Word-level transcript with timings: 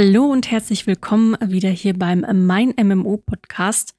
Hallo 0.00 0.26
und 0.26 0.48
herzlich 0.48 0.86
willkommen 0.86 1.36
wieder 1.44 1.70
hier 1.70 1.92
beim 1.92 2.24
Mein 2.46 2.72
MMO 2.80 3.16
Podcast. 3.16 3.96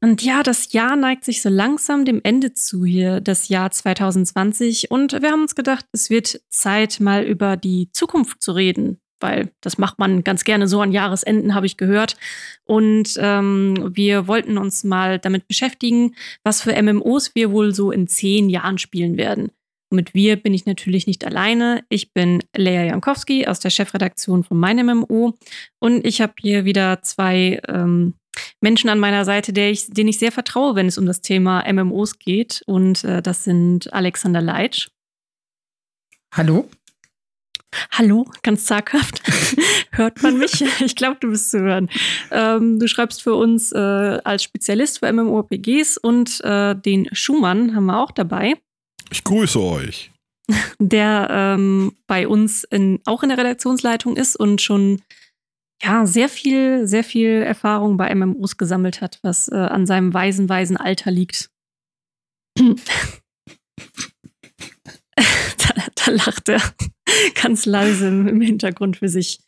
Und 0.00 0.22
ja, 0.22 0.42
das 0.42 0.72
Jahr 0.72 0.96
neigt 0.96 1.26
sich 1.26 1.42
so 1.42 1.50
langsam 1.50 2.06
dem 2.06 2.22
Ende 2.24 2.54
zu 2.54 2.86
hier, 2.86 3.20
das 3.20 3.50
Jahr 3.50 3.70
2020. 3.70 4.90
Und 4.90 5.12
wir 5.20 5.30
haben 5.30 5.42
uns 5.42 5.54
gedacht, 5.54 5.84
es 5.92 6.08
wird 6.08 6.40
Zeit, 6.48 7.00
mal 7.00 7.22
über 7.22 7.58
die 7.58 7.90
Zukunft 7.92 8.40
zu 8.40 8.52
reden, 8.52 8.98
weil 9.20 9.52
das 9.60 9.76
macht 9.76 9.98
man 9.98 10.24
ganz 10.24 10.42
gerne 10.44 10.68
so 10.68 10.80
an 10.80 10.90
Jahresenden, 10.90 11.54
habe 11.54 11.66
ich 11.66 11.76
gehört. 11.76 12.16
Und 12.64 13.18
ähm, 13.18 13.90
wir 13.94 14.28
wollten 14.28 14.56
uns 14.56 14.84
mal 14.84 15.18
damit 15.18 15.48
beschäftigen, 15.48 16.14
was 16.44 16.62
für 16.62 16.82
MMOs 16.82 17.34
wir 17.34 17.52
wohl 17.52 17.74
so 17.74 17.90
in 17.90 18.08
zehn 18.08 18.48
Jahren 18.48 18.78
spielen 18.78 19.18
werden. 19.18 19.50
Und 19.90 19.96
mit 19.96 20.14
wir 20.14 20.36
bin 20.36 20.52
ich 20.52 20.66
natürlich 20.66 21.06
nicht 21.06 21.24
alleine. 21.24 21.84
Ich 21.88 22.12
bin 22.12 22.42
Lea 22.56 22.86
Jankowski 22.88 23.46
aus 23.46 23.60
der 23.60 23.70
Chefredaktion 23.70 24.42
von 24.42 24.58
MeinMMO 24.58 25.34
und 25.78 26.06
ich 26.06 26.20
habe 26.20 26.34
hier 26.40 26.64
wieder 26.64 27.02
zwei 27.02 27.60
ähm, 27.68 28.14
Menschen 28.60 28.90
an 28.90 28.98
meiner 28.98 29.24
Seite, 29.24 29.52
der 29.52 29.70
ich, 29.70 29.86
denen 29.88 30.08
ich 30.08 30.18
sehr 30.18 30.32
vertraue, 30.32 30.74
wenn 30.74 30.86
es 30.86 30.98
um 30.98 31.06
das 31.06 31.20
Thema 31.20 31.64
MMOs 31.70 32.18
geht. 32.18 32.62
Und 32.66 33.04
äh, 33.04 33.22
das 33.22 33.44
sind 33.44 33.92
Alexander 33.92 34.40
Leitsch. 34.40 34.88
Hallo. 36.34 36.68
Hallo, 37.90 38.26
ganz 38.42 38.64
zaghaft. 38.64 39.22
Hört 39.92 40.22
man 40.22 40.38
mich? 40.38 40.64
Ich 40.80 40.96
glaube, 40.96 41.18
du 41.20 41.30
bist 41.30 41.50
zu 41.50 41.60
hören. 41.60 41.88
Ähm, 42.30 42.78
du 42.78 42.88
schreibst 42.88 43.22
für 43.22 43.34
uns 43.34 43.72
äh, 43.72 43.78
als 43.78 44.42
Spezialist 44.42 45.00
für 45.00 45.12
MMORPGs 45.12 45.98
und 45.98 46.40
äh, 46.42 46.74
den 46.74 47.08
Schumann 47.12 47.74
haben 47.74 47.86
wir 47.86 48.00
auch 48.00 48.12
dabei. 48.12 48.54
Ich 49.10 49.24
grüße 49.24 49.60
euch. 49.60 50.12
Der 50.78 51.28
ähm, 51.30 51.96
bei 52.06 52.28
uns 52.28 52.64
in, 52.64 53.00
auch 53.04 53.22
in 53.22 53.30
der 53.30 53.38
Redaktionsleitung 53.38 54.16
ist 54.16 54.36
und 54.36 54.60
schon 54.60 55.02
ja, 55.82 56.06
sehr 56.06 56.28
viel, 56.28 56.86
sehr 56.86 57.04
viel 57.04 57.42
Erfahrung 57.42 57.96
bei 57.96 58.14
MMOs 58.14 58.56
gesammelt 58.56 59.00
hat, 59.00 59.18
was 59.22 59.48
äh, 59.48 59.56
an 59.56 59.86
seinem 59.86 60.14
weisen, 60.14 60.48
weisen 60.48 60.76
Alter 60.76 61.10
liegt. 61.10 61.50
da, 62.56 62.64
da, 65.94 66.10
lacht 66.10 66.48
er 66.48 66.62
ganz 67.42 67.66
leise 67.66 68.08
im 68.08 68.40
Hintergrund 68.40 68.96
für 68.98 69.08
sich. 69.08 69.40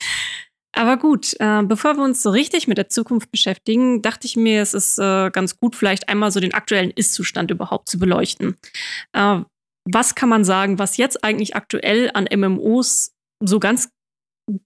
Aber 0.73 0.97
gut, 0.97 1.35
äh, 1.41 1.63
bevor 1.63 1.97
wir 1.97 2.05
uns 2.05 2.23
so 2.23 2.31
richtig 2.31 2.69
mit 2.69 2.79
der 2.79 2.89
Zukunft 2.89 3.31
beschäftigen, 3.31 4.03
dachte 4.03 4.27
ich 4.27 4.37
mir, 4.37 4.63
es 4.63 4.75
ist 4.75 4.99
äh, 4.99 5.31
ganz 5.31 5.59
gut, 5.59 5.75
vielleicht 5.75 6.09
einmal 6.09 6.31
so 6.31 6.41
den 6.41 6.55
aktuellen 6.55 6.91
Ist-Zustand 6.91 7.51
überhaupt 7.51 7.89
zu 7.89 7.99
beleuchten. 7.99 8.57
Äh, 9.13 9.41
was 9.91 10.15
kann 10.15 10.29
man 10.29 10.45
sagen, 10.45 10.79
was 10.79 10.99
jetzt 10.99 11.25
eigentlich 11.25 11.57
aktuell 11.57 12.11
an 12.13 12.29
MMOs 12.33 13.13
so 13.43 13.59
ganz 13.59 13.89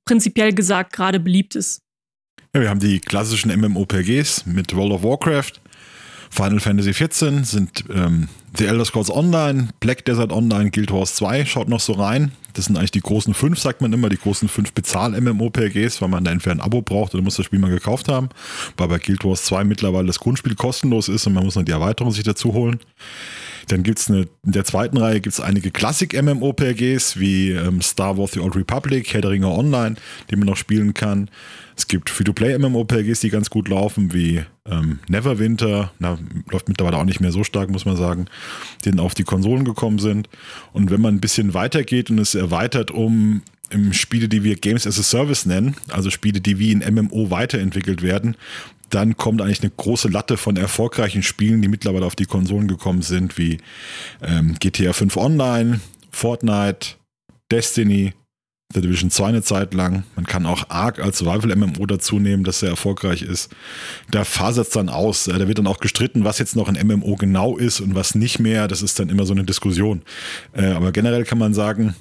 prinzipiell 0.04 0.52
gesagt 0.52 0.92
gerade 0.92 1.20
beliebt 1.20 1.54
ist. 1.54 1.80
Ja, 2.54 2.60
wir 2.60 2.70
haben 2.70 2.80
die 2.80 3.00
klassischen 3.00 3.50
MMOPGs 3.58 4.46
mit 4.46 4.74
World 4.74 4.92
of 4.92 5.02
Warcraft, 5.02 5.52
Final 6.30 6.60
Fantasy 6.60 6.92
XIV, 6.92 7.44
sind 7.44 7.84
ähm, 7.90 8.28
The 8.54 8.66
Elder 8.66 8.84
Scrolls 8.84 9.10
Online, 9.10 9.68
Black 9.80 10.04
Desert 10.04 10.30
Online, 10.30 10.70
Guild 10.70 10.92
Wars 10.92 11.14
2, 11.14 11.46
schaut 11.46 11.68
noch 11.68 11.80
so 11.80 11.94
rein. 11.94 12.32
Das 12.52 12.66
sind 12.66 12.76
eigentlich 12.76 12.90
die 12.90 13.00
großen 13.00 13.32
fünf, 13.32 13.58
sagt 13.58 13.80
man 13.80 13.94
immer, 13.94 14.10
die 14.10 14.18
großen 14.18 14.46
fünf 14.46 14.74
Bezahl-MMOPGs, 14.74 16.02
weil 16.02 16.08
man 16.08 16.22
da 16.22 16.30
entweder 16.30 16.56
ein 16.56 16.60
Abo 16.60 16.82
braucht 16.82 17.14
oder 17.14 17.22
muss 17.22 17.36
das 17.36 17.46
Spiel 17.46 17.58
mal 17.58 17.70
gekauft 17.70 18.08
haben. 18.08 18.28
Weil 18.76 18.88
bei 18.88 18.98
Guild 18.98 19.24
Wars 19.24 19.44
2 19.44 19.64
mittlerweile 19.64 20.06
das 20.06 20.18
Grundspiel 20.18 20.54
kostenlos 20.54 21.08
ist 21.08 21.26
und 21.26 21.32
man 21.32 21.44
muss 21.44 21.54
dann 21.54 21.64
die 21.64 21.72
Erweiterung 21.72 22.12
sich 22.12 22.24
dazu 22.24 22.52
holen. 22.52 22.78
Dann 23.68 23.82
gibt 23.82 23.98
es 23.98 24.08
in 24.08 24.26
der 24.42 24.64
zweiten 24.64 24.96
Reihe 24.96 25.20
gibt's 25.20 25.40
einige 25.40 25.70
Klassik-MMOPGs 25.70 27.18
wie 27.18 27.50
ähm, 27.50 27.80
Star 27.82 28.18
Wars 28.18 28.32
The 28.32 28.40
Old 28.40 28.56
Republic, 28.56 29.12
Herr 29.12 29.24
Online, 29.24 29.96
die 30.30 30.36
man 30.36 30.46
noch 30.46 30.56
spielen 30.56 30.94
kann. 30.94 31.30
Es 31.76 31.86
gibt 31.88 32.10
Free-to-Play-MMOPGs, 32.10 33.20
die 33.20 33.30
ganz 33.30 33.50
gut 33.50 33.68
laufen, 33.68 34.12
wie 34.12 34.42
ähm, 34.66 34.98
Neverwinter, 35.08 35.92
na, 35.98 36.18
läuft 36.50 36.68
mittlerweile 36.68 36.98
auch 36.98 37.04
nicht 37.04 37.20
mehr 37.20 37.32
so 37.32 37.44
stark, 37.44 37.70
muss 37.70 37.84
man 37.84 37.96
sagen, 37.96 38.26
die 38.84 38.90
dann 38.90 39.00
auf 39.00 39.14
die 39.14 39.24
Konsolen 39.24 39.64
gekommen 39.64 39.98
sind. 39.98 40.28
Und 40.72 40.90
wenn 40.90 41.00
man 41.00 41.14
ein 41.14 41.20
bisschen 41.20 41.54
weitergeht 41.54 42.10
und 42.10 42.18
es 42.18 42.34
erweitert 42.34 42.90
um 42.90 43.42
Spiele, 43.92 44.28
die 44.28 44.44
wir 44.44 44.56
Games 44.56 44.86
as 44.86 44.98
a 44.98 45.02
Service 45.02 45.46
nennen, 45.46 45.76
also 45.88 46.10
Spiele, 46.10 46.40
die 46.40 46.58
wie 46.58 46.72
in 46.72 46.80
MMO 46.94 47.30
weiterentwickelt 47.30 48.02
werden, 48.02 48.36
dann 48.94 49.16
kommt 49.16 49.40
eigentlich 49.40 49.62
eine 49.62 49.72
große 49.76 50.08
Latte 50.08 50.36
von 50.36 50.56
erfolgreichen 50.56 51.22
Spielen, 51.22 51.62
die 51.62 51.68
mittlerweile 51.68 52.06
auf 52.06 52.16
die 52.16 52.26
Konsolen 52.26 52.68
gekommen 52.68 53.02
sind, 53.02 53.38
wie 53.38 53.58
ähm, 54.22 54.56
GTA 54.60 54.92
5 54.92 55.16
Online, 55.16 55.80
Fortnite, 56.10 56.96
Destiny, 57.50 58.12
The 58.74 58.80
Division 58.80 59.10
2 59.10 59.26
eine 59.26 59.42
Zeit 59.42 59.74
lang. 59.74 60.04
Man 60.16 60.26
kann 60.26 60.46
auch 60.46 60.70
Ark 60.70 60.98
als 60.98 61.18
Survival-MMO 61.18 61.86
dazu 61.86 62.18
nehmen, 62.18 62.44
das 62.44 62.60
sehr 62.60 62.70
erfolgreich 62.70 63.22
ist. 63.22 63.50
Da 64.10 64.24
fasert 64.24 64.68
es 64.68 64.72
dann 64.72 64.88
aus. 64.88 65.24
Da 65.24 65.46
wird 65.46 65.58
dann 65.58 65.66
auch 65.66 65.80
gestritten, 65.80 66.24
was 66.24 66.38
jetzt 66.38 66.56
noch 66.56 66.68
ein 66.68 66.86
MMO 66.86 67.16
genau 67.16 67.56
ist 67.56 67.80
und 67.80 67.94
was 67.94 68.14
nicht 68.14 68.38
mehr. 68.38 68.68
Das 68.68 68.82
ist 68.82 68.98
dann 68.98 69.10
immer 69.10 69.26
so 69.26 69.34
eine 69.34 69.44
Diskussion. 69.44 70.02
Äh, 70.52 70.66
aber 70.72 70.92
generell 70.92 71.24
kann 71.24 71.38
man 71.38 71.54
sagen, 71.54 71.94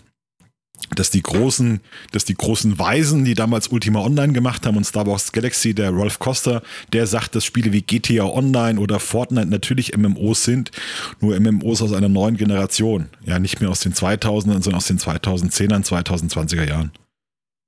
dass 0.96 1.10
die 1.10 1.22
großen, 1.22 1.80
dass 2.12 2.26
die 2.26 2.34
großen 2.34 2.78
Weisen, 2.78 3.24
die 3.24 3.34
damals 3.34 3.70
Ultima 3.70 4.02
Online 4.02 4.34
gemacht 4.34 4.66
haben 4.66 4.78
und 4.78 4.84
Star 4.84 5.08
Wars 5.08 5.32
Galaxy, 5.32 5.74
der 5.74 5.92
Rolf 5.92 6.20
Costa, 6.20 6.62
der 6.94 7.08
sagt, 7.08 7.36
dass 7.36 7.46
Spiele 7.46 7.72
wie 7.72 7.82
GTA 7.82 8.26
Online 8.26 8.80
oder 8.80 9.00
Fortnite 9.00 9.48
natürlich 9.48 9.96
MMOs 9.98 10.44
sind, 10.44 10.72
nur 11.20 11.40
MMOs 11.40 11.82
aus 11.82 11.94
einer 11.94 12.10
neuen 12.10 12.38
Generation. 12.38 13.08
Ja, 13.26 13.40
nicht 13.40 13.62
mehr 13.62 13.70
aus 13.70 13.82
den 13.82 13.94
2000ern, 13.94 14.62
sondern 14.62 14.76
aus 14.76 14.88
den 14.88 15.00
2010ern, 15.00 15.86
2020er 15.86 16.68
Jahren. 16.68 16.92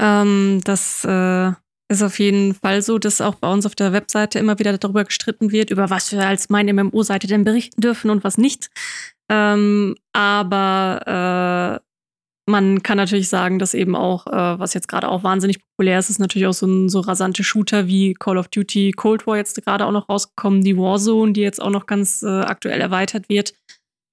Ähm, 0.02 0.62
das 0.64 1.06
äh, 1.06 1.52
ist 1.90 2.04
auf 2.04 2.20
jeden 2.20 2.56
Fall 2.56 2.82
so, 2.82 2.98
dass 2.98 3.22
auch 3.22 3.36
bei 3.36 3.52
uns 3.52 3.66
auf 3.66 3.76
der 3.76 3.94
Webseite 3.94 4.40
immer 4.40 4.60
wieder 4.60 4.78
darüber 4.78 5.04
gestritten 5.04 5.52
wird, 5.52 5.70
über 5.70 5.90
was 5.90 6.12
wir 6.12 6.26
als 6.26 6.50
meine 6.50 6.74
MMO-Seite 6.74 7.28
denn 7.28 7.44
berichten 7.44 7.82
dürfen 7.82 8.10
und 8.10 8.24
was 8.24 8.38
nicht. 8.38 8.70
Ähm, 9.30 9.96
aber 10.12 11.82
äh, 11.82 11.93
man 12.46 12.84
kann 12.84 12.98
natürlich 12.98 13.30
sagen, 13.30 13.58
dass 13.58 13.74
eben 13.74 13.96
auch, 13.96 14.28
äh, 14.28 14.60
was 14.60 14.74
jetzt 14.74 14.88
gerade 14.88 15.08
auch 15.08 15.24
wahnsinnig 15.24 15.62
populär 15.62 16.00
ist, 16.00 16.10
ist 16.10 16.20
natürlich 16.20 16.48
auch 16.48 16.54
so 16.54 16.66
ein 16.68 16.90
so 16.90 17.00
rasante 17.00 17.44
Shooter 17.44 17.88
wie 17.88 18.14
Call 18.14 18.38
of 18.38 18.50
Duty 18.50 18.92
Cold 18.92 19.26
War 19.26 19.38
jetzt 19.38 19.64
gerade 19.64 19.86
auch 19.86 19.92
noch 19.92 20.10
rausgekommen, 20.10 20.62
die 20.62 20.78
Warzone, 20.78 21.34
die 21.34 21.42
jetzt 21.42 21.62
auch 21.62 21.70
noch 21.70 21.86
ganz 21.86 22.22
äh, 22.22 22.28
aktuell 22.28 22.82
erweitert 22.82 23.30
wird. 23.30 23.54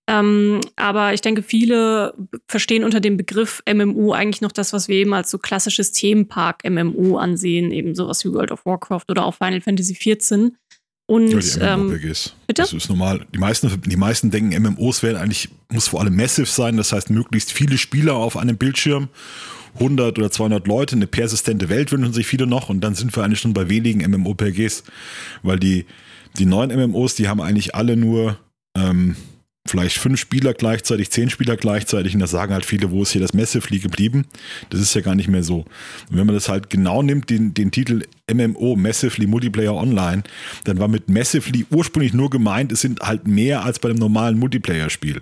Ähm, 0.08 0.60
aber 0.76 1.12
ich 1.12 1.20
denke, 1.20 1.42
viele 1.42 2.14
verstehen 2.48 2.84
unter 2.84 3.00
dem 3.00 3.16
Begriff 3.16 3.62
MMO 3.72 4.12
eigentlich 4.12 4.40
noch 4.40 4.52
das, 4.52 4.72
was 4.72 4.88
wir 4.88 4.96
eben 4.96 5.14
als 5.14 5.30
so 5.30 5.38
klassisches 5.38 5.92
Themenpark-MMO 5.92 7.16
ansehen, 7.16 7.70
eben 7.70 7.94
sowas 7.94 8.24
wie 8.24 8.32
World 8.32 8.50
of 8.50 8.66
Warcraft 8.66 9.04
oder 9.08 9.24
auch 9.24 9.34
Final 9.34 9.60
Fantasy 9.60 9.94
XIV. 9.94 10.52
Und 11.10 11.28
ja, 11.28 11.40
die 11.40 11.58
ähm, 11.60 11.88
bitte? 11.90 12.62
Das 12.62 12.72
ist 12.72 12.88
normal. 12.88 13.26
Die 13.34 13.38
meisten, 13.38 13.82
die 13.84 13.96
meisten 13.96 14.30
denken, 14.30 14.62
MMOs 14.62 15.02
werden 15.02 15.16
eigentlich, 15.16 15.48
muss 15.68 15.88
vor 15.88 16.00
allem 16.00 16.14
massive 16.14 16.46
sein, 16.46 16.76
das 16.76 16.92
heißt 16.92 17.10
möglichst 17.10 17.50
viele 17.50 17.78
Spieler 17.78 18.14
auf 18.14 18.36
einem 18.36 18.56
Bildschirm. 18.56 19.08
100 19.74 20.16
oder 20.20 20.30
200 20.30 20.68
Leute, 20.68 20.94
eine 20.94 21.08
persistente 21.08 21.68
Welt 21.68 21.90
wünschen 21.90 22.12
sich 22.12 22.28
viele 22.28 22.46
noch 22.46 22.68
und 22.68 22.80
dann 22.82 22.94
sind 22.94 23.16
wir 23.16 23.24
eigentlich 23.24 23.40
schon 23.40 23.54
bei 23.54 23.68
wenigen 23.68 24.08
MMOPGs, 24.08 24.84
weil 25.42 25.58
die, 25.58 25.84
die 26.38 26.46
neuen 26.46 26.70
MMOs, 26.70 27.16
die 27.16 27.26
haben 27.26 27.40
eigentlich 27.40 27.74
alle 27.74 27.96
nur 27.96 28.38
ähm, 28.76 29.16
vielleicht 29.66 29.98
fünf 29.98 30.18
Spieler 30.18 30.54
gleichzeitig, 30.54 31.10
zehn 31.10 31.28
Spieler 31.28 31.56
gleichzeitig 31.56 32.14
und 32.14 32.20
da 32.20 32.26
sagen 32.26 32.52
halt 32.52 32.64
viele, 32.64 32.90
wo 32.90 33.02
ist 33.02 33.12
hier 33.12 33.20
das 33.20 33.34
Massively 33.34 33.78
geblieben? 33.78 34.26
Das 34.70 34.80
ist 34.80 34.94
ja 34.94 35.00
gar 35.02 35.14
nicht 35.14 35.28
mehr 35.28 35.42
so. 35.42 35.60
Und 36.10 36.16
wenn 36.16 36.26
man 36.26 36.34
das 36.34 36.48
halt 36.48 36.70
genau 36.70 37.02
nimmt, 37.02 37.30
den, 37.30 37.52
den 37.52 37.70
Titel 37.70 38.04
MMO, 38.32 38.76
Massively 38.76 39.26
Multiplayer 39.26 39.74
Online, 39.74 40.22
dann 40.64 40.78
war 40.78 40.88
mit 40.88 41.10
Massively 41.10 41.66
ursprünglich 41.70 42.14
nur 42.14 42.30
gemeint, 42.30 42.72
es 42.72 42.80
sind 42.80 43.00
halt 43.00 43.26
mehr 43.26 43.64
als 43.64 43.78
bei 43.78 43.90
einem 43.90 43.98
normalen 43.98 44.38
Multiplayer-Spiel. 44.38 45.20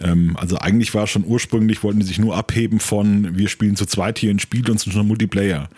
Ähm, 0.00 0.36
also 0.36 0.58
eigentlich 0.58 0.92
war 0.94 1.06
schon 1.06 1.24
ursprünglich, 1.24 1.82
wollten 1.82 2.00
die 2.00 2.06
sich 2.06 2.18
nur 2.18 2.36
abheben 2.36 2.78
von, 2.78 3.36
wir 3.38 3.48
spielen 3.48 3.76
zu 3.76 3.86
zweit 3.86 4.18
hier 4.18 4.30
ein 4.30 4.38
Spiel 4.38 4.68
und 4.70 4.80
sind 4.80 4.92
schon 4.92 5.06
Multiplayer. 5.06 5.68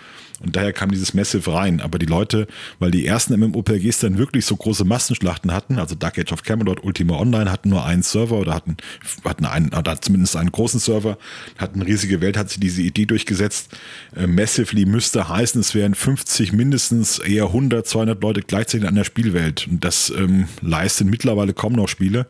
Und 0.41 0.57
daher 0.57 0.73
kam 0.73 0.91
dieses 0.91 1.15
Massive 1.15 1.53
rein. 1.53 1.81
Aber 1.81 1.99
die 1.99 2.07
Leute, 2.07 2.47
weil 2.79 2.91
die 2.91 3.07
ersten 3.07 3.39
MMOPGs 3.39 4.01
dann 4.01 4.19
wirklich 4.19 4.45
so 4.45 4.57
große 4.57 4.85
Massenschlachten 4.85 5.53
hatten, 5.53 5.79
also 5.79 5.95
Dark 5.95 6.19
Age 6.19 6.33
of 6.33 6.43
Camelot, 6.43 6.83
Ultima 6.83 7.19
Online 7.19 7.51
hatten 7.51 7.71
nur 7.71 7.85
einen 7.85 8.03
Server 8.03 8.37
oder 8.39 8.55
hatten, 8.55 8.77
hatten 9.25 9.45
einen, 9.45 9.73
oder 9.73 10.01
zumindest 10.01 10.37
einen 10.37 10.53
großen 10.53 10.81
Server, 10.81 11.19
hatten 11.57 11.81
eine 11.81 11.89
riesige 11.89 12.21
Welt, 12.21 12.37
hat 12.37 12.51
sich 12.51 12.61
diese 12.61 12.83
Idee 12.83 13.07
durchgesetzt. 13.07 13.77
Äh, 14.17 14.27
Massively 14.27 14.87
müsste 14.87 15.29
heißen, 15.29 15.61
es 15.61 15.75
wären 15.75 15.95
50 15.95 16.53
mindestens, 16.53 17.19
eher 17.21 17.45
100, 17.45 17.87
200 17.87 18.23
Leute 18.23 18.43
gleichzeitig 18.43 18.89
an 18.89 18.97
der 18.97 19.05
Spielwelt. 19.05 19.69
Und 19.69 19.85
das 19.85 20.13
ähm, 20.17 20.49
leisten 20.61 21.09
mittlerweile 21.09 21.55
kaum 21.55 21.75
noch 21.75 21.89
Spiele. 21.89 22.27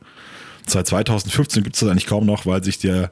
Seit 0.67 0.87
2015 0.87 1.63
gibt 1.63 1.77
es 1.77 1.81
das 1.81 1.91
eigentlich 1.91 2.07
kaum 2.07 2.27
noch, 2.27 2.47
weil 2.47 2.65
sich 2.65 2.79
der 2.79 3.11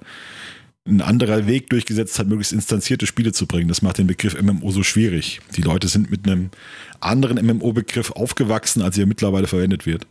ein 0.85 1.01
anderer 1.01 1.47
Weg 1.47 1.71
durchgesetzt 1.71 2.19
hat, 2.19 2.27
möglichst 2.27 2.53
instanzierte 2.53 3.07
Spiele 3.07 3.33
zu 3.33 3.47
bringen. 3.47 3.69
Das 3.69 3.83
macht 3.83 3.99
den 3.99 4.09
Begriff 4.09 4.41
MMO 4.41 4.73
so 4.73 4.83
schwierig. 4.83 5.41
Die 5.57 5.63
Leute 5.63 5.87
sind 5.89 6.11
mit 6.11 6.27
einem 6.27 6.51
anderen 7.01 7.45
MMO-Begriff 7.45 8.11
aufgewachsen, 8.11 8.83
als 8.83 8.99
er 8.99 9.07
mittlerweile 9.07 9.47
verwendet 9.47 9.87
wird. 9.87 10.07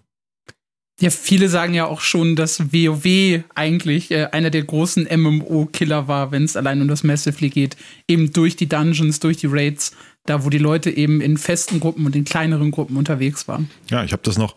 Ja, 1.02 1.10
viele 1.10 1.50
sagen 1.50 1.74
ja 1.74 1.88
auch 1.88 2.02
schon, 2.02 2.36
dass 2.36 2.72
WoW 2.72 3.44
eigentlich 3.56 4.12
äh, 4.12 4.28
einer 4.32 4.52
der 4.52 4.64
großen 4.64 5.08
MMO-Killer 5.12 6.08
war, 6.08 6.32
wenn 6.32 6.44
es 6.44 6.56
allein 6.56 6.80
um 6.82 6.88
das 6.88 7.04
Massively 7.04 7.50
geht. 7.50 7.76
Eben 8.08 8.32
durch 8.32 8.56
die 8.56 8.70
Dungeons, 8.70 9.20
durch 9.20 9.38
die 9.38 9.48
Raids, 9.48 9.94
da 10.26 10.46
wo 10.46 10.50
die 10.50 10.60
Leute 10.60 10.92
eben 10.92 11.20
in 11.20 11.38
festen 11.38 11.80
Gruppen 11.80 12.06
und 12.06 12.16
in 12.16 12.24
kleineren 12.24 12.70
Gruppen 12.70 12.98
unterwegs 12.98 13.48
waren. 13.48 13.70
Ja, 13.90 14.04
ich 14.04 14.12
habe 14.12 14.22
das 14.24 14.38
noch 14.38 14.56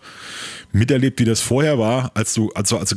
miterlebt, 0.71 1.19
wie 1.19 1.25
das 1.25 1.41
vorher 1.41 1.79
war, 1.79 2.13
als 2.15 2.35
du 2.35 2.51
also, 2.53 2.77
also 2.77 2.97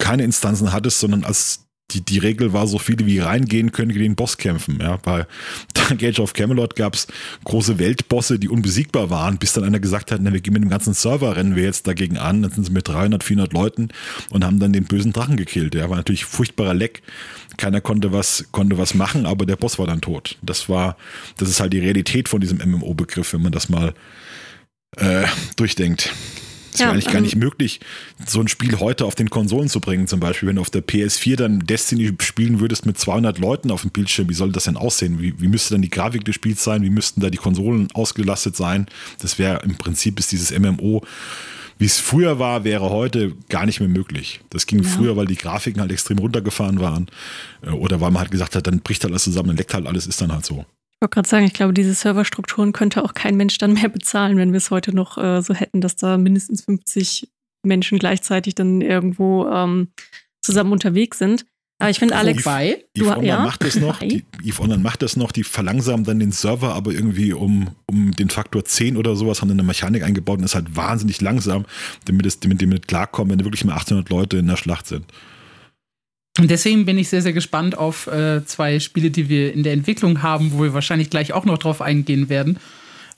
keine 0.00 0.24
Instanzen 0.24 0.72
hattest, 0.72 0.98
sondern 0.98 1.22
als 1.22 1.66
die, 1.92 2.00
die 2.00 2.18
Regel 2.18 2.52
war, 2.52 2.66
so 2.66 2.78
viele 2.78 3.06
wie 3.06 3.18
reingehen 3.18 3.72
können, 3.72 3.90
gegen 3.90 4.02
den 4.02 4.16
Boss 4.16 4.38
kämpfen. 4.38 4.78
Ja, 4.80 4.96
bei 4.96 5.26
Gage 5.98 6.20
of 6.20 6.32
Camelot 6.32 6.76
gab 6.76 6.94
es 6.94 7.06
große 7.44 7.78
Weltbosse, 7.78 8.38
die 8.38 8.48
unbesiegbar 8.48 9.10
waren, 9.10 9.38
bis 9.38 9.52
dann 9.52 9.64
einer 9.64 9.80
gesagt 9.80 10.10
hat, 10.10 10.20
na, 10.22 10.32
wir 10.32 10.40
gehen 10.40 10.54
mit 10.54 10.62
dem 10.62 10.70
ganzen 10.70 10.94
Server, 10.94 11.36
rennen 11.36 11.56
wir 11.56 11.64
jetzt 11.64 11.86
dagegen 11.86 12.18
an. 12.18 12.42
Dann 12.42 12.52
sind 12.52 12.64
sie 12.64 12.72
mit 12.72 12.88
300, 12.88 13.22
400 13.22 13.52
Leuten 13.52 13.88
und 14.30 14.44
haben 14.44 14.58
dann 14.58 14.72
den 14.72 14.84
bösen 14.84 15.12
Drachen 15.12 15.36
gekillt. 15.36 15.74
Ja, 15.74 15.88
war 15.90 15.96
natürlich 15.96 16.24
furchtbarer 16.24 16.74
Leck. 16.74 17.02
Keiner 17.56 17.80
konnte 17.80 18.12
was, 18.12 18.46
konnte 18.50 18.78
was 18.78 18.94
machen, 18.94 19.26
aber 19.26 19.46
der 19.46 19.56
Boss 19.56 19.78
war 19.78 19.86
dann 19.86 20.00
tot. 20.00 20.38
Das 20.42 20.68
war, 20.68 20.96
das 21.36 21.48
ist 21.48 21.60
halt 21.60 21.72
die 21.72 21.80
Realität 21.80 22.28
von 22.28 22.40
diesem 22.40 22.58
MMO-Begriff, 22.58 23.32
wenn 23.34 23.42
man 23.42 23.52
das 23.52 23.68
mal 23.68 23.94
äh, 24.96 25.24
durchdenkt. 25.56 26.12
Es 26.72 26.80
ja, 26.80 26.86
wäre 26.86 26.92
eigentlich 26.92 27.06
ähm, 27.06 27.12
gar 27.12 27.20
nicht 27.20 27.36
möglich, 27.36 27.80
so 28.26 28.40
ein 28.40 28.48
Spiel 28.48 28.78
heute 28.80 29.04
auf 29.04 29.14
den 29.14 29.30
Konsolen 29.30 29.68
zu 29.68 29.80
bringen. 29.80 30.06
Zum 30.06 30.20
Beispiel, 30.20 30.48
wenn 30.48 30.56
du 30.56 30.62
auf 30.62 30.70
der 30.70 30.82
PS4 30.82 31.36
dann 31.36 31.60
Destiny 31.60 32.12
spielen 32.20 32.60
würdest 32.60 32.86
mit 32.86 32.98
200 32.98 33.38
Leuten 33.38 33.70
auf 33.70 33.82
dem 33.82 33.90
Bildschirm, 33.90 34.28
wie 34.28 34.34
soll 34.34 34.52
das 34.52 34.64
denn 34.64 34.76
aussehen? 34.76 35.20
Wie, 35.20 35.40
wie 35.40 35.48
müsste 35.48 35.74
dann 35.74 35.82
die 35.82 35.90
Grafik 35.90 36.24
des 36.24 36.34
Spiels 36.34 36.64
sein? 36.64 36.82
Wie 36.82 36.90
müssten 36.90 37.20
da 37.20 37.30
die 37.30 37.38
Konsolen 37.38 37.88
ausgelastet 37.92 38.56
sein? 38.56 38.86
Das 39.20 39.38
wäre 39.38 39.62
im 39.64 39.76
Prinzip 39.76 40.18
ist 40.18 40.32
dieses 40.32 40.56
MMO 40.58 41.02
wie 41.82 41.86
es 41.86 41.98
früher 41.98 42.38
war, 42.38 42.62
wäre 42.62 42.90
heute 42.90 43.34
gar 43.48 43.66
nicht 43.66 43.80
mehr 43.80 43.88
möglich. 43.88 44.40
Das 44.50 44.66
ging 44.66 44.84
ja. 44.84 44.88
früher, 44.88 45.16
weil 45.16 45.26
die 45.26 45.34
Grafiken 45.34 45.80
halt 45.80 45.90
extrem 45.90 46.18
runtergefahren 46.18 46.78
waren. 46.78 47.08
Äh, 47.60 47.70
oder 47.70 48.00
weil 48.00 48.12
man 48.12 48.20
halt 48.20 48.30
gesagt 48.30 48.54
hat, 48.54 48.68
dann 48.68 48.80
bricht 48.80 49.02
halt 49.02 49.12
alles 49.12 49.24
zusammen, 49.24 49.48
dann 49.48 49.56
leckt 49.56 49.74
halt 49.74 49.88
alles, 49.88 50.06
ist 50.06 50.20
dann 50.20 50.32
halt 50.32 50.44
so. 50.44 50.64
Ich 51.02 51.04
wollte 51.04 51.14
gerade 51.16 51.28
sagen, 51.28 51.46
ich 51.46 51.52
glaube, 51.52 51.72
diese 51.72 51.94
Serverstrukturen 51.94 52.72
könnte 52.72 53.04
auch 53.04 53.12
kein 53.12 53.36
Mensch 53.36 53.58
dann 53.58 53.72
mehr 53.72 53.88
bezahlen, 53.88 54.36
wenn 54.36 54.52
wir 54.52 54.58
es 54.58 54.70
heute 54.70 54.94
noch 54.94 55.18
äh, 55.18 55.42
so 55.42 55.52
hätten, 55.52 55.80
dass 55.80 55.96
da 55.96 56.16
mindestens 56.16 56.62
50 56.62 57.28
Menschen 57.64 57.98
gleichzeitig 57.98 58.54
dann 58.54 58.80
irgendwo 58.80 59.48
ähm, 59.48 59.88
zusammen 60.42 60.70
unterwegs 60.70 61.18
sind. 61.18 61.44
Aber 61.80 61.90
ich 61.90 61.98
finde, 61.98 62.14
Alex, 62.14 62.46
Wobei, 62.46 62.84
du, 62.94 63.02
Eve 63.02 63.16
Online 63.16 63.26
ja? 63.26 63.42
macht 63.42 63.64
das 63.64 63.74
noch, 63.74 63.98
die, 63.98 64.24
Eve 64.44 64.62
Online 64.62 64.80
macht 64.80 65.02
das 65.02 65.16
noch, 65.16 65.32
die 65.32 65.42
verlangsamen 65.42 66.04
dann 66.04 66.20
den 66.20 66.30
Server, 66.30 66.72
aber 66.72 66.92
irgendwie 66.92 67.32
um, 67.32 67.74
um 67.86 68.12
den 68.12 68.30
Faktor 68.30 68.64
10 68.64 68.96
oder 68.96 69.16
sowas, 69.16 69.40
haben 69.40 69.48
dann 69.48 69.58
eine 69.58 69.66
Mechanik 69.66 70.04
eingebaut 70.04 70.38
und 70.38 70.44
ist 70.44 70.54
halt 70.54 70.76
wahnsinnig 70.76 71.20
langsam, 71.20 71.64
damit 72.04 72.26
es 72.26 72.38
damit, 72.38 72.62
damit 72.62 72.86
klarkommen, 72.86 73.36
wenn 73.36 73.44
wirklich 73.44 73.64
mal 73.64 73.74
800 73.74 74.08
Leute 74.08 74.36
in 74.36 74.46
der 74.46 74.56
Schlacht 74.56 74.86
sind. 74.86 75.06
Und 76.38 76.50
deswegen 76.50 76.86
bin 76.86 76.96
ich 76.96 77.08
sehr, 77.08 77.22
sehr 77.22 77.34
gespannt 77.34 77.76
auf 77.76 78.06
äh, 78.06 78.44
zwei 78.46 78.80
Spiele, 78.80 79.10
die 79.10 79.28
wir 79.28 79.52
in 79.52 79.62
der 79.62 79.74
Entwicklung 79.74 80.22
haben, 80.22 80.52
wo 80.52 80.62
wir 80.62 80.74
wahrscheinlich 80.74 81.10
gleich 81.10 81.32
auch 81.32 81.44
noch 81.44 81.58
drauf 81.58 81.82
eingehen 81.82 82.28
werden. 82.28 82.58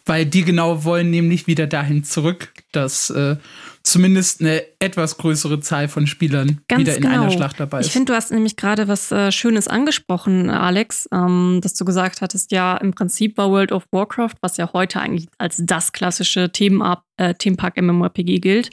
Weil 0.06 0.26
die 0.26 0.42
genau 0.42 0.84
wollen 0.84 1.10
nämlich 1.10 1.46
wieder 1.46 1.66
dahin 1.66 2.04
zurück, 2.04 2.52
dass 2.72 3.08
äh, 3.10 3.36
zumindest 3.84 4.40
eine 4.40 4.62
etwas 4.78 5.16
größere 5.16 5.60
Zahl 5.60 5.88
von 5.88 6.06
Spielern 6.06 6.60
Ganz 6.68 6.80
wieder 6.80 6.96
in 6.96 7.02
genau. 7.02 7.22
einer 7.22 7.30
Schlacht 7.30 7.60
dabei 7.60 7.80
ist. 7.80 7.86
Ich 7.86 7.92
finde, 7.92 8.12
du 8.12 8.16
hast 8.16 8.32
nämlich 8.32 8.56
gerade 8.56 8.88
was 8.88 9.12
äh, 9.12 9.30
Schönes 9.30 9.68
angesprochen, 9.68 10.50
Alex, 10.50 11.08
ähm, 11.12 11.60
dass 11.62 11.74
du 11.74 11.84
gesagt 11.84 12.20
hattest, 12.20 12.50
ja, 12.50 12.76
im 12.78 12.92
Prinzip 12.92 13.38
war 13.38 13.50
World 13.50 13.72
of 13.72 13.84
Warcraft, 13.92 14.34
was 14.40 14.56
ja 14.56 14.72
heute 14.72 15.00
eigentlich 15.00 15.28
als 15.38 15.62
das 15.64 15.92
klassische 15.92 16.50
Themenpark 16.50 17.02
äh, 17.16 17.34
Themenpark 17.34 17.80
MMORPG 17.80 18.40
gilt, 18.40 18.70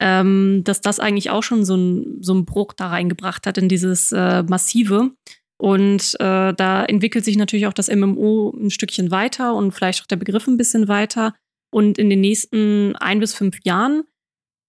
ähm, 0.00 0.62
dass 0.64 0.80
das 0.80 1.00
eigentlich 1.00 1.30
auch 1.30 1.42
schon 1.42 1.64
so, 1.64 1.76
ein, 1.76 2.18
so 2.20 2.32
einen 2.32 2.44
Bruch 2.44 2.72
da 2.72 2.88
reingebracht 2.88 3.46
hat 3.46 3.58
in 3.58 3.68
dieses 3.68 4.12
äh, 4.12 4.42
Massive. 4.44 5.12
Und 5.60 6.14
äh, 6.20 6.54
da 6.54 6.84
entwickelt 6.84 7.24
sich 7.24 7.36
natürlich 7.36 7.66
auch 7.66 7.72
das 7.72 7.88
MMO 7.88 8.54
ein 8.56 8.70
Stückchen 8.70 9.10
weiter 9.10 9.54
und 9.54 9.72
vielleicht 9.72 10.02
auch 10.02 10.06
der 10.06 10.16
Begriff 10.16 10.46
ein 10.46 10.56
bisschen 10.56 10.86
weiter. 10.86 11.34
Und 11.70 11.98
in 11.98 12.08
den 12.08 12.20
nächsten 12.20 12.94
ein 12.96 13.18
bis 13.18 13.34
fünf 13.34 13.58
Jahren 13.64 14.04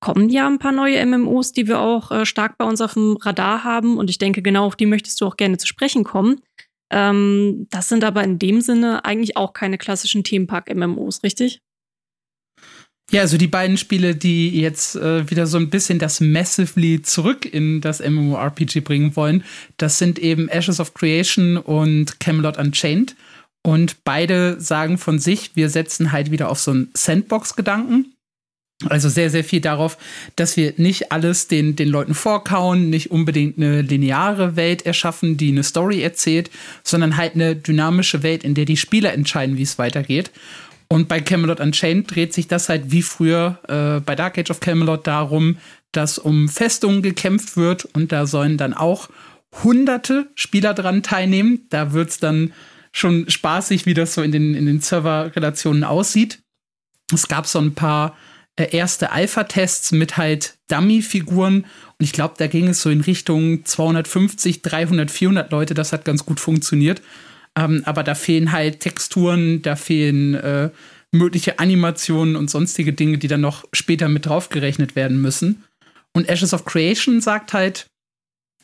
kommen 0.01 0.29
ja 0.29 0.47
ein 0.47 0.59
paar 0.59 0.71
neue 0.71 1.05
MMOs, 1.05 1.51
die 1.51 1.67
wir 1.67 1.79
auch 1.79 2.11
äh, 2.11 2.25
stark 2.25 2.57
bei 2.57 2.65
uns 2.65 2.81
auf 2.81 2.93
dem 2.93 3.17
Radar 3.17 3.63
haben. 3.63 3.97
Und 3.97 4.09
ich 4.09 4.17
denke, 4.17 4.41
genau 4.41 4.65
auf 4.65 4.75
die 4.75 4.87
möchtest 4.87 5.21
du 5.21 5.25
auch 5.25 5.37
gerne 5.37 5.57
zu 5.57 5.67
sprechen 5.67 6.03
kommen. 6.03 6.41
Ähm, 6.91 7.67
das 7.69 7.89
sind 7.89 8.03
aber 8.03 8.23
in 8.23 8.39
dem 8.39 8.61
Sinne 8.61 9.05
eigentlich 9.05 9.37
auch 9.37 9.53
keine 9.53 9.77
klassischen 9.77 10.23
Themenpark-MMOs, 10.23 11.21
richtig? 11.23 11.61
Ja, 13.11 13.21
also 13.21 13.37
die 13.37 13.47
beiden 13.47 13.77
Spiele, 13.77 14.15
die 14.15 14.59
jetzt 14.59 14.95
äh, 14.95 15.29
wieder 15.29 15.47
so 15.47 15.57
ein 15.57 15.69
bisschen 15.69 15.97
das 15.97 16.21
Massively 16.21 17.01
zurück 17.01 17.45
in 17.45 17.81
das 17.81 18.01
MMORPG 18.07 18.81
bringen 18.81 19.15
wollen, 19.15 19.43
das 19.77 19.97
sind 19.97 20.19
eben 20.19 20.47
Ashes 20.47 20.79
of 20.79 20.93
Creation 20.93 21.57
und 21.57 22.19
Camelot 22.19 22.57
Unchained. 22.57 23.15
Und 23.63 24.03
beide 24.03 24.61
sagen 24.61 24.97
von 24.97 25.19
sich, 25.19 25.51
wir 25.55 25.69
setzen 25.69 26.11
halt 26.11 26.31
wieder 26.31 26.49
auf 26.49 26.59
so 26.59 26.71
einen 26.71 26.91
Sandbox-Gedanken. 26.93 28.13
Also 28.87 29.09
sehr, 29.09 29.29
sehr 29.29 29.43
viel 29.43 29.59
darauf, 29.59 29.97
dass 30.37 30.55
wir 30.55 30.73
nicht 30.77 31.11
alles 31.11 31.47
den, 31.47 31.75
den 31.75 31.89
Leuten 31.89 32.13
vorkauen, 32.13 32.89
nicht 32.89 33.11
unbedingt 33.11 33.57
eine 33.57 33.81
lineare 33.81 34.55
Welt 34.55 34.85
erschaffen, 34.85 35.35
die 35.35 35.49
eine 35.49 35.63
Story 35.63 36.01
erzählt, 36.01 36.49
sondern 36.83 37.17
halt 37.17 37.35
eine 37.35 37.57
dynamische 37.57 38.23
Welt, 38.23 38.45
in 38.45 38.53
der 38.53 38.63
die 38.63 38.77
Spieler 38.77 39.13
entscheiden, 39.13 39.57
wie 39.57 39.63
es 39.63 39.77
weitergeht. 39.77 40.31
Und 40.91 41.07
bei 41.07 41.21
Camelot 41.21 41.59
Unchained 41.59 42.13
dreht 42.13 42.33
sich 42.33 42.47
das 42.47 42.67
halt 42.67 42.91
wie 42.91 43.03
früher 43.03 43.59
äh, 43.67 44.01
bei 44.01 44.15
Dark 44.15 44.39
Age 44.39 44.49
of 44.49 44.59
Camelot 44.59 45.05
darum, 45.05 45.57
dass 45.91 46.17
um 46.17 46.49
Festungen 46.49 47.03
gekämpft 47.03 47.57
wird 47.57 47.85
und 47.85 48.11
da 48.11 48.25
sollen 48.25 48.57
dann 48.57 48.73
auch 48.73 49.09
hunderte 49.63 50.29
Spieler 50.35 50.73
dran 50.73 51.03
teilnehmen. 51.03 51.67
Da 51.69 51.93
wird 51.93 52.09
es 52.09 52.19
dann 52.19 52.53
schon 52.91 53.29
spaßig, 53.29 53.85
wie 53.85 53.93
das 53.93 54.15
so 54.15 54.23
in 54.23 54.31
den, 54.31 54.55
in 54.55 54.65
den 54.65 54.81
Server-Relationen 54.81 55.83
aussieht. 55.83 56.39
Es 57.13 57.27
gab 57.27 57.45
so 57.45 57.59
ein 57.59 57.75
paar 57.75 58.17
äh, 58.55 58.75
erste 58.75 59.11
Alpha-Tests 59.11 59.91
mit 59.91 60.17
halt 60.17 60.57
Dummy-Figuren 60.69 61.61
und 61.61 62.03
ich 62.03 62.13
glaube, 62.13 62.35
da 62.37 62.47
ging 62.47 62.67
es 62.67 62.81
so 62.81 62.89
in 62.89 63.01
Richtung 63.01 63.63
250, 63.65 64.61
300, 64.61 65.11
400 65.11 65.51
Leute. 65.51 65.73
Das 65.73 65.93
hat 65.93 66.05
ganz 66.05 66.25
gut 66.25 66.39
funktioniert. 66.39 67.01
Ähm, 67.59 67.81
aber 67.85 68.03
da 68.03 68.15
fehlen 68.15 68.51
halt 68.51 68.79
Texturen, 68.79 69.61
da 69.61 69.75
fehlen 69.75 70.33
äh, 70.35 70.69
mögliche 71.11 71.59
Animationen 71.59 72.35
und 72.35 72.49
sonstige 72.49 72.93
Dinge, 72.93 73.17
die 73.17 73.27
dann 73.27 73.41
noch 73.41 73.65
später 73.73 74.07
mit 74.07 74.25
draufgerechnet 74.25 74.95
werden 74.95 75.21
müssen. 75.21 75.63
Und 76.13 76.29
Ashes 76.29 76.53
of 76.53 76.65
Creation 76.65 77.21
sagt 77.21 77.53
halt, 77.53 77.87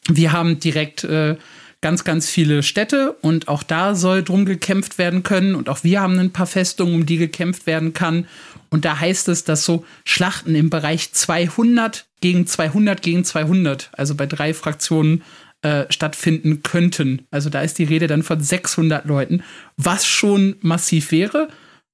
wir 0.07 0.31
haben 0.31 0.59
direkt 0.59 1.03
äh, 1.03 1.35
ganz, 1.81 2.03
ganz 2.03 2.29
viele 2.29 2.63
Städte 2.63 3.13
und 3.21 3.47
auch 3.47 3.63
da 3.63 3.95
soll 3.95 4.23
drum 4.23 4.45
gekämpft 4.45 4.97
werden 4.97 5.23
können 5.23 5.55
und 5.55 5.69
auch 5.69 5.83
wir 5.83 6.01
haben 6.01 6.17
ein 6.17 6.31
paar 6.31 6.47
Festungen, 6.47 6.95
um 6.95 7.05
die 7.05 7.17
gekämpft 7.17 7.67
werden 7.67 7.93
kann. 7.93 8.27
Und 8.69 8.85
da 8.85 8.99
heißt 8.99 9.27
es, 9.29 9.43
dass 9.43 9.65
so 9.65 9.85
Schlachten 10.03 10.55
im 10.55 10.69
Bereich 10.69 11.11
200 11.11 12.07
gegen 12.21 12.47
200 12.47 13.01
gegen 13.01 13.23
200, 13.23 13.89
also 13.93 14.15
bei 14.15 14.25
drei 14.25 14.53
Fraktionen 14.53 15.23
äh, 15.61 15.85
stattfinden 15.89 16.63
könnten. 16.63 17.25
Also 17.31 17.49
da 17.49 17.61
ist 17.61 17.77
die 17.79 17.83
Rede 17.85 18.07
dann 18.07 18.23
von 18.23 18.39
600 18.39 19.05
Leuten, 19.05 19.43
was 19.77 20.05
schon 20.05 20.55
massiv 20.61 21.11
wäre, 21.11 21.47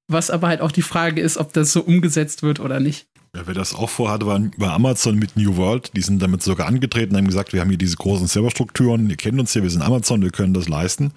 was 0.07 0.29
aber 0.29 0.47
halt 0.47 0.61
auch 0.61 0.71
die 0.71 0.81
Frage 0.81 1.21
ist, 1.21 1.37
ob 1.37 1.53
das 1.53 1.71
so 1.71 1.81
umgesetzt 1.81 2.43
wird 2.43 2.59
oder 2.59 2.79
nicht. 2.79 3.07
Ja, 3.33 3.43
wer 3.45 3.53
das 3.53 3.73
auch 3.73 3.89
vorhatte, 3.89 4.25
war, 4.25 4.41
war 4.57 4.73
Amazon 4.73 5.17
mit 5.17 5.37
New 5.37 5.55
World. 5.55 5.91
Die 5.95 6.01
sind 6.01 6.21
damit 6.21 6.43
sogar 6.43 6.67
angetreten, 6.67 7.15
haben 7.15 7.27
gesagt, 7.27 7.53
wir 7.53 7.61
haben 7.61 7.69
hier 7.69 7.77
diese 7.77 7.95
großen 7.95 8.27
Serverstrukturen, 8.27 9.09
ihr 9.09 9.15
kennt 9.15 9.39
uns 9.39 9.53
hier, 9.53 9.63
wir 9.63 9.69
sind 9.69 9.83
Amazon, 9.83 10.21
wir 10.21 10.31
können 10.31 10.53
das 10.53 10.67
leisten. 10.67 11.13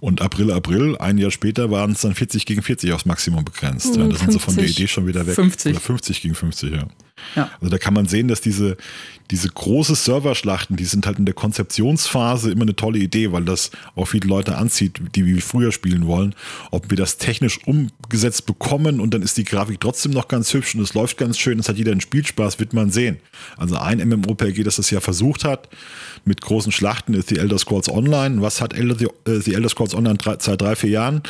Und 0.00 0.20
April, 0.20 0.52
April, 0.52 0.96
ein 0.98 1.18
Jahr 1.18 1.30
später 1.30 1.70
waren 1.70 1.92
es 1.92 2.02
dann 2.02 2.14
40 2.14 2.46
gegen 2.46 2.62
40 2.62 2.92
aufs 2.92 3.06
Maximum 3.06 3.44
begrenzt. 3.44 3.96
Mhm, 3.96 4.02
ja, 4.02 4.08
das 4.08 4.18
50. 4.18 4.20
sind 4.20 4.32
so 4.32 4.38
von 4.38 4.56
der 4.56 4.66
Idee 4.66 4.88
schon 4.88 5.06
wieder 5.06 5.26
weg. 5.26 5.34
50. 5.34 5.72
Oder 5.72 5.80
50 5.80 6.22
gegen 6.22 6.34
50, 6.34 6.72
ja. 6.72 6.86
Ja. 7.34 7.50
Also 7.60 7.70
da 7.70 7.78
kann 7.78 7.94
man 7.94 8.06
sehen, 8.06 8.28
dass 8.28 8.40
diese, 8.40 8.76
diese 9.30 9.48
große 9.48 9.94
Serverschlachten, 9.94 10.76
die 10.76 10.84
sind 10.84 11.06
halt 11.06 11.18
in 11.18 11.24
der 11.24 11.34
Konzeptionsphase 11.34 12.50
immer 12.50 12.62
eine 12.62 12.76
tolle 12.76 12.98
Idee, 12.98 13.32
weil 13.32 13.44
das 13.44 13.70
auch 13.94 14.06
viele 14.06 14.28
Leute 14.28 14.58
anzieht, 14.58 15.00
die 15.14 15.24
wie 15.24 15.40
früher 15.40 15.72
spielen 15.72 16.06
wollen. 16.06 16.34
Ob 16.70 16.90
wir 16.90 16.96
das 16.96 17.16
technisch 17.18 17.58
umgesetzt 17.66 18.46
bekommen 18.46 19.00
und 19.00 19.14
dann 19.14 19.22
ist 19.22 19.36
die 19.36 19.44
Grafik 19.44 19.80
trotzdem 19.80 20.12
noch 20.12 20.28
ganz 20.28 20.52
hübsch 20.52 20.74
und 20.74 20.82
es 20.82 20.94
läuft 20.94 21.16
ganz 21.16 21.38
schön, 21.38 21.58
es 21.58 21.68
hat 21.68 21.76
jeder 21.76 21.92
einen 21.92 22.00
Spielspaß, 22.00 22.58
wird 22.60 22.72
man 22.72 22.90
sehen. 22.90 23.18
Also 23.56 23.76
ein 23.76 23.98
MMORPG, 24.06 24.62
das 24.62 24.76
das 24.76 24.90
ja 24.90 25.00
versucht 25.00 25.44
hat, 25.44 25.68
mit 26.24 26.42
großen 26.42 26.70
Schlachten 26.70 27.14
ist 27.14 27.28
The 27.28 27.38
Elder 27.38 27.58
Scrolls 27.58 27.88
Online. 27.88 28.42
Was 28.42 28.60
hat 28.60 28.74
Elder, 28.74 28.96
The 29.24 29.54
Elder 29.54 29.68
Scrolls 29.68 29.85
Online 29.94 30.18
seit 30.38 30.60
drei, 30.60 30.76
vier 30.76 30.90
Jahren? 30.90 31.22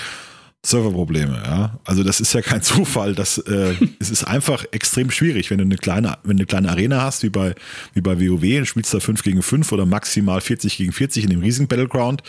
Serverprobleme, 0.67 1.41
ja. 1.45 1.79
Also 1.85 2.03
das 2.03 2.21
ist 2.21 2.33
ja 2.33 2.43
kein 2.43 2.61
Zufall. 2.63 3.15
Das, 3.15 3.39
äh, 3.39 3.75
es 4.01 4.11
ist 4.11 4.25
einfach 4.25 4.65
extrem 4.73 5.11
schwierig, 5.11 5.51
wenn 5.51 5.59
du 5.59 5.65
eine 5.65 5.77
kleine, 5.77 6.19
wenn 6.25 6.37
du 6.37 6.43
eine 6.43 6.47
kleine 6.47 6.71
Arena 6.71 7.03
hast, 7.03 7.23
wie 7.23 7.31
bei, 7.31 7.55
wie 7.95 8.01
bei 8.01 8.19
WoW, 8.21 8.59
und 8.59 8.67
spielst 8.67 8.93
da 8.93 9.01
5 9.01 9.23
gegen 9.23 9.43
5 9.43 9.71
oder 9.71 9.87
maximal 9.87 10.41
40 10.41 10.77
gegen 10.77 10.93
40 10.93 11.25
in 11.25 11.31
dem 11.31 11.41
riesigen 11.41 11.69
Battleground, 11.69 12.23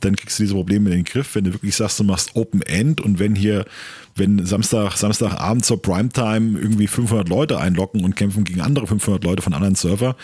dann 0.00 0.16
kriegst 0.16 0.38
du 0.38 0.44
diese 0.44 0.54
Probleme 0.54 0.90
in 0.90 0.96
den 0.96 1.04
Griff, 1.04 1.34
wenn 1.34 1.44
du 1.44 1.52
wirklich 1.52 1.76
sagst, 1.76 2.00
du 2.00 2.04
machst 2.04 2.34
Open 2.34 2.62
End 2.62 3.00
und 3.00 3.18
wenn 3.18 3.34
hier, 3.34 3.66
wenn 4.16 4.44
Samstag, 4.46 4.96
Samstagabend 4.96 5.64
zur 5.64 5.82
Primetime 5.82 6.58
irgendwie 6.58 6.86
500 6.86 7.28
Leute 7.28 7.58
einlocken 7.58 8.04
und 8.04 8.16
kämpfen 8.16 8.44
gegen 8.44 8.62
andere 8.62 8.86
500 8.86 9.22
Leute 9.22 9.42
von 9.42 9.52
anderen 9.52 9.74
Server, 9.74 10.16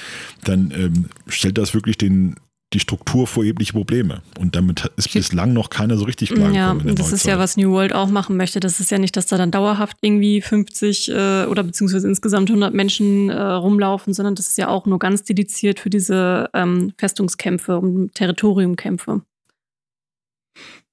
dann 0.44 0.70
ähm, 0.70 1.04
stellt 1.28 1.58
das 1.58 1.74
wirklich 1.74 1.98
den 1.98 2.36
die 2.74 2.80
Struktur 2.80 3.26
vor 3.26 3.44
erhebliche 3.44 3.72
Probleme. 3.72 4.20
Und 4.38 4.54
damit 4.54 4.90
ist 4.96 5.12
bislang 5.12 5.54
noch 5.54 5.70
keiner 5.70 5.96
so 5.96 6.04
richtig 6.04 6.30
klar 6.30 6.52
Ja, 6.52 6.74
das 6.74 7.12
ist 7.12 7.24
ja, 7.24 7.38
was 7.38 7.56
New 7.56 7.70
World 7.70 7.94
auch 7.94 8.08
machen 8.08 8.36
möchte. 8.36 8.60
Das 8.60 8.78
ist 8.78 8.90
ja 8.90 8.98
nicht, 8.98 9.16
dass 9.16 9.26
da 9.26 9.38
dann 9.38 9.50
dauerhaft 9.50 9.96
irgendwie 10.02 10.42
50 10.42 11.08
äh, 11.08 11.44
oder 11.46 11.62
beziehungsweise 11.62 12.06
insgesamt 12.06 12.50
100 12.50 12.74
Menschen 12.74 13.30
äh, 13.30 13.40
rumlaufen, 13.40 14.12
sondern 14.12 14.34
das 14.34 14.48
ist 14.48 14.58
ja 14.58 14.68
auch 14.68 14.84
nur 14.84 14.98
ganz 14.98 15.24
dediziert 15.24 15.80
für 15.80 15.88
diese 15.88 16.50
ähm, 16.52 16.92
Festungskämpfe 16.98 17.78
und 17.78 18.14
Territoriumkämpfe. 18.14 19.22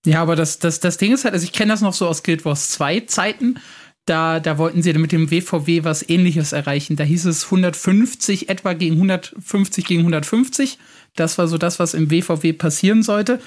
Ja, 0.06 0.22
aber 0.22 0.36
das, 0.38 0.60
das, 0.60 0.80
das 0.80 0.98
Ding 0.98 1.14
ist 1.14 1.26
halt, 1.26 1.34
also 1.34 1.44
ich 1.44 1.52
kenne 1.52 1.74
das 1.74 1.82
noch 1.82 1.94
so 1.94 2.08
aus 2.08 2.24
Guild 2.24 2.46
Wars 2.46 2.70
2 2.70 3.02
Zeiten. 3.02 3.60
Da, 4.06 4.40
da 4.40 4.60
wollten 4.60 4.84
sie 4.84 4.94
mit 4.94 5.12
dem 5.12 5.32
WVW 5.32 5.84
was 5.84 6.08
ähnliches 6.08 6.54
erreichen. 6.54 6.96
Da 6.96 7.04
hieß 7.04 7.26
es 7.26 7.46
150 7.46 8.50
etwa 8.50 8.74
gegen 8.74 8.96
150 8.96 9.84
gegen 9.84 10.02
150 10.02 10.78
das 11.16 11.38
war 11.38 11.48
so 11.48 11.58
das, 11.58 11.80
was 11.80 11.94
im 11.94 12.12
WVW 12.12 12.54
passieren 12.54 13.04
sollte. 13.04 13.40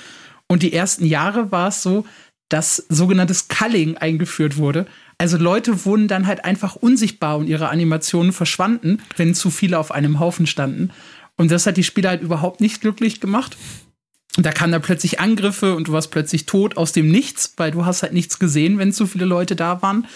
Und 0.46 0.62
die 0.62 0.72
ersten 0.72 1.04
Jahre 1.04 1.52
war 1.52 1.68
es 1.68 1.82
so, 1.82 2.06
dass 2.48 2.84
sogenanntes 2.88 3.48
Culling 3.48 3.96
eingeführt 3.98 4.56
wurde. 4.56 4.87
Also 5.18 5.37
Leute 5.37 5.84
wurden 5.84 6.08
dann 6.08 6.26
halt 6.26 6.44
einfach 6.44 6.76
unsichtbar 6.76 7.37
und 7.37 7.46
ihre 7.48 7.68
Animationen 7.68 8.32
verschwanden, 8.32 9.02
wenn 9.16 9.34
zu 9.34 9.50
viele 9.50 9.78
auf 9.78 9.90
einem 9.90 10.20
Haufen 10.20 10.46
standen. 10.46 10.90
Und 11.37 11.50
das 11.50 11.66
hat 11.66 11.76
die 11.76 11.84
Spieler 11.84 12.10
halt 12.10 12.22
überhaupt 12.22 12.60
nicht 12.60 12.80
glücklich 12.80 13.20
gemacht. 13.20 13.56
Da 14.37 14.52
kamen 14.52 14.72
da 14.72 14.78
plötzlich 14.78 15.20
Angriffe 15.20 15.75
und 15.75 15.88
du 15.88 15.92
warst 15.92 16.10
plötzlich 16.10 16.46
tot 16.46 16.76
aus 16.76 16.92
dem 16.92 17.10
Nichts, 17.10 17.54
weil 17.56 17.72
du 17.72 17.84
hast 17.84 18.02
halt 18.02 18.12
nichts 18.12 18.38
gesehen, 18.38 18.78
wenn 18.78 18.92
zu 18.92 19.06
viele 19.06 19.25
Leute 19.25 19.56
da 19.56 19.82
waren. 19.82 20.06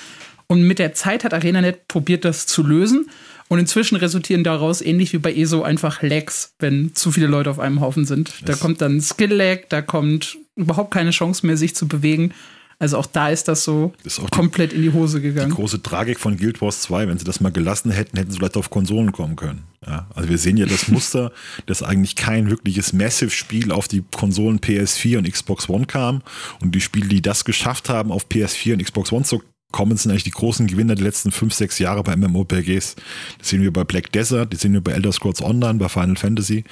Und 0.47 0.63
mit 0.63 0.79
der 0.79 0.95
Zeit 0.95 1.25
hat 1.25 1.35
ArenaNet 1.35 1.89
probiert, 1.89 2.25
das 2.25 2.47
zu 2.47 2.63
lösen. 2.63 3.11
Und 3.53 3.59
inzwischen 3.59 3.97
resultieren 3.97 4.45
daraus, 4.45 4.81
ähnlich 4.81 5.13
wie 5.13 5.19
bei 5.19 5.31
ESO, 5.31 5.61
einfach 5.61 6.01
Lags, 6.01 6.55
wenn 6.59 6.95
zu 6.95 7.13
viele 7.13 7.27
Leute 7.27 7.51
auf 7.51 7.59
einem 7.59 7.83
Haufen 7.83 8.07
sind. 8.07 8.33
Da 8.47 8.55
kommt 8.55 8.81
dann 8.81 8.99
Skill-Lag, 8.99 9.65
da 9.69 9.83
kommt 9.83 10.39
überhaupt 10.57 10.91
keine 10.91 11.11
Chance 11.11 11.47
mehr, 11.47 11.59
sich 11.59 11.77
zu 11.77 11.87
bewegen. 11.87 12.33
Also 12.79 12.97
auch 12.97 13.05
da 13.05 13.29
ist 13.29 13.49
das 13.49 13.63
so 13.63 13.93
ist 14.05 14.23
komplett 14.31 14.73
die, 14.73 14.77
in 14.77 14.83
die 14.85 14.93
Hose 14.95 15.21
gegangen. 15.21 15.51
Die 15.51 15.57
große 15.57 15.83
Tragik 15.83 16.19
von 16.19 16.39
Guild 16.39 16.63
Wars 16.63 16.81
2, 16.81 17.09
wenn 17.09 17.19
sie 17.19 17.27
das 17.27 17.43
mal 17.43 17.53
gelassen 17.53 17.91
hätten, 17.91 18.17
hätten 18.17 18.31
sie 18.31 18.39
vielleicht 18.39 18.57
auf 18.57 18.71
Konsolen 18.71 19.13
kommen 19.13 19.37
können. 19.37 19.65
Ja, 19.87 20.09
also 20.15 20.31
wir 20.31 20.39
sehen 20.39 20.57
ja 20.57 20.65
das 20.65 20.89
Muster, 20.89 21.31
dass 21.67 21.83
eigentlich 21.83 22.17
kein 22.17 22.49
wirkliches 22.49 22.95
Massive-Spiel 22.95 23.71
auf 23.71 23.87
die 23.87 24.03
Konsolen 24.17 24.61
PS4 24.61 25.19
und 25.19 25.31
Xbox 25.31 25.69
One 25.69 25.85
kam. 25.85 26.23
Und 26.63 26.75
die 26.75 26.81
Spiele, 26.81 27.09
die 27.09 27.21
das 27.21 27.45
geschafft 27.45 27.91
haben, 27.91 28.11
auf 28.11 28.29
PS4 28.29 28.73
und 28.73 28.83
Xbox 28.83 29.13
One 29.13 29.25
zu 29.25 29.43
kommen, 29.73 29.97
sind 29.97 30.11
eigentlich 30.11 30.25
die 30.25 30.31
großen 30.31 30.67
Gewinner 30.67 30.95
der 30.95 31.05
letzten 31.05 31.33
fünf, 31.33 31.55
sechs 31.55 31.79
Jahre 31.79 32.03
bei 32.03 32.17
MMORPGs. 32.17 32.97
Das 33.39 33.49
sehen 33.49 33.63
wir 33.63 33.73
bei 33.73 33.85
Black 33.85 34.13
Desert, 34.13 34.53
das 34.53 34.61
sehen 34.61 34.73
wir 34.73 34.81
bei 34.81 34.93
Elder 34.93 35.13
Scrolls 35.13 35.43
Online, 35.43 35.79
bei 35.79 35.89
Final 35.89 36.17
Fantasy. 36.17 36.65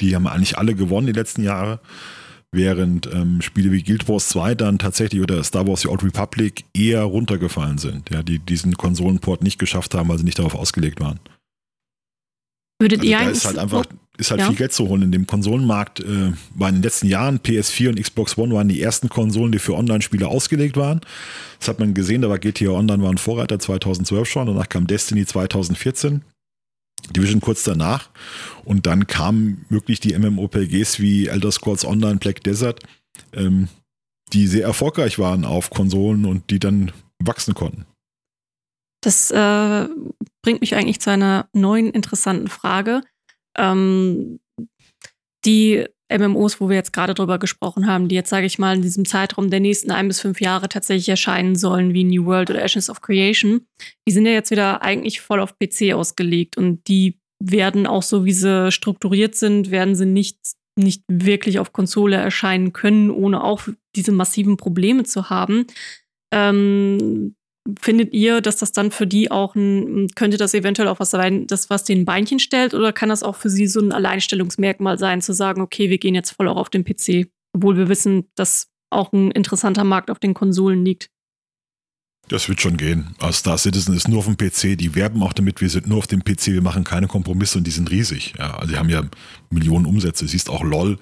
Die 0.00 0.14
haben 0.14 0.26
eigentlich 0.26 0.58
alle 0.58 0.74
gewonnen 0.74 1.06
die 1.06 1.12
letzten 1.12 1.42
Jahre. 1.42 1.80
Während 2.52 3.12
ähm, 3.12 3.42
Spiele 3.42 3.72
wie 3.72 3.82
Guild 3.82 4.08
Wars 4.08 4.28
2 4.28 4.54
dann 4.54 4.78
tatsächlich 4.78 5.20
oder 5.20 5.42
Star 5.42 5.66
Wars 5.66 5.80
The 5.80 5.88
Old 5.88 6.04
Republic 6.04 6.64
eher 6.72 7.02
runtergefallen 7.02 7.78
sind, 7.78 8.10
ja, 8.10 8.22
die 8.22 8.38
diesen 8.38 8.76
Konsolenport 8.76 9.42
nicht 9.42 9.58
geschafft 9.58 9.92
haben, 9.94 10.08
weil 10.08 10.18
sie 10.18 10.24
nicht 10.24 10.38
darauf 10.38 10.54
ausgelegt 10.54 11.00
waren. 11.00 11.18
Würdet 12.80 13.00
also 13.00 13.10
ihr 13.10 13.18
da 13.18 13.28
ist 13.28 13.44
halt 13.44 13.58
einfach 13.58 13.86
ist 14.16 14.30
halt 14.30 14.40
ja. 14.40 14.46
viel 14.46 14.56
Geld 14.56 14.72
zu 14.72 14.88
holen 14.88 15.02
in 15.02 15.12
dem 15.12 15.26
Konsolenmarkt. 15.26 16.00
Äh, 16.00 16.32
war 16.54 16.68
in 16.68 16.76
den 16.76 16.82
letzten 16.82 17.08
Jahren 17.08 17.40
PS4 17.40 17.88
und 17.88 18.00
Xbox 18.00 18.38
One 18.38 18.54
waren 18.54 18.68
die 18.68 18.80
ersten 18.80 19.08
Konsolen, 19.08 19.52
die 19.52 19.58
für 19.58 19.74
Online-Spiele 19.74 20.28
ausgelegt 20.28 20.76
waren. 20.76 21.00
Das 21.58 21.68
hat 21.68 21.80
man 21.80 21.94
gesehen, 21.94 22.22
da 22.22 22.28
war 22.28 22.38
GTA 22.38 22.70
Online 22.70 23.02
war 23.02 23.10
ein 23.10 23.18
Vorreiter 23.18 23.58
2012 23.58 24.28
schon, 24.28 24.46
danach 24.46 24.68
kam 24.68 24.86
Destiny 24.86 25.26
2014. 25.26 26.22
Division 27.10 27.40
kurz 27.40 27.64
danach 27.64 28.08
und 28.64 28.86
dann 28.86 29.06
kamen 29.06 29.66
wirklich 29.68 30.00
die 30.00 30.16
MMOPGs 30.16 31.00
wie 31.00 31.26
Elder 31.26 31.52
Scrolls 31.52 31.84
Online, 31.84 32.16
Black 32.16 32.42
Desert, 32.42 32.80
ähm, 33.34 33.68
die 34.32 34.46
sehr 34.46 34.64
erfolgreich 34.64 35.18
waren 35.18 35.44
auf 35.44 35.68
Konsolen 35.68 36.24
und 36.24 36.50
die 36.50 36.58
dann 36.58 36.92
wachsen 37.22 37.54
konnten. 37.54 37.84
Das 39.02 39.30
äh, 39.30 39.88
bringt 40.42 40.62
mich 40.62 40.74
eigentlich 40.74 41.00
zu 41.00 41.10
einer 41.10 41.46
neuen 41.52 41.90
interessanten 41.90 42.48
Frage. 42.48 43.02
Ähm, 43.56 44.40
die 45.44 45.86
MMOs, 46.12 46.60
wo 46.60 46.68
wir 46.68 46.76
jetzt 46.76 46.92
gerade 46.92 47.14
drüber 47.14 47.38
gesprochen 47.38 47.86
haben, 47.86 48.08
die 48.08 48.14
jetzt, 48.14 48.30
sage 48.30 48.46
ich 48.46 48.58
mal, 48.58 48.76
in 48.76 48.82
diesem 48.82 49.04
Zeitraum 49.04 49.50
der 49.50 49.60
nächsten 49.60 49.90
ein 49.90 50.08
bis 50.08 50.20
fünf 50.20 50.40
Jahre 50.40 50.68
tatsächlich 50.68 51.08
erscheinen 51.08 51.56
sollen, 51.56 51.94
wie 51.94 52.04
New 52.04 52.26
World 52.26 52.50
oder 52.50 52.62
Ashes 52.62 52.90
of 52.90 53.00
Creation, 53.00 53.66
die 54.06 54.12
sind 54.12 54.26
ja 54.26 54.32
jetzt 54.32 54.50
wieder 54.50 54.82
eigentlich 54.82 55.20
voll 55.20 55.40
auf 55.40 55.56
PC 55.58 55.94
ausgelegt 55.94 56.56
und 56.56 56.86
die 56.88 57.18
werden 57.42 57.86
auch 57.86 58.02
so, 58.02 58.24
wie 58.24 58.32
sie 58.32 58.70
strukturiert 58.70 59.34
sind, 59.34 59.70
werden 59.70 59.94
sie 59.94 60.06
nicht, 60.06 60.38
nicht 60.78 61.02
wirklich 61.08 61.58
auf 61.58 61.72
Konsole 61.72 62.16
erscheinen 62.16 62.72
können, 62.72 63.10
ohne 63.10 63.42
auch 63.42 63.62
diese 63.96 64.12
massiven 64.12 64.56
Probleme 64.56 65.04
zu 65.04 65.30
haben. 65.30 65.66
Ähm, 66.32 67.34
Findet 67.80 68.12
ihr, 68.12 68.42
dass 68.42 68.56
das 68.56 68.72
dann 68.72 68.90
für 68.90 69.06
die 69.06 69.30
auch 69.30 69.54
ein, 69.54 70.08
könnte 70.14 70.36
das 70.36 70.52
eventuell 70.52 70.88
auch 70.88 71.00
was 71.00 71.10
sein, 71.10 71.46
das 71.46 71.70
was 71.70 71.84
den 71.84 72.04
Beinchen 72.04 72.38
stellt, 72.38 72.74
oder 72.74 72.92
kann 72.92 73.08
das 73.08 73.22
auch 73.22 73.36
für 73.36 73.48
sie 73.48 73.66
so 73.66 73.80
ein 73.80 73.92
Alleinstellungsmerkmal 73.92 74.98
sein, 74.98 75.22
zu 75.22 75.32
sagen, 75.32 75.62
okay, 75.62 75.88
wir 75.88 75.98
gehen 75.98 76.14
jetzt 76.14 76.32
voll 76.32 76.48
auch 76.48 76.56
auf 76.56 76.68
den 76.68 76.84
PC, 76.84 77.28
obwohl 77.54 77.76
wir 77.78 77.88
wissen, 77.88 78.28
dass 78.34 78.68
auch 78.90 79.12
ein 79.12 79.30
interessanter 79.30 79.84
Markt 79.84 80.10
auf 80.10 80.18
den 80.18 80.34
Konsolen 80.34 80.84
liegt? 80.84 81.08
Das 82.28 82.48
wird 82.48 82.60
schon 82.60 82.76
gehen. 82.76 83.14
Also 83.18 83.32
Star 83.32 83.58
Citizen 83.58 83.94
ist 83.94 84.08
nur 84.08 84.18
auf 84.18 84.26
dem 84.26 84.36
PC. 84.36 84.78
Die 84.78 84.94
werben 84.94 85.22
auch 85.22 85.32
damit, 85.32 85.60
wir 85.60 85.68
sind 85.68 85.86
nur 85.86 85.98
auf 85.98 86.06
dem 86.06 86.24
PC, 86.24 86.48
wir 86.48 86.62
machen 86.62 86.84
keine 86.84 87.06
Kompromisse 87.06 87.58
und 87.58 87.66
die 87.66 87.70
sind 87.70 87.90
riesig. 87.90 88.34
Ja, 88.38 88.56
also 88.56 88.72
die 88.72 88.78
haben 88.78 88.88
ja 88.88 89.02
Millionen 89.50 89.84
Umsätze. 89.84 90.26
Siehst 90.26 90.48
auch 90.48 90.62
LOL 90.62 90.98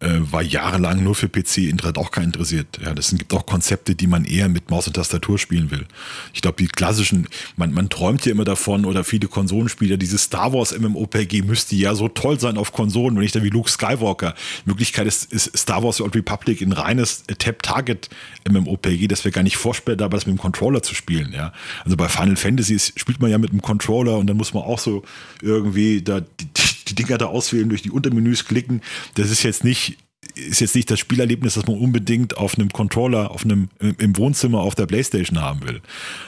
äh, 0.00 0.32
war 0.32 0.42
jahrelang 0.42 1.02
nur 1.04 1.14
für 1.14 1.28
PC, 1.28 1.58
Internet 1.58 1.98
auch 1.98 2.10
kein 2.10 2.24
interessiert. 2.24 2.80
Ja, 2.82 2.94
das 2.94 3.10
gibt 3.10 3.32
auch 3.34 3.44
Konzepte, 3.44 3.94
die 3.94 4.06
man 4.06 4.24
eher 4.24 4.48
mit 4.48 4.70
Maus 4.70 4.86
und 4.86 4.94
Tastatur 4.94 5.38
spielen 5.38 5.70
will. 5.70 5.86
Ich 6.32 6.40
glaube, 6.40 6.56
die 6.62 6.68
klassischen, 6.68 7.28
man, 7.56 7.72
man 7.72 7.90
träumt 7.90 8.24
ja 8.24 8.32
immer 8.32 8.44
davon 8.44 8.86
oder 8.86 9.04
viele 9.04 9.28
Konsolenspieler, 9.28 9.98
dieses 9.98 10.24
Star 10.24 10.52
Wars 10.52 10.76
MMOPG 10.78 11.42
müsste 11.42 11.76
ja 11.76 11.94
so 11.94 12.08
toll 12.08 12.40
sein 12.40 12.56
auf 12.56 12.72
Konsolen, 12.72 13.16
wenn 13.16 13.24
ich 13.24 13.32
dann 13.32 13.42
wie 13.42 13.50
Luke 13.50 13.70
Skywalker. 13.70 14.34
In 14.64 14.72
Wirklichkeit 14.72 15.06
ist, 15.06 15.30
ist 15.32 15.56
Star 15.56 15.82
Wars 15.82 15.98
The 15.98 16.04
Old 16.04 16.16
Republic 16.16 16.62
ein 16.62 16.72
reines 16.72 17.24
Tap-Target 17.26 18.08
MMOPG, 18.50 19.06
das 19.06 19.24
wäre 19.24 19.32
gar 19.32 19.42
nicht 19.42 19.58
vorstellbar, 19.58 20.08
das 20.08 20.26
mit 20.26 20.36
dem 20.36 20.40
Controller 20.40 20.82
zu 20.82 20.94
spielen. 20.94 21.32
Ja, 21.34 21.52
also 21.84 21.96
bei 21.98 22.08
Final 22.08 22.36
Fantasy 22.36 22.78
spielt 22.78 23.20
man 23.20 23.30
ja 23.30 23.36
mit 23.36 23.52
dem 23.52 23.60
Controller 23.60 24.16
und 24.16 24.26
dann 24.28 24.38
muss 24.38 24.54
man 24.54 24.62
auch 24.62 24.78
so 24.78 25.02
irgendwie 25.42 26.00
da 26.00 26.20
die, 26.20 26.46
die 26.46 26.69
Dinger 26.94 27.18
da 27.18 27.26
auswählen, 27.26 27.68
durch 27.68 27.82
die 27.82 27.90
Untermenüs 27.90 28.44
klicken. 28.44 28.82
Das 29.14 29.30
ist 29.30 29.42
jetzt 29.42 29.64
nicht 29.64 29.96
ist 30.34 30.60
jetzt 30.60 30.74
nicht 30.74 30.90
das 30.90 31.00
Spielerlebnis, 31.00 31.54
das 31.54 31.66
man 31.66 31.78
unbedingt 31.78 32.36
auf 32.36 32.56
einem 32.56 32.70
Controller, 32.70 33.30
auf 33.30 33.44
einem, 33.44 33.68
im 33.80 34.16
Wohnzimmer 34.16 34.60
auf 34.60 34.74
der 34.74 34.86
Playstation 34.86 35.40
haben 35.40 35.62
will. 35.62 35.80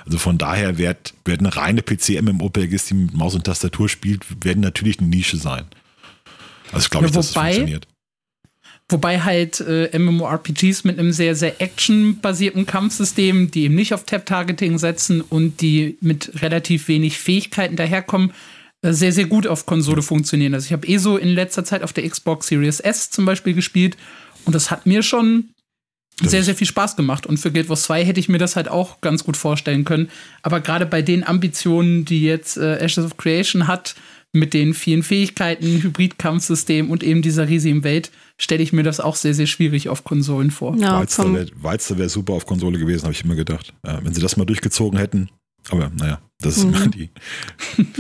Also 0.07 0.19
von 0.19 0.39
daher 0.39 0.79
wird, 0.79 1.15
werden 1.25 1.47
reine 1.47 1.83
PC-MMORPGs, 1.83 2.87
die 2.87 2.95
mit 2.95 3.15
Maus 3.15 3.35
und 3.35 3.45
Tastatur 3.45 3.89
spielt, 3.89 4.25
werden 4.45 4.61
natürlich 4.61 4.99
eine 4.99 5.09
Nische 5.09 5.37
sein. 5.37 5.67
Also 6.73 6.89
glaube 6.89 7.07
ich, 7.07 7.13
ja, 7.13 7.19
dass 7.19 7.33
das 7.33 7.35
funktioniert. 7.35 7.87
Wobei 8.89 9.21
halt 9.21 9.61
äh, 9.61 9.97
MMORPGs 9.99 10.85
mit 10.85 10.99
einem 10.99 11.13
sehr, 11.13 11.35
sehr 11.35 11.61
actionbasierten 11.61 12.67
Kampfsystem, 12.67 13.51
die 13.51 13.65
eben 13.65 13.75
nicht 13.75 13.95
auf 13.95 14.05
Tap-Targeting 14.05 14.79
setzen 14.79 15.21
und 15.21 15.61
die 15.61 15.97
mit 16.01 16.43
relativ 16.43 16.89
wenig 16.89 17.19
Fähigkeiten 17.19 17.77
daherkommen, 17.77 18.33
sehr, 18.83 19.13
sehr 19.13 19.27
gut 19.27 19.47
auf 19.47 19.67
Konsole 19.67 20.03
funktionieren. 20.03 20.55
Also 20.55 20.67
ich 20.67 20.73
habe 20.73 20.87
eh 20.87 20.99
so 20.99 21.17
in 21.17 21.29
letzter 21.29 21.65
Zeit 21.65 21.83
auf 21.83 21.93
der 21.93 22.09
Xbox 22.09 22.49
Series 22.49 22.81
S 22.81 23.11
zum 23.11 23.25
Beispiel 23.25 23.55
gespielt 23.55 23.97
und 24.45 24.55
das 24.55 24.71
hat 24.71 24.87
mir 24.87 25.03
schon 25.03 25.51
sehr, 26.21 26.43
sehr 26.43 26.55
viel 26.55 26.67
Spaß 26.67 26.97
gemacht. 26.97 27.27
Und 27.27 27.39
für 27.39 27.51
Guild 27.51 27.69
Wars 27.69 27.85
2 27.85 28.05
hätte 28.05 28.21
ich 28.21 28.29
mir 28.29 28.39
das 28.39 28.57
halt 28.57 28.69
auch 28.69 29.01
ganz 29.01 29.25
gut 29.25 29.37
vorstellen 29.37 29.85
können. 29.85 30.11
Aber 30.43 30.61
gerade 30.61 30.87
bei 30.87 31.03
den 31.03 31.27
Ambitionen, 31.27 32.05
die 32.05 32.23
jetzt 32.23 32.57
äh, 32.57 32.79
Ashes 32.79 33.05
of 33.05 33.17
Creation 33.17 33.67
hat, 33.67 33.95
mit 34.35 34.55
den 34.55 34.73
vielen 34.73 35.03
Fähigkeiten, 35.03 35.83
Hybrid-Kampfsystem 35.83 36.91
und 36.91 37.03
eben 37.03 37.21
dieser 37.21 37.49
riesigen 37.49 37.85
Welt, 37.85 38.11
stelle 38.39 38.63
ich 38.63 38.73
mir 38.73 38.83
das 38.83 38.99
auch 38.99 39.15
sehr, 39.15 39.35
sehr 39.35 39.47
schwierig 39.47 39.91
auf 39.91 40.05
Konsolen 40.05 40.51
vor. 40.51 40.75
Ja, 40.77 41.01
Weizter 41.01 41.35
wäre 41.35 41.99
wär 41.99 42.09
super 42.09 42.33
auf 42.33 42.47
Konsole 42.47 42.79
gewesen, 42.79 43.03
habe 43.03 43.13
ich 43.13 43.25
immer 43.25 43.35
gedacht. 43.35 43.75
Äh, 43.83 43.99
wenn 44.03 44.15
sie 44.15 44.23
das 44.23 44.37
mal 44.37 44.47
durchgezogen 44.47 44.99
hätten, 44.99 45.29
aber 45.71 45.91
naja, 45.95 46.21
das 46.41 46.59
ist 46.59 46.65
mhm. 46.65 46.75
immer 46.75 46.87
die. 46.89 47.11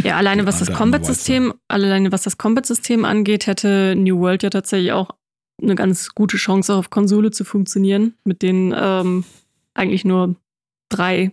Ja, 0.02 0.16
alleine 0.16 0.46
was 0.46 0.58
das 0.58 0.72
Combat-System, 0.72 1.54
alleine 1.68 2.12
was 2.12 2.22
das 2.22 2.38
Combat-System 2.38 3.04
angeht, 3.04 3.46
hätte 3.46 3.94
New 3.96 4.18
World 4.18 4.42
ja 4.42 4.50
tatsächlich 4.50 4.92
auch 4.92 5.10
eine 5.60 5.74
ganz 5.74 6.14
gute 6.14 6.36
Chance 6.36 6.74
auf 6.74 6.90
Konsole 6.90 7.30
zu 7.30 7.44
funktionieren 7.44 8.14
mit 8.24 8.42
den 8.42 8.74
ähm, 8.76 9.24
eigentlich 9.74 10.04
nur 10.04 10.34
drei 10.88 11.32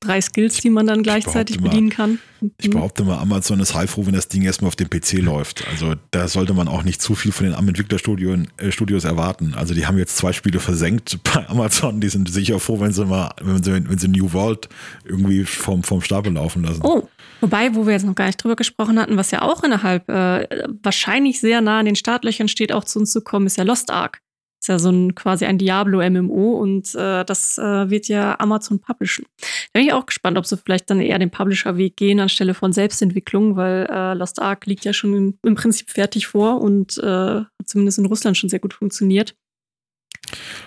drei 0.00 0.20
Skills, 0.20 0.58
die 0.58 0.70
man 0.70 0.86
dann 0.86 1.02
gleichzeitig 1.02 1.60
bedienen 1.60 1.90
kann. 1.90 2.18
Ich 2.58 2.70
behaupte 2.70 3.02
mal, 3.02 3.18
Amazon 3.18 3.58
ist 3.58 3.74
heilfroh, 3.74 4.06
wenn 4.06 4.14
das 4.14 4.28
Ding 4.28 4.42
erstmal 4.42 4.68
auf 4.68 4.76
dem 4.76 4.88
PC 4.88 5.14
läuft. 5.14 5.66
Also 5.68 5.94
da 6.12 6.28
sollte 6.28 6.54
man 6.54 6.68
auch 6.68 6.84
nicht 6.84 7.02
zu 7.02 7.16
viel 7.16 7.32
von 7.32 7.46
den 7.46 7.54
Entwicklerstudios 7.54 9.04
äh, 9.04 9.08
erwarten. 9.08 9.54
Also 9.56 9.74
die 9.74 9.86
haben 9.86 9.98
jetzt 9.98 10.16
zwei 10.16 10.32
Spiele 10.32 10.60
versenkt 10.60 11.18
bei 11.24 11.48
Amazon. 11.48 12.00
Die 12.00 12.08
sind 12.08 12.30
sicher 12.30 12.60
froh, 12.60 12.78
wenn 12.80 12.92
sie 12.92 13.04
mal, 13.04 13.34
wenn 13.42 13.62
sie, 13.62 13.72
wenn 13.72 13.98
sie 13.98 14.08
New 14.08 14.32
World 14.32 14.68
irgendwie 15.04 15.44
vom, 15.44 15.82
vom 15.82 16.00
Stapel 16.00 16.32
laufen 16.32 16.62
lassen. 16.62 16.82
Oh, 16.84 17.08
wobei, 17.40 17.74
wo 17.74 17.86
wir 17.86 17.94
jetzt 17.94 18.06
noch 18.06 18.14
gar 18.14 18.26
nicht 18.26 18.42
drüber 18.42 18.56
gesprochen 18.56 18.98
hatten, 19.00 19.16
was 19.16 19.32
ja 19.32 19.42
auch 19.42 19.64
innerhalb 19.64 20.08
äh, 20.08 20.46
wahrscheinlich 20.82 21.40
sehr 21.40 21.60
nah 21.60 21.80
an 21.80 21.86
den 21.86 21.96
Startlöchern 21.96 22.48
steht, 22.48 22.72
auch 22.72 22.84
zu 22.84 23.00
uns 23.00 23.10
zu 23.10 23.20
kommen, 23.20 23.46
ist 23.46 23.56
ja 23.56 23.64
Lost 23.64 23.90
Ark. 23.90 24.20
Ist 24.60 24.68
ja 24.68 24.78
so 24.78 24.90
ein 24.90 25.14
quasi 25.14 25.44
ein 25.44 25.58
Diablo-MMO 25.58 26.58
und 26.58 26.94
äh, 26.94 27.24
das 27.24 27.58
äh, 27.58 27.90
wird 27.90 28.08
ja 28.08 28.38
Amazon 28.40 28.80
publishen. 28.80 29.24
Da 29.72 29.80
bin 29.80 29.86
ich 29.86 29.92
auch 29.92 30.06
gespannt, 30.06 30.36
ob 30.36 30.46
sie 30.46 30.56
vielleicht 30.56 30.90
dann 30.90 31.00
eher 31.00 31.18
den 31.18 31.30
Publisher-Weg 31.30 31.96
gehen 31.96 32.20
anstelle 32.20 32.54
von 32.54 32.72
Selbstentwicklung, 32.72 33.56
weil 33.56 33.86
äh, 33.90 34.14
Lost 34.14 34.42
Ark 34.42 34.66
liegt 34.66 34.84
ja 34.84 34.92
schon 34.92 35.14
im, 35.14 35.38
im 35.44 35.54
Prinzip 35.54 35.90
fertig 35.90 36.26
vor 36.26 36.60
und 36.60 36.98
äh, 36.98 37.42
zumindest 37.64 37.98
in 37.98 38.06
Russland 38.06 38.36
schon 38.36 38.50
sehr 38.50 38.58
gut 38.58 38.74
funktioniert. 38.74 39.36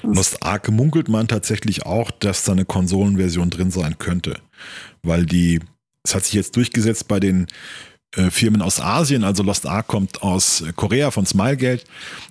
Lost 0.04 0.42
Ark 0.42 0.70
munkelt 0.70 1.10
man 1.10 1.28
tatsächlich 1.28 1.86
auch, 1.86 2.12
dass 2.12 2.46
da 2.46 2.54
eine 2.54 2.66
Konsolenversion 2.66 3.50
drin 3.50 3.72
sein 3.72 3.98
könnte, 3.98 4.40
weil 5.04 5.26
die 5.26 5.60
es 6.04 6.16
hat 6.16 6.26
sich 6.26 6.34
jetzt 6.34 6.56
durchgesetzt 6.56 7.08
bei 7.08 7.20
den 7.20 7.48
Firmen 8.13 8.62
aus 8.62 8.82
Asien, 8.82 9.24
also 9.24 9.41
Lost 9.41 9.65
Ark 9.65 9.88
kommt 9.88 10.22
aus 10.22 10.65
Korea 10.75 11.12
von 11.12 11.25
Smilegate. 11.25 11.86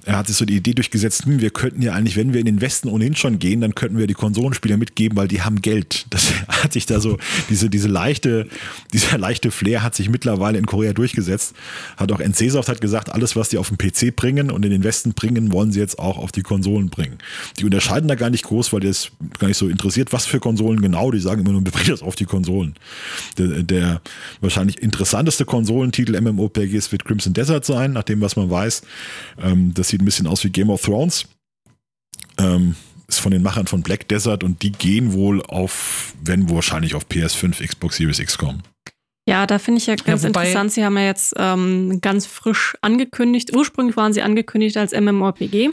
Er 0.04 0.18
hat 0.18 0.26
sich 0.26 0.36
so 0.36 0.44
die 0.44 0.56
Idee 0.56 0.74
durchgesetzt, 0.74 1.24
hm, 1.24 1.40
wir 1.40 1.48
könnten 1.48 1.80
ja 1.80 1.94
eigentlich, 1.94 2.16
wenn 2.16 2.34
wir 2.34 2.40
in 2.40 2.44
den 2.44 2.60
Westen 2.60 2.90
ohnehin 2.90 3.16
schon 3.16 3.38
gehen, 3.38 3.62
dann 3.62 3.74
könnten 3.74 3.96
wir 3.96 4.06
die 4.06 4.12
Konsolenspieler 4.12 4.76
mitgeben, 4.76 5.16
weil 5.16 5.26
die 5.26 5.40
haben 5.40 5.62
Geld. 5.62 6.06
Das 6.20 6.32
hat 6.48 6.74
sich 6.74 6.84
da 6.84 7.00
so, 7.00 7.16
diese, 7.48 7.70
diese 7.70 7.88
leichte, 7.88 8.46
dieser 8.92 9.16
leichte 9.16 9.50
Flair 9.50 9.82
hat 9.82 9.94
sich 9.94 10.10
mittlerweile 10.10 10.58
in 10.58 10.66
Korea 10.66 10.92
durchgesetzt. 10.92 11.54
Hat 11.96 12.12
auch 12.12 12.20
NC-Soft 12.20 12.68
hat 12.68 12.80
gesagt, 12.82 13.10
alles, 13.10 13.36
was 13.36 13.48
die 13.48 13.56
auf 13.56 13.70
den 13.70 13.78
PC 13.78 14.14
bringen 14.14 14.50
und 14.50 14.64
in 14.64 14.70
den 14.70 14.84
Westen 14.84 15.14
bringen, 15.14 15.50
wollen 15.50 15.72
sie 15.72 15.80
jetzt 15.80 15.98
auch 15.98 16.18
auf 16.18 16.30
die 16.30 16.42
Konsolen 16.42 16.90
bringen. 16.90 17.16
Die 17.58 17.64
unterscheiden 17.64 18.06
da 18.08 18.16
gar 18.16 18.28
nicht 18.28 18.44
groß, 18.44 18.72
weil 18.74 18.80
das 18.80 19.12
gar 19.38 19.48
nicht 19.48 19.56
so 19.56 19.68
interessiert, 19.68 20.12
was 20.12 20.26
für 20.26 20.40
Konsolen 20.40 20.82
genau. 20.82 21.10
Die 21.10 21.20
sagen 21.20 21.40
immer 21.40 21.52
nur, 21.52 21.64
wir 21.64 21.72
bringen 21.72 21.90
das 21.90 22.02
auf 22.02 22.16
die 22.16 22.26
Konsolen. 22.26 22.74
Der, 23.38 23.62
der 23.62 24.02
wahrscheinlich 24.40 24.82
interessanteste 24.82 25.46
Konsole 25.46 25.69
Konsolentitel 25.70 26.20
MMORPGs 26.20 26.90
wird 26.90 27.04
Crimson 27.04 27.32
Desert 27.32 27.64
sein, 27.64 27.92
nach 27.92 28.02
dem, 28.02 28.20
was 28.20 28.34
man 28.34 28.50
weiß. 28.50 28.82
Ähm, 29.40 29.72
das 29.72 29.88
sieht 29.88 30.02
ein 30.02 30.04
bisschen 30.04 30.26
aus 30.26 30.42
wie 30.42 30.50
Game 30.50 30.68
of 30.68 30.82
Thrones. 30.82 31.26
Ähm, 32.38 32.74
ist 33.06 33.20
von 33.20 33.30
den 33.30 33.42
Machern 33.42 33.68
von 33.68 33.82
Black 33.82 34.08
Desert 34.08 34.42
und 34.42 34.62
die 34.62 34.72
gehen 34.72 35.12
wohl 35.12 35.42
auf, 35.42 36.14
wenn 36.22 36.50
wahrscheinlich 36.50 36.94
auf 36.96 37.06
PS5, 37.06 37.64
Xbox 37.64 37.96
Series 37.96 38.18
X 38.18 38.36
kommen. 38.36 38.62
Ja, 39.28 39.46
da 39.46 39.60
finde 39.60 39.78
ich 39.78 39.86
ja 39.86 39.94
ganz 39.94 40.22
ja, 40.22 40.28
interessant. 40.28 40.72
Sie 40.72 40.84
haben 40.84 40.96
ja 40.96 41.04
jetzt 41.04 41.34
ähm, 41.36 42.00
ganz 42.00 42.26
frisch 42.26 42.76
angekündigt. 42.80 43.54
Ursprünglich 43.54 43.96
waren 43.96 44.12
sie 44.12 44.22
angekündigt 44.22 44.76
als 44.76 44.92
MMORPG. 44.92 45.70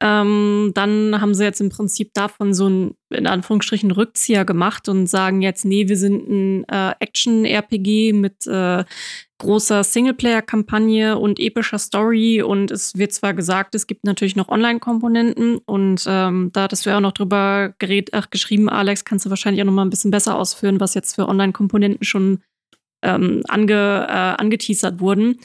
Ähm, 0.00 0.70
dann 0.74 1.20
haben 1.20 1.34
sie 1.34 1.42
jetzt 1.42 1.60
im 1.60 1.70
Prinzip 1.70 2.14
davon 2.14 2.54
so 2.54 2.68
ein, 2.68 2.94
in 3.10 3.26
Anführungsstrichen, 3.26 3.90
Rückzieher 3.90 4.44
gemacht 4.44 4.88
und 4.88 5.08
sagen 5.08 5.42
jetzt, 5.42 5.64
nee, 5.64 5.88
wir 5.88 5.96
sind 5.96 6.28
ein 6.28 6.64
äh, 6.68 6.94
Action-RPG 7.00 8.12
mit 8.12 8.46
äh, 8.46 8.84
großer 9.38 9.82
Singleplayer-Kampagne 9.82 11.18
und 11.18 11.40
epischer 11.40 11.78
Story. 11.78 12.42
Und 12.42 12.70
es 12.70 12.96
wird 12.96 13.12
zwar 13.12 13.34
gesagt, 13.34 13.74
es 13.74 13.88
gibt 13.88 14.04
natürlich 14.04 14.36
noch 14.36 14.48
Online-Komponenten 14.48 15.58
und 15.66 16.04
ähm, 16.06 16.50
da 16.52 16.62
hattest 16.62 16.86
du 16.86 16.90
ja 16.90 16.98
auch 16.98 17.02
noch 17.02 17.12
drüber 17.12 17.74
geredet, 17.78 18.10
ach, 18.12 18.30
geschrieben, 18.30 18.68
Alex, 18.68 19.04
kannst 19.04 19.26
du 19.26 19.30
wahrscheinlich 19.30 19.62
auch 19.62 19.66
noch 19.66 19.72
mal 19.72 19.84
ein 19.84 19.90
bisschen 19.90 20.12
besser 20.12 20.36
ausführen, 20.36 20.78
was 20.78 20.94
jetzt 20.94 21.16
für 21.16 21.28
Online-Komponenten 21.28 22.04
schon 22.04 22.42
ähm, 23.02 23.42
ange, 23.48 24.06
äh, 24.08 24.12
angeteasert 24.12 25.00
wurden, 25.00 25.38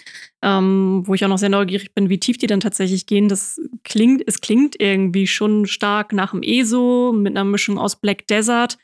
ähm, 0.43 1.03
wo 1.05 1.13
ich 1.13 1.23
auch 1.23 1.29
noch 1.29 1.37
sehr 1.37 1.49
neugierig 1.49 1.93
bin, 1.95 2.09
wie 2.09 2.19
tief 2.19 2.37
die 2.37 2.47
dann 2.47 2.59
tatsächlich 2.59 3.05
gehen. 3.05 3.29
Das 3.29 3.61
klingt, 3.83 4.21
es 4.27 4.41
klingt 4.41 4.75
irgendwie 4.77 5.25
schon 5.25 5.65
stark 5.65 6.11
nach 6.11 6.31
dem 6.31 6.43
ESO 6.43 7.13
mit 7.15 7.31
einer 7.31 7.45
Mischung 7.45 7.79
aus 7.79 7.95
Black 7.95 8.27
Desert. 8.27 8.77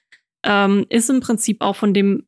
Ähm, 0.43 0.85
ist 0.87 1.09
im 1.09 1.19
Prinzip 1.19 1.57
auch 1.59 1.75
von 1.75 1.93
dem, 1.93 2.25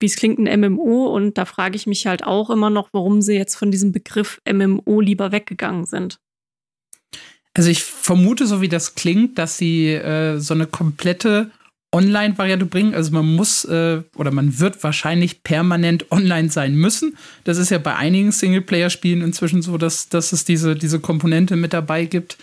wie 0.00 0.06
es 0.06 0.16
klingt, 0.16 0.38
ein 0.38 0.60
MMO 0.60 1.06
und 1.06 1.38
da 1.38 1.46
frage 1.46 1.76
ich 1.76 1.86
mich 1.86 2.06
halt 2.06 2.24
auch 2.24 2.50
immer 2.50 2.68
noch, 2.68 2.90
warum 2.92 3.22
sie 3.22 3.34
jetzt 3.34 3.54
von 3.54 3.70
diesem 3.70 3.90
Begriff 3.90 4.42
MMO 4.46 5.00
lieber 5.00 5.32
weggegangen 5.32 5.86
sind. 5.86 6.20
Also 7.54 7.70
ich 7.70 7.82
vermute, 7.82 8.46
so 8.46 8.60
wie 8.60 8.68
das 8.68 8.96
klingt, 8.96 9.38
dass 9.38 9.56
sie 9.56 9.92
äh, 9.92 10.38
so 10.38 10.52
eine 10.52 10.66
komplette 10.66 11.50
Online-Variante 11.94 12.66
bringen. 12.66 12.94
Also 12.94 13.12
man 13.12 13.24
muss 13.34 13.64
äh, 13.64 14.02
oder 14.16 14.32
man 14.32 14.58
wird 14.58 14.82
wahrscheinlich 14.82 15.44
permanent 15.44 16.10
online 16.10 16.50
sein 16.50 16.74
müssen. 16.74 17.16
Das 17.44 17.56
ist 17.56 17.70
ja 17.70 17.78
bei 17.78 17.94
einigen 17.94 18.32
Singleplayer-Spielen 18.32 19.22
inzwischen 19.22 19.62
so, 19.62 19.78
dass, 19.78 20.08
dass 20.08 20.32
es 20.32 20.44
diese, 20.44 20.74
diese 20.74 20.98
Komponente 20.98 21.56
mit 21.56 21.72
dabei 21.72 22.04
gibt 22.04 22.36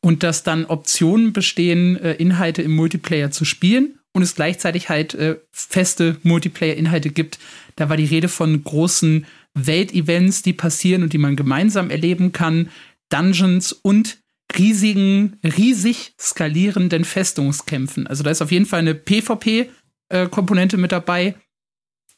und 0.00 0.22
dass 0.22 0.42
dann 0.42 0.66
Optionen 0.66 1.32
bestehen, 1.32 1.96
äh, 1.96 2.12
Inhalte 2.12 2.62
im 2.62 2.76
Multiplayer 2.76 3.30
zu 3.30 3.44
spielen 3.44 3.98
und 4.12 4.22
es 4.22 4.34
gleichzeitig 4.34 4.90
halt 4.90 5.14
äh, 5.14 5.36
feste 5.50 6.18
Multiplayer-Inhalte 6.22 7.10
gibt. 7.10 7.38
Da 7.76 7.88
war 7.88 7.96
die 7.96 8.04
Rede 8.04 8.28
von 8.28 8.62
großen 8.62 9.26
Weltevents, 9.54 10.42
die 10.42 10.52
passieren 10.52 11.02
und 11.02 11.12
die 11.12 11.18
man 11.18 11.36
gemeinsam 11.36 11.90
erleben 11.90 12.32
kann, 12.32 12.68
Dungeons 13.08 13.72
und 13.72 14.18
riesigen, 14.58 15.38
riesig 15.44 16.14
skalierenden 16.20 17.04
Festungskämpfen. 17.04 18.06
Also 18.06 18.22
da 18.22 18.30
ist 18.30 18.42
auf 18.42 18.52
jeden 18.52 18.66
Fall 18.66 18.80
eine 18.80 18.94
PvP-Komponente 18.94 20.76
mit 20.76 20.92
dabei. 20.92 21.34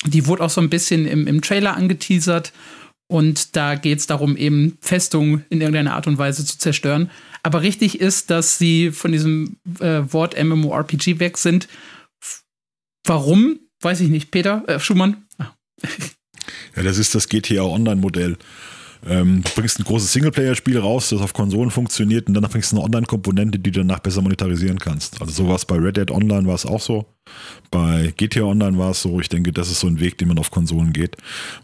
Die 0.04 0.26
wurde 0.26 0.42
auch 0.42 0.50
so 0.50 0.60
ein 0.60 0.70
bisschen 0.70 1.06
im, 1.06 1.26
im 1.26 1.42
Trailer 1.42 1.76
angeteasert. 1.76 2.52
Und 3.08 3.56
da 3.56 3.74
geht 3.74 3.98
es 3.98 4.06
darum, 4.06 4.36
eben 4.36 4.78
Festungen 4.80 5.44
in 5.50 5.60
irgendeiner 5.60 5.94
Art 5.94 6.06
und 6.06 6.18
Weise 6.18 6.44
zu 6.46 6.58
zerstören. 6.58 7.10
Aber 7.42 7.62
richtig 7.62 8.00
ist, 8.00 8.30
dass 8.30 8.58
sie 8.58 8.90
von 8.90 9.12
diesem 9.12 9.56
äh, 9.80 10.00
Wort 10.12 10.42
MMORPG 10.42 11.18
weg 11.18 11.36
sind. 11.36 11.68
Warum? 13.04 13.60
Weiß 13.80 14.00
ich 14.00 14.08
nicht. 14.08 14.30
Peter, 14.30 14.64
äh, 14.68 14.80
Schumann? 14.80 15.26
Ah. 15.38 15.52
Ja, 16.76 16.82
das 16.82 16.98
ist 16.98 17.14
das 17.14 17.28
GTA 17.28 17.62
Online-Modell. 17.62 18.38
Ähm, 19.04 19.42
du 19.42 19.50
bringst 19.60 19.80
ein 19.80 19.84
großes 19.84 20.12
Singleplayer-Spiel 20.12 20.78
raus, 20.78 21.08
das 21.08 21.20
auf 21.20 21.32
Konsolen 21.32 21.70
funktioniert 21.70 22.28
und 22.28 22.34
dann 22.34 22.44
bringst 22.44 22.72
du 22.72 22.76
eine 22.76 22.84
Online-Komponente, 22.84 23.58
die 23.58 23.72
du 23.72 23.80
danach 23.80 23.98
besser 23.98 24.22
monetarisieren 24.22 24.78
kannst. 24.78 25.20
Also 25.20 25.32
so 25.32 25.48
war 25.48 25.56
es 25.56 25.64
bei 25.64 25.76
Red 25.76 25.96
Dead 25.96 26.10
Online 26.10 26.46
war 26.46 26.54
es 26.54 26.64
auch 26.64 26.80
so. 26.80 27.06
Bei 27.70 28.12
GTA 28.16 28.42
Online 28.42 28.78
war 28.78 28.90
es 28.90 29.02
so. 29.02 29.18
Ich 29.20 29.28
denke, 29.28 29.52
das 29.52 29.70
ist 29.70 29.80
so 29.80 29.88
ein 29.88 29.98
Weg, 29.98 30.18
den 30.18 30.28
man 30.28 30.38
auf 30.38 30.50
Konsolen 30.50 30.92
geht. 30.92 31.16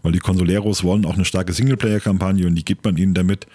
Weil 0.03 0.13
die 0.13 0.19
Consoleros 0.19 0.83
wollen 0.83 1.05
auch 1.05 1.15
eine 1.15 1.25
starke 1.25 1.53
Singleplayer-Kampagne 1.53 2.47
und 2.47 2.57
die 2.57 2.65
gibt 2.65 2.85
man 2.85 2.97
ihnen 2.97 3.15
damit. 3.15 3.47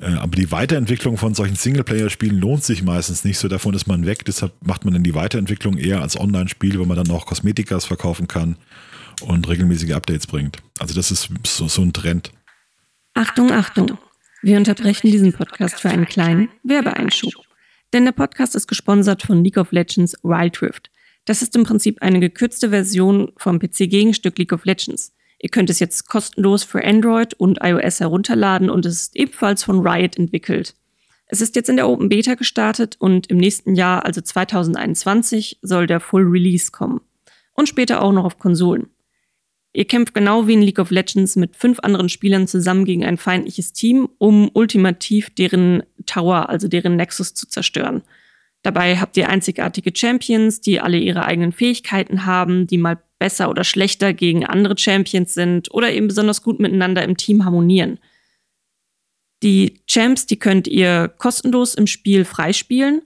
Äh, 0.00 0.14
aber 0.14 0.36
die 0.36 0.50
Weiterentwicklung 0.50 1.18
von 1.18 1.34
solchen 1.34 1.56
Singleplayer-Spielen 1.56 2.38
lohnt 2.38 2.64
sich 2.64 2.82
meistens 2.82 3.24
nicht. 3.24 3.38
So 3.38 3.48
davon 3.48 3.74
ist 3.74 3.86
man 3.86 4.06
weg. 4.06 4.24
Deshalb 4.24 4.52
macht 4.64 4.84
man 4.84 4.94
dann 4.94 5.02
die 5.02 5.14
Weiterentwicklung 5.14 5.76
eher 5.76 6.00
als 6.00 6.18
Online-Spiel, 6.18 6.78
wo 6.78 6.84
man 6.86 6.96
dann 6.96 7.10
auch 7.10 7.26
Kosmetikas 7.26 7.84
verkaufen 7.84 8.28
kann 8.28 8.56
und 9.20 9.48
regelmäßige 9.48 9.92
Updates 9.92 10.26
bringt. 10.26 10.58
Also 10.78 10.94
das 10.94 11.10
ist 11.10 11.28
so, 11.44 11.68
so 11.68 11.82
ein 11.82 11.92
Trend. 11.92 12.32
Achtung, 13.14 13.50
Achtung! 13.50 13.98
Wir 14.40 14.56
unterbrechen 14.56 15.10
diesen 15.10 15.32
Podcast 15.32 15.80
für 15.80 15.90
einen 15.90 16.06
kleinen 16.06 16.48
Werbeeinschub. 16.62 17.34
Denn 17.92 18.04
der 18.04 18.12
Podcast 18.12 18.54
ist 18.54 18.68
gesponsert 18.68 19.22
von 19.22 19.42
League 19.42 19.56
of 19.56 19.72
Legends 19.72 20.14
Wild 20.22 20.62
Rift. 20.62 20.90
Das 21.24 21.42
ist 21.42 21.56
im 21.56 21.64
Prinzip 21.64 22.00
eine 22.02 22.20
gekürzte 22.20 22.70
Version 22.70 23.32
vom 23.36 23.58
PC-Gegenstück 23.58 24.38
League 24.38 24.52
of 24.52 24.64
Legends. 24.64 25.12
Ihr 25.40 25.50
könnt 25.50 25.70
es 25.70 25.80
jetzt 25.80 26.08
kostenlos 26.08 26.62
für 26.62 26.84
Android 26.84 27.34
und 27.34 27.58
iOS 27.62 28.00
herunterladen 28.00 28.70
und 28.70 28.86
es 28.86 29.02
ist 29.02 29.16
ebenfalls 29.16 29.64
von 29.64 29.86
Riot 29.86 30.16
entwickelt. 30.16 30.74
Es 31.26 31.40
ist 31.40 31.56
jetzt 31.56 31.68
in 31.68 31.76
der 31.76 31.88
Open 31.88 32.08
Beta 32.08 32.34
gestartet 32.34 32.96
und 32.98 33.26
im 33.28 33.38
nächsten 33.38 33.74
Jahr, 33.74 34.04
also 34.04 34.20
2021, 34.20 35.58
soll 35.62 35.86
der 35.86 36.00
Full 36.00 36.24
Release 36.24 36.70
kommen. 36.70 37.00
Und 37.54 37.68
später 37.68 38.02
auch 38.02 38.12
noch 38.12 38.24
auf 38.24 38.38
Konsolen. 38.38 38.88
Ihr 39.72 39.84
kämpft 39.84 40.14
genau 40.14 40.48
wie 40.48 40.54
in 40.54 40.62
League 40.62 40.80
of 40.80 40.90
Legends 40.90 41.36
mit 41.36 41.54
fünf 41.56 41.78
anderen 41.80 42.08
Spielern 42.08 42.48
zusammen 42.48 42.84
gegen 42.84 43.04
ein 43.04 43.18
feindliches 43.18 43.72
Team, 43.72 44.08
um 44.18 44.50
ultimativ 44.52 45.30
deren 45.30 45.84
Tower, 46.06 46.48
also 46.48 46.66
deren 46.66 46.96
Nexus 46.96 47.34
zu 47.34 47.46
zerstören. 47.48 48.02
Dabei 48.62 48.98
habt 48.98 49.16
ihr 49.16 49.28
einzigartige 49.28 49.92
Champions, 49.94 50.60
die 50.60 50.80
alle 50.80 50.98
ihre 50.98 51.24
eigenen 51.24 51.52
Fähigkeiten 51.52 52.26
haben, 52.26 52.66
die 52.66 52.78
mal 52.78 53.00
besser 53.18 53.48
oder 53.48 53.64
schlechter 53.64 54.12
gegen 54.12 54.44
andere 54.44 54.76
Champions 54.76 55.34
sind 55.34 55.72
oder 55.72 55.92
eben 55.92 56.08
besonders 56.08 56.42
gut 56.42 56.58
miteinander 56.58 57.04
im 57.04 57.16
Team 57.16 57.44
harmonieren. 57.44 57.98
Die 59.42 59.80
Champs, 59.86 60.26
die 60.26 60.38
könnt 60.38 60.68
ihr 60.68 61.08
kostenlos 61.08 61.74
im 61.74 61.86
Spiel 61.86 62.24
freispielen. 62.24 63.02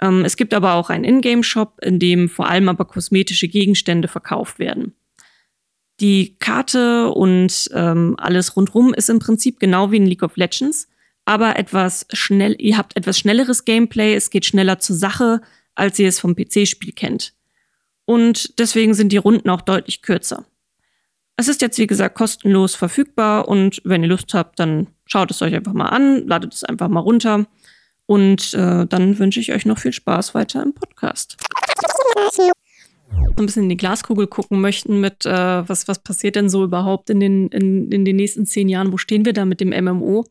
Ähm, 0.00 0.24
es 0.24 0.36
gibt 0.36 0.54
aber 0.54 0.74
auch 0.74 0.90
einen 0.90 1.04
Ingame-Shop, 1.04 1.78
in 1.82 1.98
dem 1.98 2.28
vor 2.28 2.48
allem 2.48 2.68
aber 2.68 2.84
kosmetische 2.86 3.48
Gegenstände 3.48 4.08
verkauft 4.08 4.58
werden. 4.58 4.94
Die 6.00 6.36
Karte 6.38 7.08
und 7.08 7.70
ähm, 7.72 8.16
alles 8.18 8.56
rundrum 8.56 8.92
ist 8.92 9.08
im 9.08 9.18
Prinzip 9.18 9.58
genau 9.58 9.90
wie 9.90 9.96
in 9.96 10.06
League 10.06 10.22
of 10.22 10.36
Legends, 10.36 10.88
aber 11.24 11.58
etwas 11.58 12.06
schnell, 12.12 12.54
ihr 12.58 12.76
habt 12.76 12.96
etwas 12.96 13.18
schnelleres 13.18 13.64
Gameplay, 13.64 14.14
es 14.14 14.30
geht 14.30 14.44
schneller 14.44 14.78
zur 14.78 14.96
Sache, 14.96 15.40
als 15.74 15.98
ihr 15.98 16.08
es 16.08 16.20
vom 16.20 16.36
PC-Spiel 16.36 16.92
kennt. 16.92 17.34
Und 18.04 18.58
deswegen 18.58 18.94
sind 18.94 19.10
die 19.10 19.16
Runden 19.16 19.48
auch 19.50 19.62
deutlich 19.62 20.02
kürzer. 20.02 20.44
Es 21.36 21.48
ist 21.48 21.60
jetzt, 21.60 21.78
wie 21.78 21.86
gesagt, 21.86 22.14
kostenlos 22.14 22.74
verfügbar 22.74 23.48
und 23.48 23.82
wenn 23.84 24.02
ihr 24.02 24.08
Lust 24.08 24.32
habt, 24.32 24.58
dann 24.58 24.86
schaut 25.04 25.30
es 25.30 25.42
euch 25.42 25.54
einfach 25.54 25.74
mal 25.74 25.88
an, 25.88 26.26
ladet 26.26 26.54
es 26.54 26.64
einfach 26.64 26.88
mal 26.88 27.00
runter 27.00 27.46
und 28.06 28.54
äh, 28.54 28.86
dann 28.86 29.18
wünsche 29.18 29.40
ich 29.40 29.52
euch 29.52 29.66
noch 29.66 29.78
viel 29.78 29.92
Spaß 29.92 30.34
weiter 30.34 30.62
im 30.62 30.72
Podcast. 30.72 31.36
So 33.10 33.42
ein 33.42 33.46
bisschen 33.46 33.64
in 33.64 33.68
die 33.68 33.76
Glaskugel 33.76 34.26
gucken 34.26 34.60
möchten 34.60 35.00
mit, 35.00 35.26
äh, 35.26 35.68
was, 35.68 35.88
was 35.88 35.98
passiert 36.00 36.36
denn 36.36 36.48
so 36.48 36.64
überhaupt 36.64 37.10
in 37.10 37.20
den, 37.20 37.48
in, 37.48 37.90
in 37.92 38.04
den 38.04 38.16
nächsten 38.16 38.46
zehn 38.46 38.68
Jahren? 38.68 38.92
Wo 38.92 38.96
stehen 38.96 39.24
wir 39.24 39.32
da 39.32 39.44
mit 39.44 39.60
dem 39.60 39.70
MMO? 39.70 40.24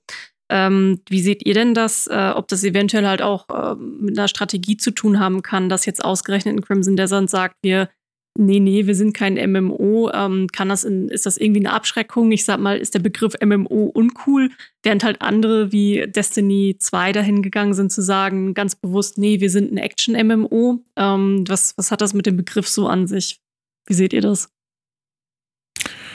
Ähm, 0.50 1.02
wie 1.10 1.22
seht 1.22 1.46
ihr 1.46 1.54
denn 1.54 1.74
das, 1.74 2.08
äh, 2.08 2.32
ob 2.36 2.48
das 2.48 2.64
eventuell 2.64 3.08
halt 3.08 3.22
auch 3.22 3.50
äh, 3.50 3.76
mit 3.76 4.18
einer 4.18 4.28
Strategie 4.28 4.78
zu 4.78 4.92
tun 4.92 5.20
haben 5.20 5.42
kann, 5.42 5.70
dass 5.70 5.86
jetzt 5.86 6.04
ausgerechnet 6.04 6.56
in 6.56 6.62
Crimson 6.62 6.96
Desert 6.96 7.30
sagt, 7.30 7.56
wir 7.64 7.90
nee, 8.38 8.60
nee, 8.60 8.86
wir 8.86 8.96
sind 8.96 9.14
kein 9.14 9.36
MMO, 9.36 10.12
ähm, 10.14 10.48
kann 10.52 10.70
das 10.70 10.84
in, 10.84 11.10
ist 11.10 11.26
das 11.26 11.38
irgendwie 11.38 11.62
eine 11.62 11.74
Abschreckung? 11.74 12.32
Ich 12.32 12.46
sag 12.46 12.60
mal, 12.60 12.78
ist 12.78 12.94
der 12.94 13.00
Begriff 13.00 13.34
MMO 13.44 13.92
uncool, 13.94 14.50
während 14.84 15.04
halt 15.04 15.22
andere 15.22 15.72
wie 15.72 16.06
Destiny 16.08 16.76
2 16.80 17.14
dahin 17.14 17.42
gegangen 17.42 17.74
sind 17.74 17.92
zu 17.92 18.02
sagen, 18.02 18.54
ganz 18.54 18.76
bewusst, 18.76 19.18
nee, 19.18 19.40
wir 19.40 19.50
sind 19.50 19.72
ein 19.72 19.78
Action-MMO. 19.78 20.84
Ähm, 20.96 21.44
was, 21.48 21.74
was 21.78 21.92
hat 21.92 22.02
das 22.02 22.14
mit 22.14 22.26
dem 22.26 22.38
Begriff 22.38 22.68
so 22.68 22.88
an 22.88 23.08
sich? 23.08 23.40
Wie 23.88 23.94
seht 23.94 24.14
ihr 24.14 24.22
das? 24.22 24.50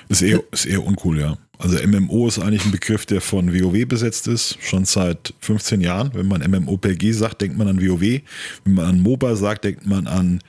Ist 0.09 0.23
eher, 0.23 0.43
ist 0.51 0.67
eher 0.67 0.85
uncool, 0.85 1.21
ja. 1.21 1.39
Also 1.59 1.77
MMO 1.87 2.27
ist 2.27 2.39
eigentlich 2.39 2.65
ein 2.65 2.73
Begriff, 2.73 3.07
der 3.07 3.21
von 3.21 3.53
WoW 3.53 3.87
besetzt 3.87 4.27
ist, 4.29 4.57
schon 4.61 4.87
seit 4.87 5.35
15 5.41 5.83
Jahren. 5.83 6.11
Wenn 6.15 6.27
man 6.27 6.41
MMOPG 6.41 7.13
sagt, 7.13 7.43
denkt 7.43 7.59
man 7.59 7.69
an 7.69 7.81
WoW. 7.81 8.21
Wenn 8.65 8.75
man 8.75 8.87
an 8.87 9.01
MOBA 9.03 9.37
sagt, 9.37 9.65
denkt 9.65 9.87
man 9.87 10.07
an 10.07 10.41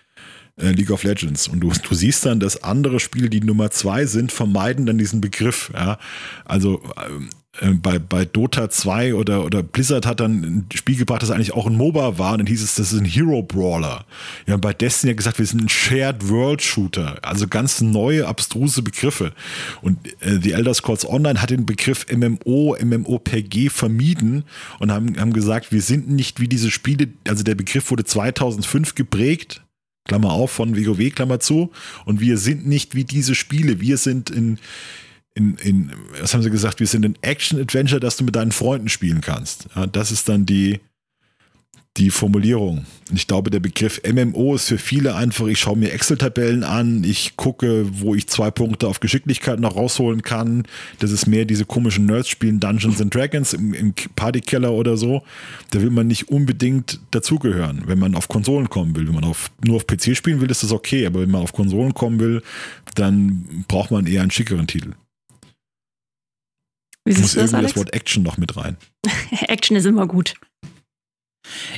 äh, 0.58 0.72
League 0.72 0.92
of 0.92 1.04
Legends. 1.04 1.48
Und 1.48 1.62
du, 1.62 1.72
du 1.72 1.96
siehst 1.96 2.26
dann, 2.26 2.40
dass 2.40 2.64
andere 2.64 3.00
Spiele, 3.00 3.30
die 3.30 3.42
Nummer 3.42 3.72
zwei 3.72 4.06
sind, 4.06 4.32
vermeiden 4.32 4.86
dann 4.86 4.98
diesen 4.98 5.22
Begriff. 5.22 5.72
Ja? 5.74 5.98
Also 6.46 6.82
äh, 7.62 7.68
äh 7.68 7.74
bei, 7.74 8.00
bei 8.00 8.26
Dota 8.26 8.70
2 8.70 9.16
oder, 9.16 9.46
oder 9.46 9.64
Blizzard 9.64 10.06
hat 10.06 10.20
dann 10.20 10.42
ein 10.42 10.66
Spiel 10.74 10.98
gebracht, 10.98 11.22
das 11.22 11.32
eigentlich 11.32 11.54
auch 11.54 11.68
ein 11.68 11.76
MOBA 11.76 12.18
war. 12.18 12.34
Und 12.34 12.40
dann 12.40 12.48
hieß 12.48 12.64
es, 12.64 12.76
das 12.76 12.94
ist 12.94 13.00
ein 13.00 13.06
Hero 13.06 13.42
Brawler. 13.44 14.06
Ja, 14.46 14.56
und 14.56 14.62
bei 14.62 14.74
Destiny 14.74 15.12
hat 15.12 15.18
gesagt, 15.18 15.40
wir 15.40 15.46
sind 15.46 15.64
ein 15.64 15.70
Shared 15.70 16.28
World 16.30 16.62
Shooter. 16.62 17.18
Also 17.22 17.48
ganz 17.48 17.82
neue, 17.82 18.28
abstruse 18.28 18.82
Begriffe. 18.82 19.34
Und 19.82 20.00
äh, 20.22 20.40
The 20.42 20.52
Elder 20.52 20.74
Scrolls 20.74 21.08
Online 21.08 21.42
hat 21.42 21.50
den 21.50 21.66
Begriff 21.66 22.06
MMO, 22.12 22.78
MMOPG 22.82 23.70
vermieden 23.70 24.44
und 24.80 24.92
haben, 24.92 25.20
haben 25.20 25.34
gesagt, 25.34 25.72
wir 25.72 25.82
sind 25.82 26.10
nicht 26.10 26.40
wie 26.40 26.48
diese 26.48 26.72
Spiele. 26.72 27.08
Also 27.28 27.44
der 27.44 27.56
Begriff 27.56 27.90
wurde 27.90 28.04
2005 28.04 28.96
geprägt 28.96 29.62
Klammer 30.06 30.32
auf, 30.32 30.52
von 30.52 30.76
WoW, 30.76 31.14
Klammer 31.14 31.40
zu. 31.40 31.72
Und 32.06 32.20
wir 32.20 32.38
sind 32.38 32.68
nicht 32.68 32.96
wie 32.96 33.04
diese 33.04 33.36
Spiele. 33.36 33.80
Wir 33.80 33.98
sind 33.98 34.30
in, 34.30 34.58
in, 35.34 35.56
in 35.56 35.92
was 36.20 36.34
haben 36.34 36.42
sie 36.42 36.50
gesagt? 36.50 36.80
Wir 36.80 36.88
sind 36.88 37.06
ein 37.06 37.18
Action-Adventure, 37.22 38.00
das 38.00 38.18
du 38.18 38.24
mit 38.24 38.36
deinen 38.36 38.52
Freunden 38.52 38.90
spielen 38.90 39.22
kannst. 39.22 39.68
Ja, 39.76 39.88
das 39.88 40.12
ist 40.12 40.28
dann 40.28 40.46
die, 40.46 40.80
die 41.98 42.10
Formulierung. 42.10 42.86
Ich 43.14 43.28
glaube, 43.28 43.50
der 43.50 43.60
Begriff 43.60 44.02
MMO 44.10 44.56
ist 44.56 44.70
für 44.70 44.78
viele 44.78 45.16
einfach, 45.16 45.48
ich 45.48 45.60
schaue 45.60 45.78
mir 45.78 45.92
Excel-Tabellen 45.92 46.64
an, 46.64 47.04
ich 47.04 47.36
gucke, 47.36 47.86
wo 48.00 48.16
ich 48.16 48.28
zwei 48.28 48.50
Punkte 48.50 48.88
auf 48.88 49.02
Geschicklichkeit 49.02 49.60
noch 49.60 49.76
rausholen 49.76 50.22
kann. 50.22 50.64
Das 51.00 51.12
ist 51.12 51.28
mehr 51.28 51.44
diese 51.44 51.66
komischen 51.66 52.06
Nerds 52.06 52.30
spielen 52.30 52.62
Dungeons 52.62 53.02
and 53.02 53.14
Dragons 53.14 53.52
im, 53.52 53.74
im 53.74 53.94
Partykeller 54.16 54.72
oder 54.72 54.96
so. 54.96 55.24
Da 55.72 55.82
will 55.82 55.90
man 55.90 56.08
nicht 56.08 56.30
unbedingt 56.30 57.02
dazugehören. 57.12 57.84
Wenn 57.86 58.00
man 58.00 58.16
auf 58.16 58.30
Konsolen 58.30 58.70
kommen 58.70 58.96
will, 58.96 59.08
wenn 59.08 59.16
man 59.16 59.26
auf, 59.26 59.52
nur 59.66 59.76
auf 59.76 59.86
PC 59.86 60.16
spielen 60.16 60.40
will, 60.40 60.50
ist 60.50 60.64
das 60.64 60.72
okay. 60.72 61.06
Aber 61.06 61.20
wenn 61.20 61.32
man 61.32 61.42
auf 61.42 61.52
Konsolen 61.52 61.94
kommen 61.94 62.20
will, 62.20 62.42
dann 62.96 63.66
braucht 63.68 63.92
man 63.92 64.08
eher 64.08 64.22
einen 64.22 64.32
schickeren 64.32 64.68
Titel. 64.68 64.94
Wie 67.04 67.20
muss 67.20 67.36
irgendwie 67.36 67.64
das, 67.64 67.74
das 67.74 67.76
Wort 67.76 67.94
Action 67.94 68.24
noch 68.24 68.38
mit 68.38 68.56
rein. 68.56 68.78
Action 69.48 69.76
ist 69.76 69.86
immer 69.86 70.08
gut. 70.08 70.36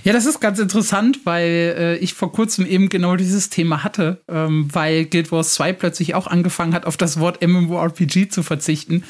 Ja, 0.03 0.13
das 0.13 0.25
ist 0.25 0.39
ganz 0.39 0.59
interessant, 0.59 1.19
weil 1.25 1.75
äh, 1.77 1.97
ich 1.97 2.13
vor 2.13 2.31
kurzem 2.31 2.65
eben 2.65 2.89
genau 2.89 3.15
dieses 3.15 3.49
Thema 3.49 3.83
hatte, 3.83 4.21
ähm, 4.27 4.67
weil 4.71 5.05
Guild 5.05 5.31
Wars 5.31 5.53
2 5.55 5.73
plötzlich 5.73 6.15
auch 6.15 6.27
angefangen 6.27 6.73
hat, 6.73 6.85
auf 6.85 6.97
das 6.97 7.19
Wort 7.19 7.45
MMORPG 7.45 8.29
zu 8.29 8.43
verzichten. 8.43 9.03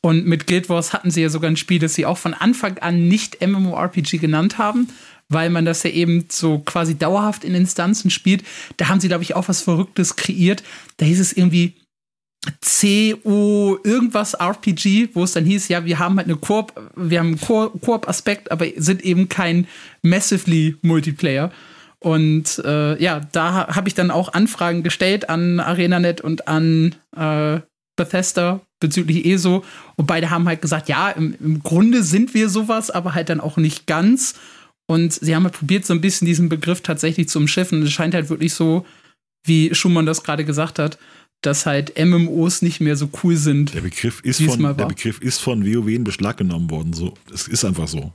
Und 0.00 0.26
mit 0.26 0.46
Guild 0.46 0.68
Wars 0.68 0.92
hatten 0.92 1.10
sie 1.10 1.22
ja 1.22 1.28
sogar 1.28 1.50
ein 1.50 1.56
Spiel, 1.56 1.78
das 1.78 1.94
sie 1.94 2.06
auch 2.06 2.18
von 2.18 2.34
Anfang 2.34 2.78
an 2.78 3.08
nicht 3.08 3.44
MMORPG 3.46 4.18
genannt 4.18 4.58
haben, 4.58 4.88
weil 5.28 5.50
man 5.50 5.64
das 5.64 5.82
ja 5.82 5.90
eben 5.90 6.26
so 6.30 6.60
quasi 6.60 6.96
dauerhaft 6.96 7.44
in 7.44 7.54
Instanzen 7.54 8.10
spielt. 8.10 8.44
Da 8.76 8.88
haben 8.88 9.00
sie, 9.00 9.08
glaube 9.08 9.24
ich, 9.24 9.34
auch 9.34 9.48
was 9.48 9.62
Verrücktes 9.62 10.16
kreiert. 10.16 10.62
Da 10.98 11.06
hieß 11.06 11.20
es 11.20 11.32
irgendwie 11.32 11.74
CO 12.62 13.78
irgendwas 13.84 14.34
RPG, 14.34 15.10
wo 15.14 15.24
es 15.24 15.32
dann 15.32 15.44
hieß, 15.44 15.68
ja, 15.68 15.84
wir 15.84 15.98
haben 15.98 16.16
halt 16.16 16.26
eine 16.26 16.36
Koop, 16.36 16.72
wir 16.96 17.18
haben 17.18 17.38
einen 17.38 17.80
Koop-Aspekt, 17.80 18.50
aber 18.50 18.66
sind 18.76 19.02
eben 19.02 19.28
kein 19.28 19.66
massively 20.02 20.76
Multiplayer. 20.82 21.50
Und 22.00 22.62
äh, 22.64 23.02
ja, 23.02 23.20
da 23.32 23.74
habe 23.74 23.88
ich 23.88 23.94
dann 23.94 24.10
auch 24.10 24.32
Anfragen 24.32 24.82
gestellt 24.82 25.28
an 25.28 25.60
ArenaNet 25.60 26.20
und 26.20 26.46
an 26.46 26.94
äh, 27.16 27.60
Bethesda 27.96 28.60
bezüglich 28.80 29.26
ESO. 29.26 29.64
Und 29.96 30.06
beide 30.06 30.30
haben 30.30 30.46
halt 30.46 30.62
gesagt, 30.62 30.88
ja, 30.88 31.10
im, 31.10 31.34
im 31.40 31.62
Grunde 31.62 32.02
sind 32.02 32.34
wir 32.34 32.48
sowas, 32.48 32.90
aber 32.90 33.14
halt 33.14 33.28
dann 33.28 33.40
auch 33.40 33.56
nicht 33.56 33.86
ganz. 33.86 34.34
Und 34.86 35.12
sie 35.12 35.34
haben 35.34 35.44
halt 35.44 35.54
probiert, 35.54 35.84
so 35.84 35.92
ein 35.92 36.00
bisschen 36.00 36.26
diesen 36.26 36.48
Begriff 36.48 36.80
tatsächlich 36.80 37.28
zu 37.28 37.38
umschiffen. 37.40 37.82
Es 37.82 37.92
scheint 37.92 38.14
halt 38.14 38.30
wirklich 38.30 38.54
so, 38.54 38.86
wie 39.44 39.74
Schumann 39.74 40.06
das 40.06 40.22
gerade 40.22 40.44
gesagt 40.44 40.78
hat, 40.78 40.98
dass 41.42 41.66
halt 41.66 41.98
MMOs 41.98 42.62
nicht 42.62 42.80
mehr 42.80 42.96
so 42.96 43.08
cool 43.22 43.36
sind. 43.36 43.74
Der 43.74 43.80
Begriff 43.80 44.20
ist, 44.22 44.42
von, 44.42 44.62
der 44.62 44.86
Begriff 44.86 45.20
ist 45.20 45.38
von 45.38 45.64
WoW 45.64 45.88
in 45.88 46.04
Beschlag 46.04 46.36
genommen 46.36 46.70
worden. 46.70 46.92
So, 46.92 47.14
es 47.32 47.48
ist 47.48 47.64
einfach 47.64 47.88
so. 47.88 48.12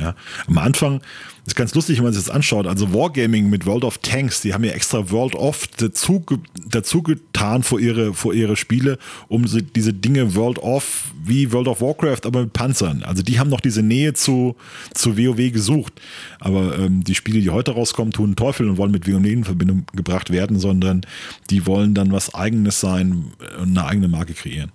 Ja, 0.00 0.14
am 0.48 0.58
Anfang 0.58 1.00
ist 1.46 1.56
ganz 1.56 1.74
lustig, 1.74 1.98
wenn 1.98 2.04
man 2.04 2.12
sich 2.12 2.24
das 2.24 2.34
anschaut. 2.34 2.66
Also 2.66 2.92
Wargaming 2.92 3.50
mit 3.50 3.66
World 3.66 3.84
of 3.84 3.98
Tanks, 3.98 4.40
die 4.40 4.54
haben 4.54 4.64
ja 4.64 4.72
extra 4.72 5.10
World 5.10 5.34
of 5.34 5.66
dazu, 5.76 6.24
dazu 6.66 7.02
getan 7.02 7.62
vor 7.62 7.78
ihre, 7.78 8.14
vor 8.14 8.34
ihre 8.34 8.56
Spiele, 8.56 8.98
um 9.28 9.46
sie, 9.46 9.62
diese 9.62 9.92
Dinge 9.92 10.34
World 10.34 10.58
of 10.58 11.12
wie 11.22 11.52
World 11.52 11.68
of 11.68 11.80
Warcraft, 11.80 12.20
aber 12.24 12.42
mit 12.42 12.52
Panzern. 12.54 13.02
Also 13.04 13.22
die 13.22 13.38
haben 13.38 13.50
noch 13.50 13.60
diese 13.60 13.82
Nähe 13.82 14.14
zu, 14.14 14.56
zu 14.94 15.16
WoW 15.16 15.52
gesucht. 15.52 15.92
Aber 16.40 16.78
ähm, 16.78 17.04
die 17.04 17.14
Spiele, 17.14 17.40
die 17.40 17.50
heute 17.50 17.72
rauskommen, 17.72 18.12
tun 18.12 18.36
Teufel 18.36 18.68
und 18.68 18.78
wollen 18.78 18.92
mit 18.92 19.06
WoW 19.06 19.24
in 19.24 19.44
Verbindung 19.44 19.86
gebracht 19.94 20.30
werden, 20.30 20.58
sondern 20.58 21.02
die 21.50 21.66
wollen 21.66 21.94
dann 21.94 22.10
was 22.10 22.34
Eigenes 22.34 22.80
sein 22.80 23.32
und 23.60 23.76
eine 23.76 23.86
eigene 23.86 24.08
Marke 24.08 24.32
kreieren. 24.34 24.72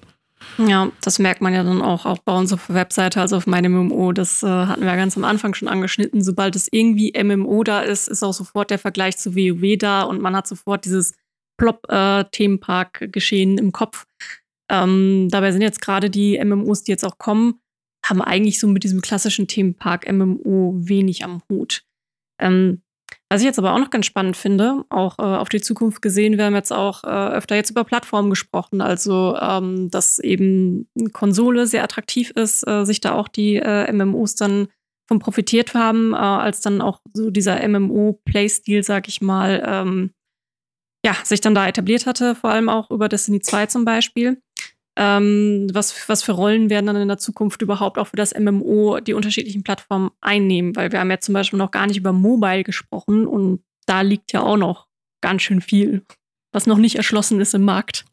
Ja, 0.58 0.92
das 1.02 1.20
merkt 1.20 1.42
man 1.42 1.54
ja 1.54 1.64
dann 1.64 1.82
auch, 1.82 2.06
auch 2.06 2.20
bei 2.20 2.44
der 2.44 2.60
Webseite, 2.70 3.22
also 3.22 3.38
auf 3.38 3.48
meinem 3.48 3.74
MMO. 3.74 4.12
Das 4.12 4.44
äh, 4.44 4.48
hatten 4.48 4.82
wir 4.82 4.96
ganz 4.96 5.16
am 5.16 5.24
Anfang 5.24 5.54
schon 5.54 5.68
angeschnitten. 5.68 6.22
Sobald 6.22 6.56
es 6.56 6.68
irgendwie 6.72 7.14
MMO 7.22 7.64
da 7.64 7.82
ist, 7.82 8.08
ist 8.08 8.24
auch 8.24 8.34
sofort 8.34 8.72
der 8.72 8.80
Vergleich 8.80 9.18
zu 9.18 9.36
WoW 9.36 9.78
da 9.78 10.04
und 10.04 10.22
man 10.22 10.36
hat 10.36 10.48
sofort 10.48 10.86
dieses 10.86 11.14
Plop-Themenpark-Geschehen 11.58 13.58
äh, 13.58 13.62
im 13.62 13.72
Kopf. 13.72 14.06
Ähm, 14.70 15.30
dabei 15.32 15.52
sind 15.52 15.62
jetzt 15.62 15.82
gerade 15.82 16.10
die 16.10 16.44
MMOs, 16.44 16.84
die 16.84 16.92
jetzt 16.92 17.06
auch 17.06 17.18
kommen, 17.18 17.62
haben 18.06 18.22
eigentlich 18.22 18.60
so 18.60 18.68
mit 18.68 18.84
diesem 18.84 19.02
klassischen 19.02 19.48
Themenpark-MMO 19.48 20.76
wenig 20.78 21.24
am 21.24 21.42
Hut. 21.50 21.84
Ähm, 22.40 22.82
was 23.30 23.42
ich 23.42 23.46
jetzt 23.46 23.60
aber 23.60 23.74
auch 23.74 23.80
noch 23.80 23.92
ganz 23.92 24.08
spannend 24.08 24.36
finde, 24.36 24.84
auch 24.90 25.20
äh, 25.20 25.22
auf 25.22 25.50
die 25.50 25.62
Zukunft 25.62 26.02
gesehen, 26.02 26.38
wir 26.38 26.46
haben 26.46 26.56
jetzt 26.56 26.74
auch 26.74 27.04
äh, 27.04 27.08
öfter 27.08 27.56
jetzt 27.56 27.70
über 27.70 27.84
Plattformen 27.84 28.32
gesprochen, 28.32 28.82
also 28.82 29.38
ähm, 29.40 29.92
dass 29.92 30.18
eben 30.18 30.90
Konsole 31.14 31.68
sehr 31.68 31.84
attraktiv 31.84 32.32
ist, 32.32 32.68
äh, 32.68 32.86
sich 32.86 33.02
da 33.02 33.14
auch 33.14 33.28
die 33.28 33.58
äh, 33.58 33.92
MMOs 33.92 34.36
dann 34.36 34.68
von 35.08 35.20
profitiert 35.20 35.76
haben, 35.76 36.14
äh, 36.14 36.18
als 36.18 36.62
dann 36.62 36.82
auch 36.82 37.02
so 37.14 37.30
dieser 37.30 37.68
MMO-Playstil, 37.68 38.84
sag 38.84 39.08
ich 39.08 39.22
mal, 39.22 39.64
ähm, 39.66 40.12
ja, 41.06 41.16
sich 41.24 41.40
dann 41.40 41.56
da 41.56 41.68
etabliert 41.68 42.06
hatte, 42.08 42.36
vor 42.36 42.50
allem 42.50 42.68
auch 42.68 42.90
über 42.90 43.10
Destiny 43.10 43.42
2 43.42 43.68
zum 43.68 43.86
Beispiel 43.86 44.42
ähm, 44.98 45.68
was, 45.72 46.10
was 46.10 46.24
für 46.24 46.34
Rollen 46.34 46.70
werden 46.70 46.88
dann 46.88 46.96
in 46.96 47.08
der 47.08 47.18
Zukunft 47.18 47.62
überhaupt 47.62 47.98
auch 47.98 48.08
für 48.08 48.16
das 48.16 48.34
MMO 48.38 49.00
die 49.00 49.14
unterschiedlichen 49.14 49.64
Plattformen 49.64 50.12
einnehmen, 50.22 50.76
weil 50.76 50.92
wir 50.92 51.00
haben 51.00 51.12
ja 51.12 51.20
zum 51.20 51.34
Beispiel 51.34 51.60
noch 51.60 51.72
gar 51.72 51.88
nicht 51.88 51.98
über 51.98 52.12
Mobile 52.12 52.64
gesprochen 52.64 53.28
und 53.28 53.64
da 53.86 54.02
liegt 54.02 54.34
ja 54.34 54.42
auch 54.42 54.58
noch 54.58 54.88
ganz 55.22 55.42
schön 55.42 55.62
viel, 55.62 56.06
was 56.52 56.68
noch 56.68 56.78
nicht 56.78 56.96
erschlossen 56.96 57.40
ist 57.40 57.54
im 57.54 57.64
Markt. 57.64 58.06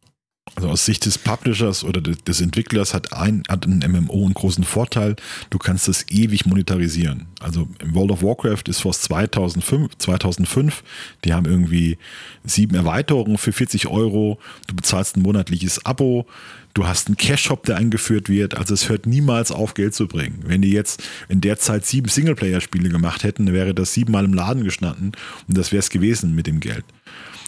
Also 0.57 0.71
aus 0.71 0.87
Sicht 0.87 1.05
des 1.05 1.19
Publishers 1.19 1.85
oder 1.85 2.01
des 2.01 2.41
Entwicklers 2.41 2.95
hat 2.95 3.13
ein, 3.13 3.43
hat 3.47 3.67
ein 3.67 3.85
MMO 3.87 4.25
einen 4.25 4.33
großen 4.33 4.65
Vorteil. 4.65 5.15
Du 5.51 5.59
kannst 5.59 5.87
es 5.87 6.09
ewig 6.09 6.47
monetarisieren. 6.47 7.27
Also 7.41 7.69
im 7.81 7.95
World 7.95 8.13
of 8.13 8.23
Warcraft 8.23 8.63
ist 8.67 8.81
vor 8.81 8.93
2005, 8.93 9.99
2005, 9.99 10.83
die 11.27 11.35
haben 11.35 11.45
irgendwie 11.45 11.99
sieben 12.43 12.75
Erweiterungen 12.75 13.37
für 13.37 13.53
40 13.53 13.89
Euro. 13.89 14.39
Du 14.67 14.75
bezahlst 14.75 15.19
ein 15.19 15.23
monatliches 15.23 15.85
Abo. 15.85 16.27
Du 16.73 16.87
hast 16.87 17.09
einen 17.09 17.19
Cash-Shop, 17.19 17.65
der 17.65 17.77
eingeführt 17.77 18.31
wird. 18.31 18.57
Also 18.57 18.73
es 18.73 18.89
hört 18.89 19.05
niemals 19.05 19.53
auf, 19.53 19.75
Geld 19.75 19.95
zu 19.95 20.09
bringen. 20.09 20.43
Wenn 20.47 20.63
die 20.63 20.73
jetzt 20.73 21.03
in 21.29 21.43
der 21.43 21.59
Zeit 21.59 21.85
sieben 21.85 22.09
Singleplayer-Spiele 22.09 22.89
gemacht 22.89 23.25
hätten, 23.25 23.53
wäre 23.53 23.75
das 23.75 23.93
siebenmal 23.93 24.25
im 24.25 24.33
Laden 24.33 24.65
gestanden 24.65 25.13
und 25.49 25.59
das 25.59 25.71
wäre 25.71 25.81
es 25.81 25.91
gewesen 25.91 26.35
mit 26.35 26.47
dem 26.47 26.61
Geld. 26.61 26.85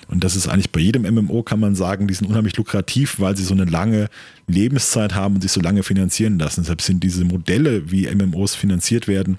Und 0.08 0.24
das 0.24 0.36
ist 0.36 0.48
eigentlich 0.48 0.72
bei 0.72 0.80
jedem 0.80 1.02
MMO, 1.02 1.42
kann 1.42 1.60
man 1.60 1.74
sagen, 1.74 2.08
die 2.08 2.14
sind 2.14 2.26
unheimlich 2.26 2.56
lukrativ, 2.56 3.20
weil 3.20 3.36
sie 3.36 3.44
so 3.44 3.54
eine 3.54 3.66
lange 3.66 4.08
Lebenszeit 4.46 5.14
haben 5.14 5.36
und 5.36 5.42
sich 5.42 5.52
so 5.52 5.60
lange 5.60 5.82
finanzieren 5.82 6.38
lassen. 6.38 6.62
Deshalb 6.62 6.82
sind 6.82 7.04
diese 7.04 7.24
Modelle, 7.24 7.90
wie 7.90 8.12
MMOs 8.12 8.54
finanziert 8.54 9.06
werden, 9.06 9.38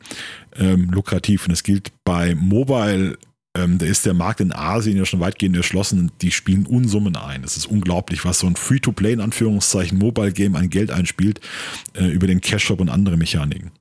ähm, 0.55 0.89
lukrativ. 0.91 1.45
Und 1.45 1.51
das 1.51 1.63
gilt 1.63 1.91
bei 2.03 2.35
Mobile 2.35 3.17
ähm, 3.55 3.79
da 3.79 3.85
ist 3.85 4.05
der 4.05 4.13
Markt 4.13 4.41
in 4.41 4.51
Asien 4.51 4.95
ja 4.95 5.05
schon 5.05 5.19
weitgehend 5.19 5.57
erschlossen 5.57 5.99
und 5.99 6.11
die 6.21 6.31
spielen 6.31 6.67
Unsummen 6.67 7.15
ein. 7.15 7.43
Es 7.43 7.57
ist 7.57 7.65
unglaublich, 7.65 8.23
was 8.23 8.39
so 8.39 8.47
ein 8.47 8.55
Free-to-Play 8.55 9.13
in 9.13 9.21
Anführungszeichen 9.21 9.97
Mobile 9.97 10.31
Game 10.31 10.55
an 10.55 10.69
Geld 10.69 10.91
einspielt 10.91 11.39
äh, 11.95 12.05
über 12.05 12.27
den 12.27 12.41
Cash 12.41 12.65
Shop 12.65 12.79
und 12.79 12.89
andere 12.89 13.17
Mechaniken. 13.17 13.71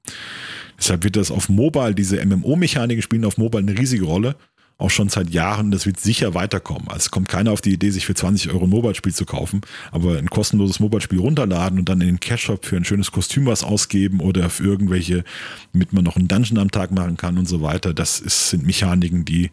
Deshalb 0.79 1.05
wird 1.05 1.17
das 1.17 1.31
auf 1.31 1.49
Mobile, 1.49 1.95
diese 1.95 2.25
MMO-Mechaniken 2.25 3.03
spielen 3.03 3.25
auf 3.25 3.37
Mobile 3.37 3.63
eine 3.63 3.79
riesige 3.79 4.05
Rolle 4.05 4.37
auch 4.79 4.91
schon 4.91 5.09
seit 5.09 5.31
Jahren. 5.31 5.71
Das 5.71 5.87
wird 5.87 5.99
sicher 5.99 6.35
weiterkommen. 6.35 6.89
Also 6.89 6.99
es 6.99 7.11
kommt 7.11 7.29
keiner 7.29 7.53
auf 7.53 7.61
die 7.61 7.73
Idee, 7.73 7.91
sich 7.91 8.07
für 8.07 8.15
20 8.15 8.51
Euro 8.53 8.65
ein 8.65 8.71
Mobile-Spiel 8.71 9.15
zu 9.15 9.27
kaufen, 9.27 9.61
aber 9.91 10.17
ein 10.17 10.31
kostenloses 10.31 10.81
Mobile-Spiel 10.81 11.19
runterladen 11.19 11.81
und 11.81 11.89
dann 11.89 12.01
in 12.01 12.07
den 12.07 12.21
Cash-Shop 12.21 12.65
für 12.65 12.77
ein 12.77 12.85
schönes 12.85 13.11
Kostüm 13.11 13.47
was 13.47 13.65
ausgeben 13.65 14.21
oder 14.21 14.49
für 14.49 14.65
irgendwelche, 14.65 15.25
damit 15.73 15.93
man 15.93 16.05
noch 16.05 16.17
einen 16.17 16.29
Dungeon 16.29 16.59
am 16.59 16.71
Tag 16.71 16.93
machen 16.93 17.17
kann 17.17 17.39
und 17.39 17.49
so 17.49 17.61
weiter. 17.61 17.93
Das 17.93 18.21
ist, 18.21 18.51
sind 18.51 18.65
Mechaniken, 18.65 19.25
die 19.25 19.51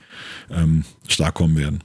ähm, 0.51 0.85
stark 1.07 1.33
kommen 1.33 1.57
werden 1.57 1.83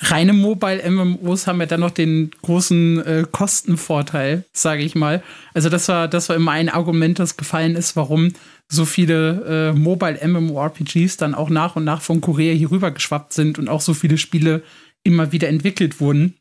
reine 0.00 0.32
Mobile-MMOs 0.32 1.46
haben 1.46 1.60
ja 1.60 1.66
dann 1.66 1.80
noch 1.80 1.90
den 1.90 2.30
großen 2.42 3.04
äh, 3.04 3.24
Kostenvorteil, 3.30 4.44
sage 4.52 4.82
ich 4.82 4.94
mal. 4.94 5.22
Also 5.52 5.68
das 5.68 5.88
war, 5.88 6.08
das 6.08 6.28
war 6.28 6.36
immer 6.36 6.52
ein 6.52 6.68
Argument, 6.68 7.18
das 7.18 7.36
gefallen 7.36 7.76
ist, 7.76 7.96
warum 7.96 8.32
so 8.68 8.84
viele 8.84 9.72
äh, 9.74 9.78
Mobile-MMORPGs 9.78 11.16
dann 11.16 11.34
auch 11.34 11.50
nach 11.50 11.76
und 11.76 11.84
nach 11.84 12.00
von 12.00 12.20
Korea 12.20 12.54
hier 12.54 12.70
rüber 12.70 12.90
geschwappt 12.92 13.32
sind 13.32 13.58
und 13.58 13.68
auch 13.68 13.80
so 13.80 13.94
viele 13.94 14.16
Spiele 14.16 14.62
immer 15.02 15.32
wieder 15.32 15.48
entwickelt 15.48 16.00
wurden. 16.00 16.34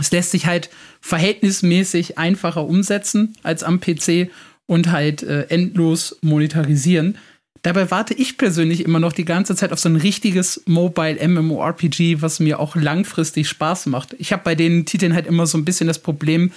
Es 0.00 0.10
lässt 0.10 0.30
sich 0.30 0.46
halt 0.46 0.70
verhältnismäßig 1.00 2.16
einfacher 2.18 2.64
umsetzen 2.64 3.34
als 3.42 3.64
am 3.64 3.80
PC 3.80 4.30
und 4.66 4.92
halt 4.92 5.22
äh, 5.22 5.46
endlos 5.48 6.18
monetarisieren. 6.22 7.18
Dabei 7.62 7.90
warte 7.90 8.14
ich 8.14 8.38
persönlich 8.38 8.84
immer 8.84 9.00
noch 9.00 9.12
die 9.12 9.24
ganze 9.24 9.56
Zeit 9.56 9.72
auf 9.72 9.78
so 9.78 9.88
ein 9.88 9.96
richtiges 9.96 10.62
Mobile 10.66 11.26
MMORPG, 11.26 12.22
was 12.22 12.40
mir 12.40 12.60
auch 12.60 12.76
langfristig 12.76 13.48
Spaß 13.48 13.86
macht. 13.86 14.14
Ich 14.18 14.32
habe 14.32 14.44
bei 14.44 14.54
den 14.54 14.86
Titeln 14.86 15.14
halt 15.14 15.26
immer 15.26 15.46
so 15.46 15.58
ein 15.58 15.64
bisschen 15.64 15.88
das 15.88 15.98
Problem, 15.98 16.52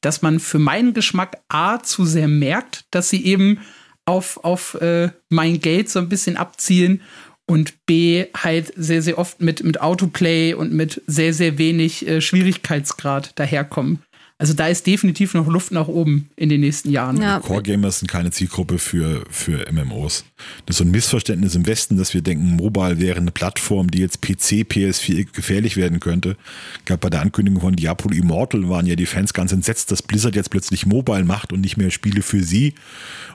dass 0.00 0.22
man 0.22 0.38
für 0.38 0.58
meinen 0.58 0.94
Geschmack 0.94 1.38
A 1.48 1.82
zu 1.82 2.04
sehr 2.04 2.28
merkt, 2.28 2.84
dass 2.90 3.10
sie 3.10 3.24
eben 3.24 3.58
auf, 4.04 4.44
auf 4.44 4.74
äh, 4.74 5.10
mein 5.28 5.60
Geld 5.60 5.88
so 5.88 5.98
ein 5.98 6.08
bisschen 6.08 6.36
abzielen 6.36 7.00
und 7.46 7.86
B 7.86 8.26
halt 8.36 8.72
sehr, 8.76 9.02
sehr 9.02 9.18
oft 9.18 9.40
mit, 9.40 9.64
mit 9.64 9.80
Autoplay 9.80 10.54
und 10.54 10.72
mit 10.72 11.02
sehr, 11.06 11.34
sehr 11.34 11.58
wenig 11.58 12.06
äh, 12.06 12.20
Schwierigkeitsgrad 12.20 13.38
daherkommen. 13.38 14.02
Also 14.44 14.52
da 14.52 14.66
ist 14.66 14.86
definitiv 14.86 15.32
noch 15.32 15.46
Luft 15.46 15.72
nach 15.72 15.88
oben 15.88 16.28
in 16.36 16.50
den 16.50 16.60
nächsten 16.60 16.90
Jahren. 16.90 17.18
Ja. 17.18 17.40
Core 17.40 17.62
Gamers 17.62 18.00
sind 18.00 18.08
keine 18.08 18.30
Zielgruppe 18.30 18.78
für, 18.78 19.24
für 19.30 19.64
MMOs. 19.72 20.26
Das 20.66 20.74
ist 20.74 20.78
so 20.80 20.84
ein 20.84 20.90
Missverständnis 20.90 21.54
im 21.54 21.66
Westen, 21.66 21.96
dass 21.96 22.12
wir 22.12 22.20
denken, 22.20 22.56
Mobile 22.56 23.00
wäre 23.00 23.16
eine 23.16 23.30
Plattform, 23.30 23.90
die 23.90 24.00
jetzt 24.00 24.20
PC, 24.20 24.68
PS4 24.70 25.32
gefährlich 25.32 25.78
werden 25.78 25.98
könnte. 25.98 26.36
Gab 26.84 27.00
bei 27.00 27.08
der 27.08 27.22
Ankündigung 27.22 27.62
von 27.62 27.74
Diablo 27.74 28.10
Immortal 28.10 28.68
waren 28.68 28.84
ja 28.84 28.96
die 28.96 29.06
Fans 29.06 29.32
ganz 29.32 29.50
entsetzt, 29.50 29.90
dass 29.90 30.02
Blizzard 30.02 30.36
jetzt 30.36 30.50
plötzlich 30.50 30.84
Mobile 30.84 31.24
macht 31.24 31.50
und 31.50 31.62
nicht 31.62 31.78
mehr 31.78 31.90
Spiele 31.90 32.20
für 32.20 32.42
sie. 32.42 32.74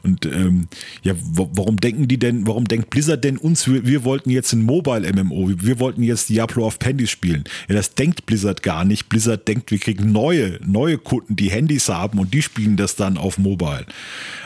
Und 0.04 0.28
ähm, 0.28 0.68
ja, 1.02 1.16
warum 1.18 1.78
denken 1.78 2.08
die 2.08 2.20
denn, 2.20 2.46
warum 2.46 2.66
denkt 2.66 2.92
Blizzard 2.92 3.24
denn 3.24 3.38
uns, 3.38 3.68
wir, 3.68 3.88
wir 3.88 4.04
wollten 4.04 4.30
jetzt 4.30 4.54
ein 4.54 4.62
Mobile 4.62 5.12
MMO, 5.12 5.54
wir 5.58 5.80
wollten 5.80 6.04
jetzt 6.04 6.30
Diablo 6.30 6.68
of 6.68 6.78
Pandys 6.78 7.10
spielen. 7.10 7.46
Ja, 7.68 7.74
das 7.74 7.96
denkt 7.96 8.28
Blizzard 8.28 8.62
gar 8.62 8.86
nicht. 8.86 9.10
Blizzard 9.10 9.48
denkt, 9.48 9.72
wir 9.72 9.80
kriegen 9.80 10.12
neue, 10.12 10.60
neue 10.64 10.90
neue 10.90 10.98
Kunden, 11.00 11.36
die 11.36 11.50
Handys 11.50 11.90
haben 11.90 12.20
und 12.20 12.34
die 12.34 12.42
spielen 12.42 12.78
das 12.78 12.96
dann 12.96 13.18
auf 13.18 13.38
Mobile. 13.38 13.86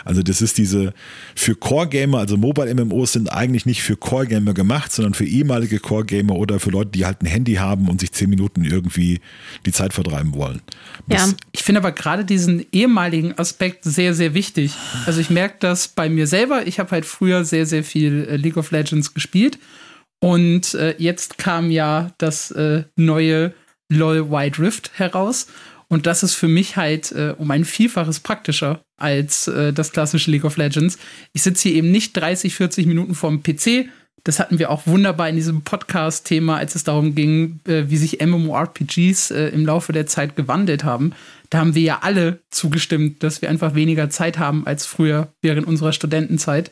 Also 0.06 0.22
das 0.22 0.42
ist 0.42 0.58
diese 0.58 0.94
für 1.36 1.56
Core-Gamer, 1.56 2.20
also 2.20 2.38
Mobile-MMOs 2.38 3.14
sind 3.14 3.32
eigentlich 3.32 3.66
nicht 3.66 3.84
für 3.84 3.96
Core-Gamer 3.96 4.54
gemacht, 4.54 4.92
sondern 4.92 5.14
für 5.14 5.26
ehemalige 5.26 5.80
Core-Gamer 5.80 6.36
oder 6.36 6.60
für 6.60 6.70
Leute, 6.70 6.92
die 6.92 7.06
halt 7.06 7.22
ein 7.22 7.26
Handy 7.26 7.56
haben 7.56 7.90
und 7.90 8.02
sich 8.02 8.12
zehn 8.12 8.30
Minuten 8.30 8.64
irgendwie 8.64 9.22
die 9.66 9.72
Zeit 9.72 9.94
vertreiben 9.94 10.34
wollen. 10.34 10.62
Das 11.08 11.32
ja. 11.32 11.38
Ich 11.52 11.64
finde 11.64 11.80
aber 11.80 11.92
gerade 11.92 12.26
diesen 12.26 12.66
ehemaligen 12.72 13.38
Aspekt 13.38 13.84
sehr, 13.84 14.14
sehr 14.14 14.34
wichtig. 14.34 14.74
Also 15.06 15.20
ich 15.20 15.30
merke 15.30 15.56
das 15.60 15.88
bei 15.88 16.10
mir 16.10 16.28
selber. 16.28 16.68
Ich 16.68 16.80
habe 16.80 16.92
halt 16.92 17.06
früher 17.06 17.46
sehr, 17.46 17.66
sehr 17.66 17.84
viel 17.84 18.28
äh, 18.30 18.36
League 18.38 18.58
of 18.58 18.72
Legends 18.72 19.14
gespielt. 19.14 19.60
Und 20.20 20.74
äh, 20.76 20.96
jetzt 21.00 21.38
kam 21.38 21.70
ja 21.70 22.12
das 22.18 22.52
äh, 22.52 22.84
neue 22.96 23.54
LOL 23.90 24.32
Wide 24.32 24.60
Rift 24.60 24.92
heraus. 24.98 25.48
Und 25.94 26.08
das 26.08 26.24
ist 26.24 26.34
für 26.34 26.48
mich 26.48 26.76
halt 26.76 27.12
äh, 27.12 27.36
um 27.38 27.52
ein 27.52 27.66
Vielfaches 27.66 28.20
praktischer 28.20 28.82
als 28.98 29.48
äh, 29.48 29.72
das 29.72 29.92
klassische 29.92 30.32
League 30.32 30.44
of 30.44 30.58
Legends. 30.58 30.98
Ich 31.34 31.44
sitze 31.44 31.70
hier 31.70 31.78
eben 31.78 31.92
nicht 31.92 32.18
30, 32.18 32.56
40 32.56 32.88
Minuten 32.88 33.14
vorm 33.14 33.44
PC. 33.44 33.90
Das 34.24 34.40
hatten 34.40 34.58
wir 34.58 34.72
auch 34.72 34.88
wunderbar 34.88 35.30
in 35.30 35.36
diesem 35.36 35.62
Podcast-Thema, 35.62 36.58
als 36.58 36.74
es 36.74 36.84
darum 36.84 37.14
ging, 37.14 37.60
äh, 37.68 37.84
wie 37.90 37.98
sich 37.98 38.26
MMORPGs 38.26 39.30
äh, 39.30 39.50
im 39.50 39.68
Laufe 39.68 39.94
der 39.94 40.08
Zeit 40.08 40.36
gewandelt 40.36 40.84
haben. 40.84 41.14
Da 41.52 41.60
haben 41.60 41.76
wir 41.76 41.84
ja 41.84 42.00
alle 42.02 42.40
zugestimmt, 42.50 43.22
dass 43.22 43.44
wir 43.44 43.52
einfach 43.52 43.76
weniger 43.76 44.10
Zeit 44.10 44.40
haben 44.40 44.66
als 44.66 44.88
früher 44.88 45.32
während 45.44 45.68
unserer 45.68 45.94
Studentenzeit. 45.94 46.72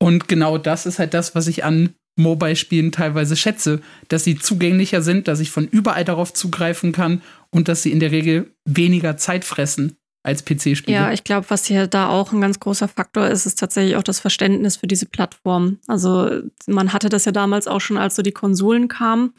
Und 0.00 0.26
genau 0.26 0.58
das 0.58 0.86
ist 0.86 0.98
halt 0.98 1.14
das, 1.14 1.36
was 1.36 1.46
ich 1.46 1.62
an 1.62 1.94
Mobile-Spielen 2.16 2.90
teilweise 2.90 3.36
schätze, 3.36 3.80
dass 4.08 4.24
sie 4.24 4.36
zugänglicher 4.36 5.02
sind, 5.02 5.28
dass 5.28 5.38
ich 5.38 5.50
von 5.52 5.68
überall 5.68 6.04
darauf 6.04 6.32
zugreifen 6.32 6.90
kann 6.92 7.22
und 7.50 7.68
dass 7.68 7.82
sie 7.82 7.92
in 7.92 8.00
der 8.00 8.10
Regel 8.10 8.54
weniger 8.64 9.16
Zeit 9.16 9.44
fressen 9.44 9.96
als 10.22 10.44
PC-Spiele. 10.44 10.96
Ja, 10.96 11.12
ich 11.12 11.24
glaube, 11.24 11.46
was 11.48 11.64
hier 11.64 11.86
da 11.86 12.08
auch 12.08 12.32
ein 12.32 12.40
ganz 12.40 12.60
großer 12.60 12.88
Faktor 12.88 13.26
ist, 13.28 13.46
ist 13.46 13.58
tatsächlich 13.58 13.96
auch 13.96 14.02
das 14.02 14.20
Verständnis 14.20 14.76
für 14.76 14.86
diese 14.86 15.06
Plattform. 15.06 15.78
Also 15.86 16.42
man 16.66 16.92
hatte 16.92 17.08
das 17.08 17.24
ja 17.24 17.32
damals 17.32 17.66
auch 17.66 17.80
schon, 17.80 17.96
als 17.96 18.16
so 18.16 18.22
die 18.22 18.32
Konsolen 18.32 18.88
kamen. 18.88 19.32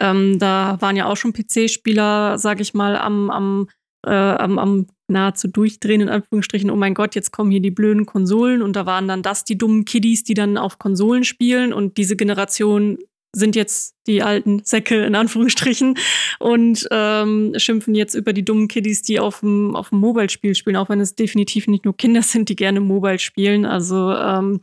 Ähm, 0.00 0.38
da 0.38 0.78
waren 0.80 0.96
ja 0.96 1.06
auch 1.06 1.16
schon 1.16 1.34
PC-Spieler, 1.34 2.38
sage 2.38 2.62
ich 2.62 2.74
mal, 2.74 2.96
am, 2.96 3.30
am, 3.30 3.68
äh, 4.06 4.10
am, 4.10 4.58
am 4.58 4.86
nahezu 5.08 5.48
durchdrehen, 5.48 6.00
in 6.00 6.08
Anführungsstrichen, 6.08 6.70
oh 6.70 6.76
mein 6.76 6.94
Gott, 6.94 7.14
jetzt 7.14 7.30
kommen 7.30 7.50
hier 7.50 7.60
die 7.60 7.70
blöden 7.70 8.06
Konsolen 8.06 8.62
und 8.62 8.74
da 8.74 8.86
waren 8.86 9.06
dann 9.06 9.22
das 9.22 9.44
die 9.44 9.58
dummen 9.58 9.84
Kiddies, 9.84 10.24
die 10.24 10.34
dann 10.34 10.56
auf 10.56 10.78
Konsolen 10.78 11.24
spielen 11.24 11.72
und 11.72 11.98
diese 11.98 12.16
Generation 12.16 12.98
sind 13.34 13.56
jetzt 13.56 13.94
die 14.06 14.22
alten 14.22 14.62
Säcke 14.64 15.04
in 15.04 15.14
Anführungsstrichen 15.14 15.98
und 16.38 16.86
ähm, 16.90 17.52
schimpfen 17.56 17.94
jetzt 17.94 18.14
über 18.14 18.32
die 18.32 18.44
dummen 18.44 18.68
Kiddies, 18.68 19.02
die 19.02 19.20
auf 19.20 19.40
dem, 19.40 19.76
auf 19.76 19.90
dem 19.90 19.98
Mobile-Spiel 19.98 20.54
spielen, 20.54 20.76
auch 20.76 20.88
wenn 20.88 21.00
es 21.00 21.14
definitiv 21.14 21.66
nicht 21.66 21.84
nur 21.84 21.96
Kinder 21.96 22.22
sind, 22.22 22.48
die 22.48 22.56
gerne 22.56 22.80
Mobile 22.80 23.18
spielen. 23.18 23.66
Also 23.66 24.12
ähm, 24.12 24.60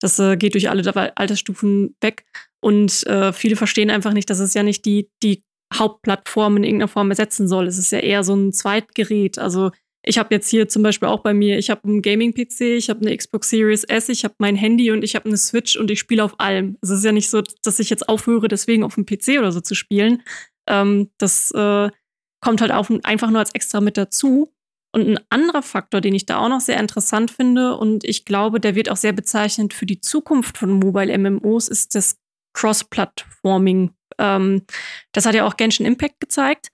das 0.00 0.18
äh, 0.18 0.36
geht 0.36 0.54
durch 0.54 0.68
alle 0.68 1.16
Altersstufen 1.16 1.96
weg. 2.00 2.24
Und 2.60 3.06
äh, 3.06 3.32
viele 3.32 3.56
verstehen 3.56 3.90
einfach 3.90 4.12
nicht, 4.12 4.30
dass 4.30 4.38
es 4.38 4.54
ja 4.54 4.62
nicht 4.62 4.84
die, 4.84 5.10
die 5.22 5.42
Hauptplattform 5.74 6.58
in 6.58 6.64
irgendeiner 6.64 6.88
Form 6.88 7.10
ersetzen 7.10 7.48
soll. 7.48 7.66
Es 7.66 7.78
ist 7.78 7.92
ja 7.92 7.98
eher 7.98 8.24
so 8.24 8.34
ein 8.34 8.52
Zweitgerät. 8.52 9.38
Also 9.38 9.70
ich 10.04 10.18
habe 10.18 10.34
jetzt 10.34 10.48
hier 10.48 10.68
zum 10.68 10.82
Beispiel 10.82 11.08
auch 11.08 11.20
bei 11.20 11.32
mir, 11.32 11.58
ich 11.58 11.70
habe 11.70 11.84
einen 11.84 12.02
Gaming-PC, 12.02 12.60
ich 12.60 12.90
habe 12.90 13.00
eine 13.00 13.16
Xbox 13.16 13.50
Series 13.50 13.84
S, 13.84 14.08
ich 14.08 14.24
habe 14.24 14.34
mein 14.38 14.56
Handy 14.56 14.90
und 14.90 15.04
ich 15.04 15.14
habe 15.14 15.26
eine 15.26 15.36
Switch 15.36 15.76
und 15.76 15.90
ich 15.90 16.00
spiele 16.00 16.24
auf 16.24 16.40
allem. 16.40 16.76
Es 16.80 16.90
ist 16.90 17.04
ja 17.04 17.12
nicht 17.12 17.30
so, 17.30 17.42
dass 17.62 17.78
ich 17.78 17.88
jetzt 17.88 18.08
aufhöre, 18.08 18.48
deswegen 18.48 18.82
auf 18.82 18.96
dem 18.96 19.06
PC 19.06 19.38
oder 19.38 19.52
so 19.52 19.60
zu 19.60 19.74
spielen. 19.74 20.22
Ähm, 20.66 21.10
das 21.18 21.52
äh, 21.52 21.90
kommt 22.40 22.60
halt 22.60 22.72
auf, 22.72 22.92
einfach 23.04 23.30
nur 23.30 23.38
als 23.38 23.54
extra 23.54 23.80
mit 23.80 23.96
dazu. 23.96 24.52
Und 24.94 25.08
ein 25.08 25.20
anderer 25.30 25.62
Faktor, 25.62 26.00
den 26.00 26.14
ich 26.14 26.26
da 26.26 26.38
auch 26.38 26.48
noch 26.48 26.60
sehr 26.60 26.78
interessant 26.78 27.30
finde 27.30 27.76
und 27.76 28.04
ich 28.04 28.26
glaube, 28.26 28.60
der 28.60 28.74
wird 28.74 28.90
auch 28.90 28.96
sehr 28.96 29.12
bezeichnend 29.12 29.72
für 29.72 29.86
die 29.86 30.00
Zukunft 30.00 30.58
von 30.58 30.70
Mobile 30.70 31.16
MMOs, 31.16 31.68
ist 31.68 31.94
das 31.94 32.18
Cross-Platforming. 32.54 33.94
Ähm, 34.18 34.62
das 35.12 35.24
hat 35.24 35.34
ja 35.34 35.46
auch 35.46 35.56
Genshin 35.56 35.86
Impact 35.86 36.20
gezeigt. 36.20 36.71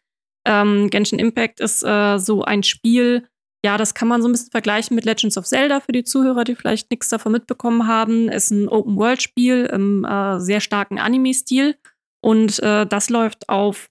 Ähm, 0.48 0.88
Genshin 0.88 1.18
Impact 1.18 1.60
ist 1.60 1.84
äh, 1.84 2.18
so 2.18 2.42
ein 2.42 2.62
Spiel, 2.62 3.28
ja, 3.64 3.76
das 3.76 3.94
kann 3.94 4.08
man 4.08 4.22
so 4.22 4.28
ein 4.28 4.32
bisschen 4.32 4.50
vergleichen 4.50 4.94
mit 4.94 5.04
Legends 5.04 5.36
of 5.36 5.44
Zelda 5.44 5.80
für 5.80 5.92
die 5.92 6.04
Zuhörer, 6.04 6.44
die 6.44 6.54
vielleicht 6.54 6.90
nichts 6.90 7.08
davon 7.08 7.32
mitbekommen 7.32 7.86
haben. 7.86 8.28
Ist 8.28 8.50
ein 8.50 8.68
Open-World-Spiel 8.68 9.66
im 9.66 10.04
äh, 10.04 10.40
sehr 10.40 10.60
starken 10.60 10.98
Anime-Stil. 10.98 11.76
Und 12.20 12.60
äh, 12.62 12.86
das 12.86 13.10
läuft 13.10 13.48
auf 13.48 13.90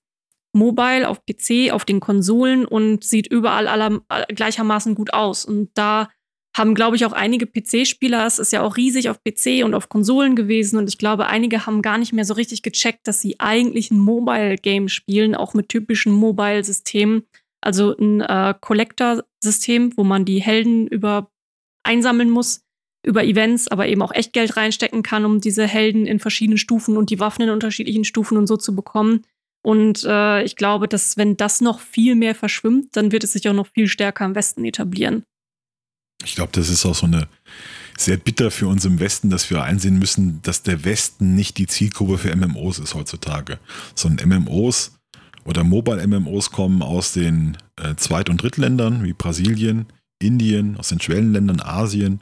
Mobile, 0.54 1.08
auf 1.08 1.20
PC, 1.26 1.72
auf 1.72 1.86
den 1.86 2.00
Konsolen 2.00 2.66
und 2.66 3.04
sieht 3.04 3.28
überall 3.28 3.68
aller, 3.68 4.00
gleichermaßen 4.30 4.96
gut 4.96 5.14
aus. 5.14 5.46
Und 5.46 5.70
da 5.76 6.10
haben, 6.58 6.74
glaube 6.74 6.96
ich, 6.96 7.06
auch 7.06 7.14
einige 7.14 7.46
PC-Spieler, 7.46 8.26
es 8.26 8.40
ist 8.40 8.52
ja 8.52 8.62
auch 8.62 8.78
riesig 8.78 9.10
auf 9.10 9.20
PC 9.24 9.64
und 9.64 9.74
auf 9.74 9.90
Konsolen 9.90 10.36
gewesen 10.36 10.78
und 10.78 10.90
ich 10.90 10.98
glaube, 10.98 11.28
einige 11.28 11.66
haben 11.66 11.82
gar 11.82 11.98
nicht 11.98 12.14
mehr 12.14 12.26
so 12.26 12.34
richtig 12.34 12.64
gecheckt, 12.64 13.08
dass 13.08 13.22
sie 13.22 13.40
eigentlich 13.40 13.92
ein 13.92 14.00
Mobile-Game 14.00 14.90
spielen, 14.90 15.36
auch 15.36 15.54
mit 15.54 15.70
typischen 15.70 16.14
Mobile-Systemen. 16.14 17.24
Also 17.62 17.96
ein 17.98 18.22
äh, 18.22 18.54
Collector-System, 18.60 19.94
wo 19.98 20.04
man 20.04 20.26
die 20.26 20.42
Helden 20.42 20.88
über 20.88 21.30
einsammeln 21.84 22.30
muss, 22.30 22.62
über 23.06 23.24
Events, 23.24 23.68
aber 23.68 23.88
eben 23.88 24.02
auch 24.02 24.14
Echtgeld 24.14 24.58
reinstecken 24.58 25.04
kann, 25.04 25.26
um 25.26 25.40
diese 25.40 25.66
Helden 25.68 26.06
in 26.06 26.20
verschiedenen 26.20 26.58
Stufen 26.58 26.98
und 26.98 27.10
die 27.10 27.20
Waffen 27.20 27.44
in 27.44 27.50
unterschiedlichen 27.50 28.04
Stufen 28.04 28.38
und 28.38 28.48
so 28.48 28.58
zu 28.58 28.76
bekommen. 28.76 29.24
Und 29.64 30.04
äh, 30.06 30.44
ich 30.44 30.56
glaube, 30.56 30.88
dass 30.88 31.18
wenn 31.18 31.38
das 31.38 31.62
noch 31.62 31.80
viel 31.80 32.16
mehr 32.16 32.36
verschwimmt, 32.36 32.96
dann 32.96 33.12
wird 33.12 33.24
es 33.24 33.34
sich 33.34 33.48
auch 33.48 33.54
noch 33.54 33.68
viel 33.68 33.88
stärker 33.88 34.26
im 34.26 34.36
Westen 34.36 34.66
etablieren. 34.66 35.24
Ich 36.24 36.36
glaube, 36.36 36.52
das 36.54 36.70
ist 36.70 36.86
auch 36.86 36.96
so 36.96 37.06
eine 37.06 37.28
sehr 37.98 38.18
bitter 38.18 38.52
für 38.52 38.68
uns 38.68 38.86
im 38.86 39.00
Westen, 39.00 39.30
dass 39.30 39.50
wir 39.50 39.64
einsehen 39.64 39.98
müssen, 39.98 40.42
dass 40.44 40.64
der 40.64 40.86
Westen 40.86 41.36
nicht 41.36 41.58
die 41.58 41.68
Zielgruppe 41.68 42.18
für 42.18 42.36
MMOs 42.36 42.80
ist 42.80 42.94
heutzutage, 42.94 43.60
sondern 43.96 44.30
MMOs 44.30 44.92
oder 45.46 45.64
Mobile-MMOs 45.64 46.52
kommen 46.52 46.82
aus 46.82 47.14
den 47.14 47.58
äh, 47.82 47.96
Zweit- 47.96 48.30
und 48.30 48.42
Drittländern 48.42 49.04
wie 49.04 49.14
Brasilien, 49.14 49.88
Indien, 50.20 50.78
aus 50.78 50.90
den 50.90 51.00
Schwellenländern, 51.00 51.62
Asien. 51.62 52.20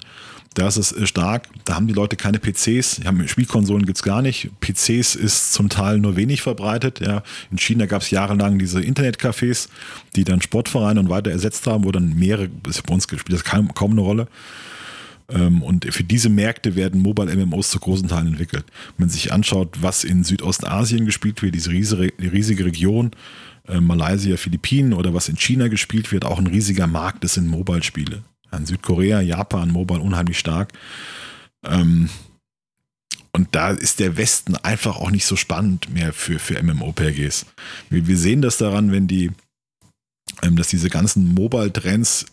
Da 0.56 0.68
ist 0.70 0.78
es 0.78 0.92
äh, 0.92 1.06
stark. 1.06 1.48
Da 1.66 1.76
haben 1.76 1.88
die 1.88 1.94
Leute 1.94 2.16
keine 2.16 2.40
PCs. 2.40 3.02
Haben, 3.06 3.28
Spielkonsolen 3.28 3.86
gibt 3.86 3.98
es 3.98 4.04
gar 4.04 4.22
nicht. 4.22 4.50
PCs 4.62 5.16
ist 5.16 5.54
zum 5.54 5.70
Teil 5.70 6.00
nur 6.00 6.16
wenig 6.16 6.42
verbreitet. 6.42 7.02
Ja. 7.02 7.22
In 7.52 7.58
China 7.58 7.86
gab 7.86 8.02
es 8.02 8.10
jahrelang 8.10 8.58
diese 8.58 8.80
Internetcafés, 8.80 9.70
die 10.16 10.24
dann 10.24 10.42
Sportvereine 10.42 11.00
und 11.00 11.10
weiter 11.10 11.30
ersetzt 11.30 11.68
haben, 11.68 11.84
wo 11.84 11.92
dann 11.92 12.18
mehrere, 12.18 12.50
das 12.64 12.82
bei 12.82 12.94
uns 12.94 13.04
spielt 13.04 13.32
das 13.32 13.44
kaum, 13.44 13.74
kaum 13.74 13.92
eine 13.92 14.02
Rolle. 14.02 14.28
Ähm, 15.30 15.62
und 15.62 15.92
für 15.94 16.06
diese 16.06 16.30
Märkte 16.30 16.76
werden 16.76 17.02
Mobile 17.02 17.36
MMOs 17.36 17.70
zu 17.70 17.80
großen 17.80 18.08
Teilen 18.08 18.28
entwickelt. 18.28 18.66
Wenn 18.98 19.08
man 19.08 19.10
sich 19.10 19.34
anschaut, 19.34 19.78
was 19.82 20.06
in 20.06 20.24
Südostasien 20.24 21.06
gespielt 21.06 21.42
wird, 21.42 21.54
diese 21.54 21.72
riesige, 21.72 22.66
Region, 22.66 23.12
äh, 23.68 23.82
Malaysia, 23.82 24.38
Philippinen 24.38 24.94
oder 24.94 25.14
was 25.14 25.28
in 25.28 25.36
China 25.36 25.68
gespielt 25.68 26.14
wird, 26.14 26.24
auch 26.24 26.40
ein 26.40 26.48
riesiger 26.48 26.88
Markt, 26.88 27.26
das 27.26 27.34
sind 27.34 27.48
Mobile-Spiele. 27.48 28.24
In 28.58 28.66
Südkorea, 28.66 29.22
Japan, 29.22 29.72
Mobile 29.72 30.02
unheimlich 30.02 30.40
stark. 30.40 30.74
Ähm, 31.66 32.10
und 33.36 33.50
da 33.52 33.72
ist 33.72 34.00
der 34.00 34.16
Westen 34.16 34.56
einfach 34.56 34.96
auch 34.96 35.12
nicht 35.12 35.26
so 35.26 35.36
spannend 35.36 35.94
mehr 35.94 36.14
für, 36.14 36.40
für 36.40 36.62
MMOPGs. 36.62 37.46
Wir, 37.90 38.08
wir 38.08 38.18
sehen 38.18 38.42
das 38.42 38.58
daran, 38.58 38.92
wenn 38.94 39.08
die, 39.08 39.32
ähm, 40.42 40.56
dass 40.56 40.70
diese 40.70 40.90
ganzen 40.90 41.34
Mobile-Trends 41.34 42.28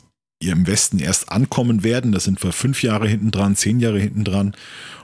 im 0.50 0.66
Westen 0.66 0.98
erst 0.98 1.30
ankommen 1.30 1.84
werden. 1.84 2.12
Das 2.12 2.24
sind 2.24 2.42
wir 2.42 2.52
fünf 2.52 2.82
Jahre 2.82 3.08
hinten 3.08 3.30
dran, 3.30 3.56
zehn 3.56 3.80
Jahre 3.80 4.00
hinten 4.00 4.24
dran. 4.24 4.54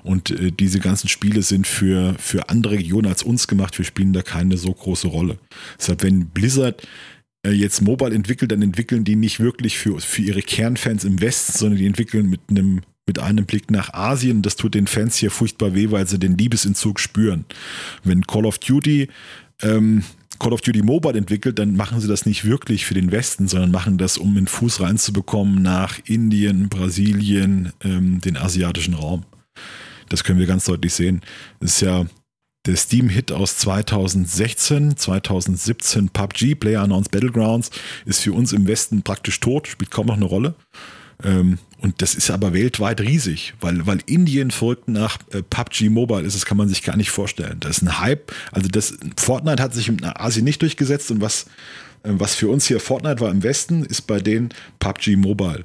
Und 0.03 0.31
äh, 0.31 0.53
diese 0.53 0.81
ganzen 0.81 1.09
Spiele 1.09 1.43
sind 1.43 1.67
für, 1.67 2.15
für 2.19 2.49
andere 2.49 2.75
Regionen 2.75 3.09
als 3.09 3.23
uns 3.23 3.49
gemacht. 3.49 3.77
Wir 3.79 3.85
spielen 3.85 4.13
da 4.13 4.23
keine 4.23 4.57
so 4.57 4.73
große 4.73 5.09
Rolle. 5.09 5.39
Deshalb, 5.79 6.03
wenn 6.03 6.27
Blizzard 6.27 6.87
jetzt 7.47 7.83
Mobile 7.83 8.15
entwickelt, 8.15 8.53
dann 8.53 8.63
entwickeln 8.63 9.05
die 9.05 9.17
nicht 9.17 9.41
wirklich 9.41 9.79
für, 9.79 10.01
für 10.01 10.23
ihre 10.23 10.43
Kernfans 10.43 11.05
im 11.05 11.21
Westen, 11.21 11.59
sondern 11.59 11.79
die 11.79 11.87
entwickeln 11.87 12.29
mit 12.29 12.41
einem 12.49 12.81
mit 13.07 13.19
einem 13.19 13.47
Blick 13.47 13.71
nach 13.71 13.95
Asien. 13.95 14.43
Das 14.43 14.57
tut 14.57 14.75
den 14.75 14.87
Fans 14.87 15.17
hier 15.17 15.31
furchtbar 15.31 15.75
weh, 15.75 15.91
weil 15.91 16.07
sie 16.07 16.19
den 16.19 16.37
Liebesentzug 16.37 17.01
spüren. 17.01 17.47
Wenn 18.05 18.27
Call 18.27 18.45
of 18.45 18.59
Duty 18.59 19.09
ähm, 19.63 20.05
Call 20.39 20.53
of 20.53 20.61
Duty 20.61 20.83
Mobile 20.83 21.19
entwickelt, 21.19 21.59
dann 21.59 21.75
machen 21.75 22.01
sie 22.01 22.07
das 22.07 22.27
nicht 22.27 22.45
wirklich 22.45 22.87
für 22.87 22.95
den 22.95 23.11
Westen, 23.11 23.49
sondern 23.49 23.71
machen 23.71 23.99
das, 23.99 24.19
um 24.19 24.37
einen 24.37 24.47
Fuß 24.47 24.81
reinzubekommen 24.81 25.63
nach 25.63 25.99
Indien, 26.05 26.69
Brasilien, 26.69 27.73
ähm, 27.83 28.21
den 28.21 28.37
asiatischen 28.37 28.95
Raum. 28.95 29.25
Das 30.09 30.25
können 30.25 30.39
wir 30.39 30.47
ganz 30.47 30.65
deutlich 30.65 30.95
sehen. 30.95 31.23
Das 31.61 31.73
ist 31.73 31.81
ja 31.81 32.07
der 32.69 32.77
Steam-Hit 32.77 33.33
aus 33.33 33.57
2016, 33.57 34.99
2017 34.99 36.11
PUBG, 36.11 36.55
Player 36.55 36.83
Announced 36.83 37.11
Battlegrounds, 37.11 37.71
ist 38.05 38.21
für 38.21 38.35
uns 38.35 38.53
im 38.53 38.69
Westen 38.69 39.03
praktisch 39.03 39.41
tot, 39.41 39.69
spielt 39.69 39.91
kaum 39.91 40.07
noch 40.07 40.17
eine 40.17 40.27
Rolle. 40.27 40.55
Ähm, 41.25 41.59
und 41.81 42.03
das 42.03 42.15
ist 42.15 42.31
aber 42.31 42.53
weltweit 42.53 43.01
riesig, 43.01 43.55
weil, 43.61 43.87
weil 43.87 44.01
Indien 44.05 44.51
folgt 44.51 44.87
nach 44.87 45.19
äh, 45.33 45.43
PUBG 45.43 45.89
Mobile 45.89 46.21
ist, 46.21 46.37
das 46.37 46.45
kann 46.45 46.59
man 46.59 46.69
sich 46.69 46.83
gar 46.83 46.97
nicht 46.97 47.11
vorstellen. 47.11 47.59
Das 47.61 47.79
ist 47.79 47.83
ein 47.83 48.01
Hype. 48.01 48.33
Also 48.53 48.69
das 48.69 48.99
Fortnite 49.17 49.63
hat 49.63 49.73
sich 49.73 49.89
in 49.89 50.05
Asien 50.05 50.45
nicht 50.45 50.61
durchgesetzt 50.61 51.11
und 51.11 51.23
was, 51.23 51.47
äh, 52.03 52.11
was 52.13 52.35
für 52.35 52.49
uns 52.49 52.67
hier 52.67 52.81
Fortnite 52.81 53.21
war 53.21 53.31
im 53.31 53.43
Westen, 53.43 53.83
ist 53.83 54.03
bei 54.03 54.21
denen 54.21 54.51
PUBG 54.79 55.17
Mobile. 55.17 55.65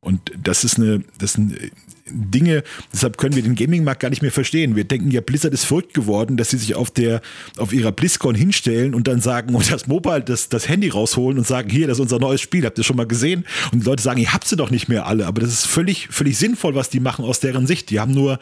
Und 0.00 0.30
das 0.40 0.62
ist 0.62 0.78
eine, 0.78 1.02
das 1.18 1.32
sind 1.32 1.58
Dinge, 2.08 2.62
deshalb 2.92 3.18
können 3.18 3.34
wir 3.34 3.42
den 3.42 3.54
Gaming-Markt 3.54 4.00
gar 4.00 4.10
nicht 4.10 4.22
mehr 4.22 4.30
verstehen. 4.30 4.76
Wir 4.76 4.84
denken 4.84 5.10
ja, 5.10 5.20
Blizzard 5.20 5.52
ist 5.52 5.64
verrückt 5.64 5.94
geworden, 5.94 6.36
dass 6.36 6.50
sie 6.50 6.58
sich 6.58 6.74
auf 6.74 6.90
der, 6.90 7.20
auf 7.56 7.72
ihrer 7.72 7.92
BlizzCon 7.92 8.34
hinstellen 8.34 8.94
und 8.94 9.08
dann 9.08 9.20
sagen, 9.20 9.54
und 9.54 9.70
das 9.72 9.86
Mobile, 9.86 10.22
das, 10.22 10.48
das 10.48 10.68
Handy 10.68 10.88
rausholen 10.88 11.38
und 11.38 11.46
sagen, 11.46 11.68
hier, 11.68 11.86
das 11.86 11.98
ist 11.98 12.02
unser 12.02 12.18
neues 12.18 12.40
Spiel, 12.40 12.64
habt 12.64 12.78
ihr 12.78 12.84
schon 12.84 12.96
mal 12.96 13.06
gesehen? 13.06 13.44
Und 13.72 13.80
die 13.80 13.86
Leute 13.86 14.02
sagen, 14.02 14.20
ihr 14.20 14.32
habt 14.32 14.46
sie 14.46 14.56
doch 14.56 14.70
nicht 14.70 14.88
mehr 14.88 15.06
alle, 15.06 15.26
aber 15.26 15.40
das 15.40 15.50
ist 15.50 15.66
völlig, 15.66 16.08
völlig 16.08 16.38
sinnvoll, 16.38 16.74
was 16.74 16.90
die 16.90 17.00
machen 17.00 17.24
aus 17.24 17.40
deren 17.40 17.66
Sicht. 17.66 17.90
Die 17.90 17.98
haben 18.00 18.12
nur 18.12 18.38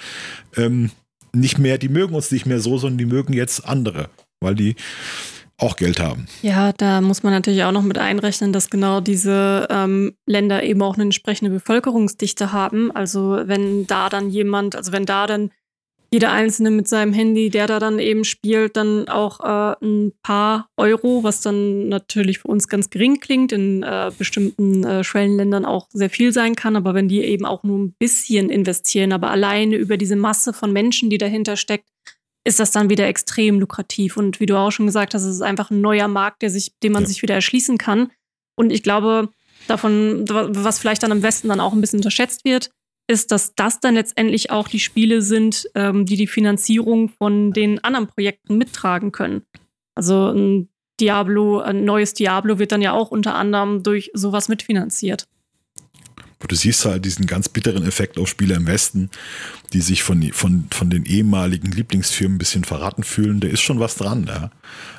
ähm, 0.57 0.91
nicht 1.33 1.59
mehr, 1.59 1.79
die 1.79 1.89
mögen 1.89 2.15
uns 2.15 2.31
nicht 2.31 2.47
mehr 2.47 2.61
so, 2.61 2.79
sondern 2.79 2.99
die 2.99 3.07
mögen 3.07 3.33
jetzt 3.33 3.67
andere, 3.67 4.09
weil 4.41 4.55
die 4.55 4.77
auch 5.59 5.77
Geld 5.77 6.01
haben. 6.01 6.27
Ja, 6.43 6.73
da 6.73 7.01
muss 7.01 7.23
man 7.23 7.33
natürlich 7.33 7.65
auch 7.65 7.73
noch 7.73 7.83
mit 7.83 7.99
einrechnen, 7.99 8.53
dass 8.53 8.71
genau 8.71 9.01
diese 9.01 9.69
ähm, 9.71 10.15
Länder 10.27 10.63
eben 10.63 10.83
auch 10.83 10.95
eine 10.95 11.05
entsprechende 11.05 11.51
Bevölkerungsdichte 11.51 12.53
haben. 12.53 12.91
Also 12.91 13.41
wenn 13.45 13.87
da 13.87 14.09
dann 14.09 14.31
jemand, 14.31 14.75
also 14.77 14.93
wenn 14.93 15.07
da 15.07 15.27
dann 15.27 15.51
jeder 16.15 16.31
Einzelne 16.31 16.71
mit 16.71 16.87
seinem 16.87 17.13
Handy, 17.13 17.51
der 17.51 17.67
da 17.67 17.81
dann 17.81 17.99
eben 17.99 18.25
spielt, 18.25 18.77
dann 18.77 19.09
auch 19.09 19.41
äh, 19.41 19.85
ein 19.85 20.13
paar 20.23 20.69
Euro, 20.77 21.25
was 21.25 21.41
dann 21.41 21.89
natürlich 21.89 22.39
für 22.39 22.49
uns 22.49 22.69
ganz 22.69 22.89
gering 22.89 23.19
klingt, 23.19 23.51
in 23.51 23.83
äh, 23.83 24.13
bestimmten 24.17 24.85
äh, 24.85 25.03
Schwellenländern 25.03 25.65
auch 25.65 25.89
sehr 25.93 26.11
viel 26.11 26.33
sein 26.33 26.55
kann. 26.55 26.77
Aber 26.77 26.95
wenn 26.95 27.09
die 27.09 27.21
eben 27.21 27.45
auch 27.45 27.65
nur 27.65 27.79
ein 27.81 27.95
bisschen 27.99 28.49
investieren, 28.49 29.13
aber 29.13 29.31
alleine 29.33 29.75
über 29.75 29.97
diese 29.97 30.15
Masse 30.15 30.53
von 30.53 30.73
Menschen, 30.73 31.11
die 31.11 31.19
dahinter 31.19 31.57
steckt, 31.57 31.89
ist 32.45 32.61
das 32.61 32.71
dann 32.71 32.91
wieder 32.91 33.07
extrem 33.07 33.59
lukrativ. 33.59 34.17
Und 34.17 34.39
wie 34.39 34.47
du 34.47 34.57
auch 34.57 34.71
schon 34.71 34.87
gesagt 34.87 35.15
hast, 35.15 35.23
es 35.23 35.37
ist 35.37 35.43
einfach 35.43 35.71
ein 35.71 35.81
neuer 35.81 36.09
Markt, 36.09 36.43
der 36.43 36.51
sich, 36.51 36.73
den 36.83 36.93
man 36.93 37.03
ja. 37.03 37.09
sich 37.09 37.23
wieder 37.23 37.35
erschließen 37.35 37.79
kann. 37.79 38.13
Und 38.57 38.71
ich 38.71 38.83
glaube, 38.83 39.31
davon, 39.67 40.25
was 40.29 40.79
vielleicht 40.79 41.03
dann 41.03 41.11
im 41.11 41.23
Westen 41.23 41.49
dann 41.49 41.61
auch 41.61 41.73
ein 41.73 41.81
bisschen 41.81 42.01
unterschätzt 42.01 42.45
wird, 42.45 42.71
ist, 43.07 43.31
dass 43.31 43.55
das 43.55 43.81
dann 43.81 43.95
letztendlich 43.95 44.51
auch 44.51 44.69
die 44.69 44.81
Spiele 44.81 45.21
sind, 45.23 45.69
ähm, 45.75 46.07
die 46.07 46.17
die 46.17 46.27
Finanzierung 46.27 47.11
von 47.11 47.53
den 47.53 47.83
anderen 47.85 48.07
Projekten 48.07 48.57
mittragen 48.57 49.13
können. 49.13 49.43
Also 49.95 50.31
ein 50.31 50.69
Diablo, 51.01 51.61
ein 51.61 51.85
neues 51.85 52.15
Diablo 52.15 52.59
wird 52.59 52.73
dann 52.73 52.83
ja 52.83 52.93
auch 52.93 53.11
unter 53.11 53.35
anderem 53.35 53.83
durch 53.83 54.11
sowas 54.15 54.49
mitfinanziert. 54.49 55.27
Du 56.49 56.57
siehst 56.57 56.85
halt 56.85 57.05
diesen 57.05 57.27
ganz 57.27 57.49
bitteren 57.49 57.87
Effekt 57.87 58.19
auf 58.19 58.29
Spieler 58.29 58.57
im 58.57 58.67
Westen, 58.67 59.11
die 59.73 59.81
sich 59.81 60.03
von, 60.03 60.23
von, 60.33 60.67
von 60.71 60.91
den 60.91 61.05
ehemaligen 61.05 61.71
Lieblingsfirmen 61.71 62.37
ein 62.37 62.39
bisschen 62.39 62.65
verraten 62.65 63.03
fühlen. 63.03 63.41
Da 63.41 63.49
ist 63.49 63.61
schon 63.61 63.81
was 63.81 63.97
dran. 63.97 64.27
Ja. 64.29 64.51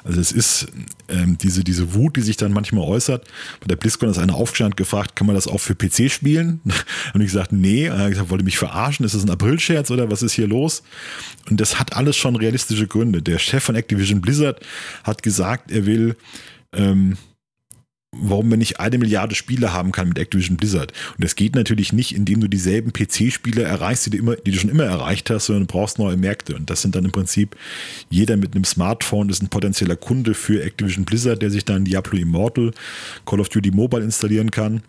Also 0.03 0.19
es 0.19 0.31
ist 0.31 0.67
ähm, 1.07 1.37
diese, 1.37 1.63
diese 1.63 1.93
Wut, 1.93 2.17
die 2.17 2.21
sich 2.21 2.37
dann 2.37 2.51
manchmal 2.51 2.83
äußert. 2.85 3.25
Bei 3.61 3.67
der 3.67 3.75
BlizzCon 3.75 4.09
ist 4.09 4.17
einer 4.17 4.35
aufgestanden 4.35 4.75
gefragt, 4.75 5.15
kann 5.15 5.27
man 5.27 5.35
das 5.35 5.47
auch 5.47 5.59
für 5.59 5.75
PC 5.75 6.11
spielen? 6.11 6.61
Und 7.13 7.21
ich 7.21 7.27
gesagt, 7.27 7.51
nee. 7.51 7.89
Und 7.89 7.97
er 7.97 8.03
hat 8.05 8.09
gesagt, 8.11 8.29
wollte 8.29 8.43
mich 8.43 8.57
verarschen? 8.57 9.05
Ist 9.05 9.15
das 9.15 9.23
ein 9.23 9.29
April-Scherz 9.29 9.91
oder 9.91 10.09
was 10.11 10.23
ist 10.23 10.33
hier 10.33 10.47
los? 10.47 10.83
Und 11.49 11.61
das 11.61 11.79
hat 11.79 11.95
alles 11.95 12.17
schon 12.17 12.35
realistische 12.35 12.87
Gründe. 12.87 13.21
Der 13.21 13.39
Chef 13.39 13.63
von 13.63 13.75
Activision 13.75 14.21
Blizzard 14.21 14.59
hat 15.03 15.23
gesagt, 15.23 15.71
er 15.71 15.85
will 15.85 16.15
ähm, 16.73 17.17
warum 18.17 18.49
man 18.49 18.59
nicht 18.59 18.79
eine 18.79 18.97
Milliarde 18.97 19.35
Spiele 19.35 19.73
haben 19.73 19.91
kann 19.91 20.07
mit 20.07 20.19
Activision 20.19 20.57
Blizzard. 20.57 20.93
Und 21.17 21.23
das 21.23 21.35
geht 21.35 21.55
natürlich 21.55 21.93
nicht, 21.93 22.15
indem 22.15 22.41
du 22.41 22.47
dieselben 22.47 22.93
PC-Spiele 22.93 23.63
erreichst, 23.63 24.05
die 24.05 24.11
du, 24.11 24.17
immer, 24.17 24.35
die 24.35 24.51
du 24.51 24.57
schon 24.57 24.69
immer 24.69 24.83
erreicht 24.83 25.29
hast, 25.29 25.47
sondern 25.47 25.67
du 25.67 25.73
brauchst 25.73 25.99
neue 25.99 26.17
Märkte. 26.17 26.55
Und 26.55 26.69
das 26.69 26.81
sind 26.81 26.95
dann 26.95 27.05
im 27.05 27.11
Prinzip, 27.11 27.55
jeder 28.09 28.37
mit 28.37 28.55
einem 28.55 28.65
Smartphone 28.65 29.29
ist 29.29 29.41
ein 29.41 29.49
potenzieller 29.49 29.95
Kunde 29.95 30.33
für 30.33 30.63
Activision 30.63 31.05
Blizzard, 31.05 31.41
der 31.41 31.51
sich 31.51 31.65
dann 31.65 31.85
Diablo 31.85 32.17
Immortal, 32.17 32.71
Call 33.25 33.39
of 33.39 33.49
Duty 33.49 33.71
Mobile 33.71 34.03
installieren 34.03 34.51
kann. 34.51 34.81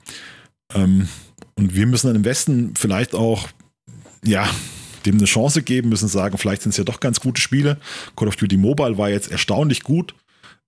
Ähm, 0.75 1.09
und 1.57 1.75
wir 1.75 1.87
müssen 1.87 2.09
dann 2.09 2.17
im 2.17 2.25
Westen 2.25 2.75
vielleicht 2.77 3.15
auch, 3.15 3.49
ja, 4.25 4.49
dem 5.07 5.17
eine 5.17 5.27
Chance 5.27 5.63
geben, 5.63 5.89
müssen 5.89 6.09
sagen, 6.09 6.37
vielleicht 6.37 6.63
sind 6.63 6.71
es 6.71 6.77
ja 6.77 6.85
doch 6.85 7.01
ganz 7.01 7.21
gute 7.21 7.41
Spiele. 7.41 7.79
Call 8.17 8.29
of 8.29 8.37
Duty 8.37 8.57
Mobile 8.57 8.99
war 8.99 9.09
jetzt 9.09 9.31
erstaunlich 9.31 9.83
gut. 9.83 10.15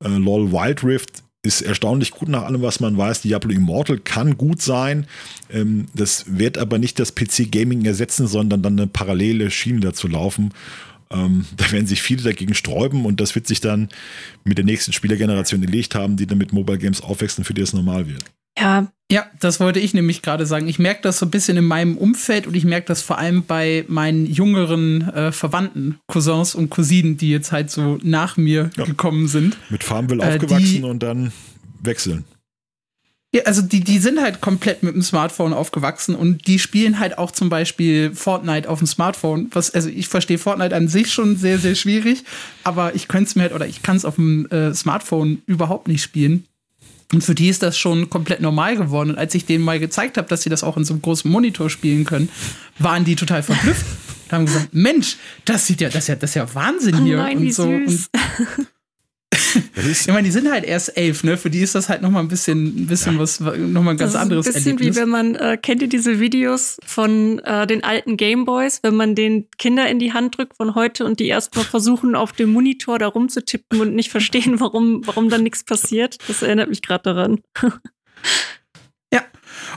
Äh, 0.03 0.09
LOL 0.09 0.53
Wild 0.53 0.85
Rift 0.85 1.25
ist 1.43 1.63
erstaunlich 1.63 2.11
gut 2.11 2.29
nach 2.29 2.43
allem, 2.43 2.63
was 2.63 2.81
man 2.81 2.97
weiß. 2.97 3.23
Diablo 3.23 3.51
Immortal 3.51 3.99
kann 3.99 4.37
gut 4.37 4.61
sein. 4.61 5.07
Ähm, 5.51 5.87
das 5.95 6.25
wird 6.39 6.59
aber 6.59 6.79
nicht 6.79 6.99
das 6.99 7.15
PC-Gaming 7.15 7.85
ersetzen, 7.85 8.27
sondern 8.27 8.63
dann 8.63 8.79
eine 8.79 8.87
parallele 8.87 9.51
Schiene 9.51 9.81
dazu 9.81 10.09
laufen. 10.09 10.53
Ähm, 11.11 11.47
da 11.57 11.71
werden 11.71 11.87
sich 11.87 12.03
viele 12.03 12.23
dagegen 12.23 12.55
sträuben 12.55 13.07
und 13.07 13.21
das 13.21 13.35
wird 13.35 13.47
sich 13.47 13.61
dann 13.61 13.89
mit 14.45 14.59
der 14.59 14.65
nächsten 14.65 14.93
Spielergeneration 14.93 15.63
erlegt 15.63 15.95
haben, 15.95 16.17
die 16.17 16.27
dann 16.27 16.39
mit 16.39 16.53
Mobile 16.53 16.79
Games 16.79 17.01
aufwachsen, 17.01 17.45
für 17.45 17.55
die 17.55 17.63
es 17.63 17.73
normal 17.73 18.09
wird. 18.09 18.25
Ja. 18.59 18.89
Ja, 19.11 19.25
das 19.41 19.59
wollte 19.59 19.81
ich 19.81 19.95
nämlich 19.95 20.21
gerade 20.21 20.45
sagen. 20.45 20.69
Ich 20.69 20.79
merke 20.79 21.01
das 21.01 21.19
so 21.19 21.25
ein 21.25 21.31
bisschen 21.31 21.57
in 21.57 21.65
meinem 21.65 21.97
Umfeld 21.97 22.47
und 22.47 22.55
ich 22.55 22.65
merke 22.65 22.89
das 22.89 23.01
vor 23.01 23.17
allem 23.17 23.43
bei 23.45 23.87
meinen 23.89 24.27
jüngeren 24.27 25.09
äh, 25.09 25.33
Verwandten, 25.33 25.99
Cousins 26.09 26.55
und 26.55 26.69
Cousinen, 26.69 27.17
die 27.17 27.31
jetzt 27.31 27.51
halt 27.51 27.71
so 27.71 27.99
nach 28.03 28.37
mir 28.37 28.71
ja. 28.77 28.85
gekommen 28.85 29.27
sind. 29.27 29.57
Mit 29.71 29.83
Farmville 29.83 30.23
äh, 30.23 30.35
aufgewachsen 30.35 30.85
und 30.85 31.03
dann 31.03 31.33
wechseln. 31.81 32.27
Ja, 33.35 33.43
also 33.45 33.63
die, 33.63 33.81
die 33.81 33.99
sind 33.99 34.21
halt 34.21 34.43
komplett 34.43 34.83
mit 34.83 34.95
dem 34.95 35.03
Smartphone 35.03 35.55
aufgewachsen 35.55 36.15
und 36.15 36.47
die 36.47 36.59
spielen 36.59 36.99
halt 36.99 37.17
auch 37.17 37.31
zum 37.31 37.49
Beispiel 37.49 38.15
Fortnite 38.15 38.69
auf 38.69 38.79
dem 38.79 38.87
Smartphone. 38.87 39.49
Was, 39.53 39.71
also 39.71 39.89
ich 39.89 40.09
verstehe 40.09 40.39
Fortnite 40.39 40.75
an 40.75 40.89
sich 40.89 41.13
schon 41.13 41.37
sehr, 41.37 41.59
sehr 41.59 41.75
schwierig, 41.75 42.25
aber 42.65 42.95
ich 42.95 43.09
könnte 43.09 43.29
es 43.29 43.37
mir 43.37 43.43
halt 43.43 43.55
oder 43.55 43.67
ich 43.67 43.83
kann 43.83 43.97
es 43.97 44.07
auf 44.07 44.17
dem 44.17 44.47
äh, 44.51 44.75
Smartphone 44.75 45.43
überhaupt 45.47 45.89
nicht 45.89 46.03
spielen. 46.03 46.45
Und 47.13 47.25
für 47.25 47.35
die 47.35 47.49
ist 47.49 47.63
das 47.63 47.79
schon 47.79 48.11
komplett 48.11 48.41
normal 48.41 48.77
geworden. 48.77 49.11
Und 49.11 49.19
als 49.19 49.35
ich 49.35 49.47
denen 49.47 49.65
mal 49.65 49.81
gezeigt 49.81 50.19
habe, 50.19 50.29
dass 50.29 50.43
sie 50.43 50.51
das 50.51 50.63
auch 50.63 50.77
in 50.77 50.85
so 50.85 50.93
einem 50.93 51.03
großen 51.03 51.31
Monitor 51.31 51.71
spielen 51.71 52.05
können, 52.05 52.29
waren 52.79 53.05
die 53.05 53.17
total 53.17 53.43
verblüfft. 53.43 53.87
und 54.27 54.33
haben 54.33 54.47
gesagt, 54.47 54.69
Mensch, 54.73 55.17
das 55.45 55.67
sieht 55.67 55.81
ja, 55.81 55.89
das 55.89 56.05
ist 56.05 56.09
ja, 56.09 56.17
das 56.17 56.31
ist 56.31 56.35
ja 56.35 56.55
Wahnsinn 56.55 56.97
oh 56.97 57.05
hier. 57.05 57.17
Nein, 57.17 57.39
und 57.39 57.55
so. 57.55 57.63
Und 57.65 58.09
ich 59.77 60.07
meine, 60.09 60.23
die 60.23 60.31
sind 60.31 60.51
halt 60.51 60.65
erst 60.65 60.97
elf, 60.97 61.25
ne? 61.25 61.37
Für 61.37 61.51
die 61.51 61.61
ist 61.61 61.75
das 61.75 61.89
halt 61.89 62.03
noch 62.03 62.11
mal 62.11 62.21
ein 62.21 62.29
bisschen, 62.29 62.83
ein 62.83 62.87
bisschen 62.87 63.15
ja. 63.15 63.21
was, 63.21 63.41
noch 63.41 63.83
mal 63.83 63.93
ein 63.93 63.97
ganz 63.97 64.15
anderes 64.15 64.47
Das 64.47 64.57
ist 64.57 64.67
ein 64.67 64.77
bisschen 64.77 64.79
Erlebnis. 64.79 64.97
wie 64.97 65.01
wenn 65.01 65.09
man, 65.09 65.35
äh, 65.35 65.57
kennt 65.57 65.83
ihr 65.83 65.89
diese 65.89 66.21
Videos 66.21 66.79
von 66.85 67.39
äh, 67.41 67.67
den 67.67 67.85
alten 67.85 68.17
Gameboys, 68.17 68.81
wenn 68.83 68.95
man 68.95 69.15
den 69.15 69.47
Kinder 69.59 69.89
in 69.89 69.99
die 69.99 70.13
Hand 70.13 70.39
drückt 70.39 70.57
von 70.57 70.75
heute 70.75 71.05
und 71.05 71.21
die 71.21 71.27
erstmal 71.27 71.65
versuchen, 71.65 72.15
auf 72.15 72.33
dem 72.33 72.53
Monitor 72.53 72.99
da 72.99 73.07
rumzutippen 73.07 73.81
und 73.81 73.95
nicht 73.95 74.11
verstehen, 74.11 74.61
warum, 74.61 75.07
warum 75.07 75.29
dann 75.29 75.43
nichts 75.43 75.65
passiert? 75.65 76.19
Das 76.29 76.43
erinnert 76.43 76.69
mich 76.69 76.83
gerade 76.83 77.03
daran. 77.03 77.41
ja. 79.13 79.23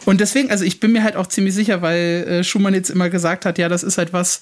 Und 0.06 0.22
deswegen, 0.22 0.52
also 0.52 0.64
ich 0.66 0.80
bin 0.80 0.92
mir 0.92 1.04
halt 1.04 1.16
auch 1.16 1.28
ziemlich 1.28 1.54
sicher, 1.54 1.82
weil 1.82 2.26
äh, 2.28 2.44
Schumann 2.44 2.74
jetzt 2.74 2.90
immer 2.90 3.10
gesagt 3.10 3.46
hat, 3.46 3.58
ja, 3.58 3.70
das 3.70 3.84
ist 3.84 3.98
halt 3.98 4.14
was, 4.14 4.42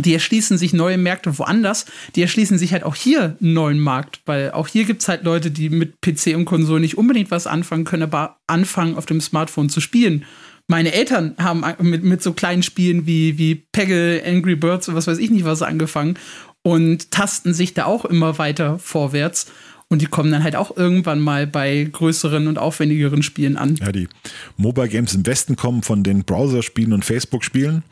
die 0.00 0.14
erschließen 0.14 0.56
sich 0.58 0.72
neue 0.72 0.98
Märkte 0.98 1.38
woanders, 1.38 1.86
die 2.16 2.22
erschließen 2.22 2.58
sich 2.58 2.72
halt 2.72 2.84
auch 2.84 2.94
hier 2.94 3.36
einen 3.40 3.52
neuen 3.52 3.78
Markt, 3.78 4.20
weil 4.24 4.52
auch 4.52 4.68
hier 4.68 4.84
gibt 4.84 5.02
es 5.02 5.08
halt 5.08 5.24
Leute, 5.24 5.50
die 5.50 5.68
mit 5.68 6.00
PC 6.00 6.34
und 6.34 6.46
Konsole 6.46 6.80
nicht 6.80 6.96
unbedingt 6.96 7.30
was 7.30 7.46
anfangen 7.46 7.84
können, 7.84 8.04
aber 8.04 8.38
anfangen 8.46 8.96
auf 8.96 9.06
dem 9.06 9.20
Smartphone 9.20 9.68
zu 9.68 9.80
spielen. 9.80 10.24
Meine 10.68 10.92
Eltern 10.92 11.34
haben 11.38 11.64
mit, 11.80 12.04
mit 12.04 12.22
so 12.22 12.32
kleinen 12.32 12.62
Spielen 12.62 13.06
wie, 13.06 13.36
wie 13.36 13.56
Peggle, 13.72 14.22
Angry 14.24 14.54
Birds 14.54 14.88
und 14.88 14.94
was 14.94 15.06
weiß 15.06 15.18
ich 15.18 15.30
nicht 15.30 15.44
was 15.44 15.60
angefangen 15.60 16.16
und 16.62 17.10
tasten 17.10 17.52
sich 17.52 17.74
da 17.74 17.84
auch 17.84 18.04
immer 18.04 18.38
weiter 18.38 18.78
vorwärts. 18.78 19.46
Und 19.88 20.00
die 20.00 20.06
kommen 20.06 20.32
dann 20.32 20.42
halt 20.42 20.56
auch 20.56 20.74
irgendwann 20.74 21.20
mal 21.20 21.46
bei 21.46 21.86
größeren 21.92 22.46
und 22.46 22.58
aufwendigeren 22.58 23.22
Spielen 23.22 23.58
an. 23.58 23.76
Ja, 23.76 23.92
die 23.92 24.08
Mobile 24.56 24.88
Games 24.88 25.12
im 25.12 25.26
Westen 25.26 25.54
kommen 25.54 25.82
von 25.82 26.02
den 26.02 26.24
Browser-Spielen 26.24 26.94
und 26.94 27.04
Facebook-Spielen. 27.04 27.82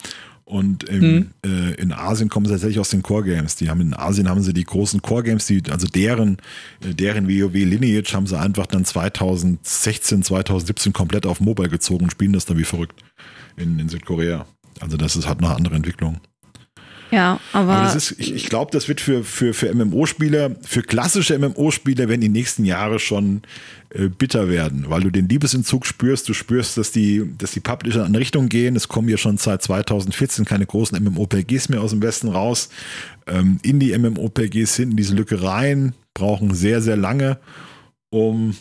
Und 0.50 0.82
im, 0.82 1.00
mhm. 1.00 1.30
äh, 1.46 1.74
in 1.74 1.92
Asien 1.92 2.28
kommen 2.28 2.46
sie 2.46 2.50
tatsächlich 2.50 2.80
aus 2.80 2.88
den 2.88 3.02
Core 3.02 3.22
Games. 3.22 3.54
Die 3.54 3.70
haben 3.70 3.80
in 3.80 3.94
Asien 3.94 4.28
haben 4.28 4.42
sie 4.42 4.52
die 4.52 4.64
großen 4.64 5.00
Core 5.00 5.22
Games, 5.22 5.46
die, 5.46 5.62
also 5.70 5.86
deren, 5.86 6.38
äh, 6.84 6.92
deren 6.92 7.28
WoW 7.28 7.54
Lineage 7.54 8.12
haben 8.14 8.26
sie 8.26 8.36
einfach 8.36 8.66
dann 8.66 8.84
2016, 8.84 10.24
2017 10.24 10.92
komplett 10.92 11.24
auf 11.24 11.38
Mobile 11.38 11.68
gezogen 11.68 12.02
und 12.02 12.10
spielen 12.10 12.32
das 12.32 12.46
dann 12.46 12.58
wie 12.58 12.64
verrückt 12.64 13.00
in, 13.56 13.78
in 13.78 13.88
Südkorea. 13.88 14.44
Also 14.80 14.96
das 14.96 15.14
ist 15.14 15.28
halt 15.28 15.38
eine 15.38 15.54
andere 15.54 15.76
Entwicklung. 15.76 16.20
Ja, 17.10 17.40
aber. 17.52 17.72
aber 17.72 17.96
ist, 17.96 18.14
ich, 18.18 18.34
ich 18.34 18.46
glaube, 18.46 18.70
das 18.72 18.88
wird 18.88 19.00
für, 19.00 19.24
für, 19.24 19.54
für 19.54 19.74
MMO-Spieler, 19.74 20.56
für 20.62 20.82
klassische 20.82 21.38
MMO-Spieler, 21.38 22.08
werden 22.08 22.20
die 22.20 22.28
nächsten 22.28 22.64
Jahre 22.64 22.98
schon 22.98 23.42
äh, 23.90 24.08
bitter 24.08 24.48
werden, 24.48 24.84
weil 24.88 25.02
du 25.02 25.10
den 25.10 25.28
Liebesentzug 25.28 25.86
spürst, 25.86 26.28
du 26.28 26.34
spürst, 26.34 26.78
dass 26.78 26.92
die, 26.92 27.32
dass 27.38 27.50
die 27.50 27.60
Publisher 27.60 28.06
in 28.06 28.14
Richtung 28.14 28.48
gehen. 28.48 28.76
Es 28.76 28.88
kommen 28.88 29.08
ja 29.08 29.16
schon 29.16 29.36
seit 29.36 29.62
2014 29.62 30.44
keine 30.44 30.66
großen 30.66 31.02
MMOPGs 31.02 31.68
mehr 31.68 31.80
aus 31.80 31.90
dem 31.90 32.02
Westen 32.02 32.28
raus. 32.28 32.68
Ähm, 33.26 33.58
in 33.62 33.80
die 33.80 33.96
MMOPGs 33.96 34.76
hinten 34.76 34.96
diese 34.96 35.14
Lücke 35.14 35.42
rein, 35.42 35.94
brauchen 36.14 36.54
sehr, 36.54 36.80
sehr 36.80 36.96
lange, 36.96 37.38
um, 38.10 38.56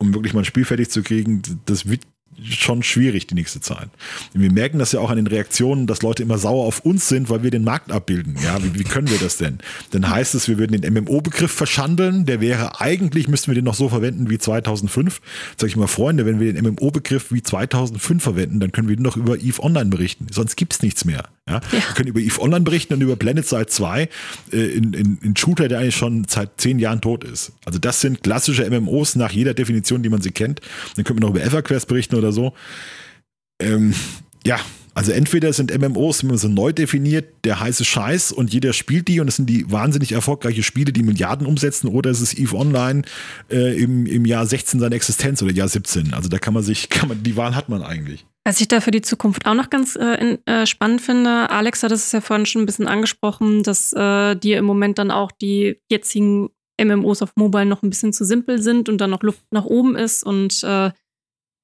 um 0.00 0.14
wirklich 0.14 0.32
mal 0.32 0.40
ein 0.40 0.46
Spiel 0.46 0.64
fertig 0.64 0.90
zu 0.90 1.02
kriegen. 1.02 1.42
Das 1.66 1.88
wird 1.88 2.02
schon 2.42 2.82
schwierig 2.82 3.26
die 3.26 3.34
nächste 3.34 3.60
Zeit. 3.60 3.88
wir 4.32 4.52
merken 4.52 4.78
das 4.78 4.92
ja 4.92 5.00
auch 5.00 5.10
an 5.10 5.16
den 5.16 5.26
Reaktionen, 5.26 5.86
dass 5.86 6.02
Leute 6.02 6.22
immer 6.22 6.38
sauer 6.38 6.66
auf 6.66 6.80
uns 6.80 7.08
sind, 7.08 7.30
weil 7.30 7.42
wir 7.42 7.50
den 7.50 7.64
Markt 7.64 7.90
abbilden. 7.90 8.36
Ja, 8.42 8.62
wie, 8.62 8.78
wie 8.78 8.84
können 8.84 9.10
wir 9.10 9.18
das 9.18 9.38
denn? 9.38 9.58
Dann 9.90 10.08
heißt 10.08 10.34
es, 10.34 10.48
wir 10.48 10.58
würden 10.58 10.80
den 10.80 10.94
MMO-Begriff 10.94 11.50
verschandeln. 11.50 12.26
Der 12.26 12.40
wäre 12.40 12.80
eigentlich, 12.80 13.28
müssten 13.28 13.48
wir 13.48 13.54
den 13.54 13.64
noch 13.64 13.74
so 13.74 13.88
verwenden 13.88 14.30
wie 14.30 14.38
2005. 14.38 15.20
Sag 15.56 15.68
ich 15.68 15.76
mal, 15.76 15.86
Freunde, 15.86 16.26
wenn 16.26 16.38
wir 16.40 16.52
den 16.52 16.64
MMO-Begriff 16.64 17.32
wie 17.32 17.42
2005 17.42 18.22
verwenden, 18.22 18.60
dann 18.60 18.72
können 18.72 18.88
wir 18.88 18.96
nur 18.96 19.04
noch 19.04 19.16
über 19.16 19.36
EVE 19.36 19.62
Online 19.62 19.90
berichten. 19.90 20.26
Sonst 20.30 20.56
gibt 20.56 20.74
es 20.74 20.82
nichts 20.82 21.04
mehr. 21.04 21.24
Ja? 21.48 21.54
ja? 21.54 21.60
Wir 21.72 21.94
können 21.94 22.08
über 22.08 22.20
EVE 22.20 22.40
Online 22.40 22.64
berichten 22.64 22.94
und 22.94 23.00
über 23.00 23.16
Planet 23.16 23.46
Side 23.46 23.66
2 23.66 24.08
äh, 24.52 24.56
in, 24.56 24.92
in, 24.92 25.18
in 25.22 25.36
Shooter, 25.36 25.68
der 25.68 25.80
eigentlich 25.80 25.96
schon 25.96 26.26
seit 26.28 26.60
zehn 26.60 26.78
Jahren 26.78 27.00
tot 27.00 27.24
ist. 27.24 27.52
Also 27.64 27.78
das 27.78 28.00
sind 28.00 28.22
klassische 28.22 28.68
MMOs 28.68 29.16
nach 29.16 29.32
jeder 29.32 29.54
Definition, 29.54 30.02
die 30.02 30.08
man 30.08 30.20
sie 30.20 30.30
kennt. 30.30 30.60
Dann 30.96 31.04
können 31.04 31.18
wir 31.18 31.26
noch 31.26 31.34
über 31.34 31.44
EverQuest 31.44 31.88
berichten 31.88 32.16
oder 32.18 32.32
so. 32.32 32.52
Ähm, 33.60 33.94
ja, 34.44 34.58
also 34.98 35.12
entweder 35.12 35.52
sind 35.52 35.70
MMOs, 35.78 36.24
wenn 36.24 36.30
man 36.30 36.38
sie 36.38 36.48
neu 36.48 36.72
definiert, 36.72 37.44
der 37.44 37.60
heiße 37.60 37.84
Scheiß 37.84 38.32
und 38.32 38.52
jeder 38.52 38.72
spielt 38.72 39.06
die 39.06 39.20
und 39.20 39.28
es 39.28 39.36
sind 39.36 39.48
die 39.48 39.70
wahnsinnig 39.70 40.10
erfolgreiche 40.10 40.64
Spiele, 40.64 40.92
die 40.92 41.04
Milliarden 41.04 41.46
umsetzen, 41.46 41.86
oder 41.86 42.10
es 42.10 42.20
ist 42.20 42.36
EVE 42.36 42.56
Online 42.56 43.02
äh, 43.48 43.80
im, 43.80 44.06
im 44.06 44.24
Jahr 44.24 44.44
16 44.44 44.80
seiner 44.80 44.96
Existenz 44.96 45.40
oder 45.40 45.52
Jahr 45.52 45.68
17. 45.68 46.14
Also 46.14 46.28
da 46.28 46.38
kann 46.38 46.52
man 46.52 46.64
sich, 46.64 46.88
kann 46.90 47.10
man, 47.10 47.22
die 47.22 47.36
Wahl 47.36 47.54
hat 47.54 47.68
man 47.68 47.84
eigentlich. 47.84 48.26
Was 48.44 48.60
ich 48.60 48.66
da 48.66 48.80
für 48.80 48.90
die 48.90 49.02
Zukunft 49.02 49.46
auch 49.46 49.54
noch 49.54 49.70
ganz 49.70 49.94
äh, 49.94 50.14
in, 50.14 50.46
äh, 50.46 50.66
spannend 50.66 51.00
finde, 51.00 51.48
Alex 51.48 51.84
hat 51.84 51.92
es 51.92 52.10
ja 52.10 52.20
vorhin 52.20 52.46
schon 52.46 52.62
ein 52.62 52.66
bisschen 52.66 52.88
angesprochen, 52.88 53.62
dass 53.62 53.92
äh, 53.92 54.34
dir 54.34 54.58
im 54.58 54.64
Moment 54.64 54.98
dann 54.98 55.12
auch 55.12 55.30
die 55.30 55.80
jetzigen 55.92 56.48
MMOs 56.82 57.22
auf 57.22 57.36
Mobile 57.36 57.66
noch 57.66 57.84
ein 57.84 57.90
bisschen 57.90 58.12
zu 58.12 58.24
simpel 58.24 58.60
sind 58.60 58.88
und 58.88 59.00
dann 59.00 59.10
noch 59.10 59.22
Luft 59.22 59.44
nach 59.52 59.64
oben 59.64 59.94
ist 59.94 60.24
und 60.24 60.64
äh, 60.64 60.90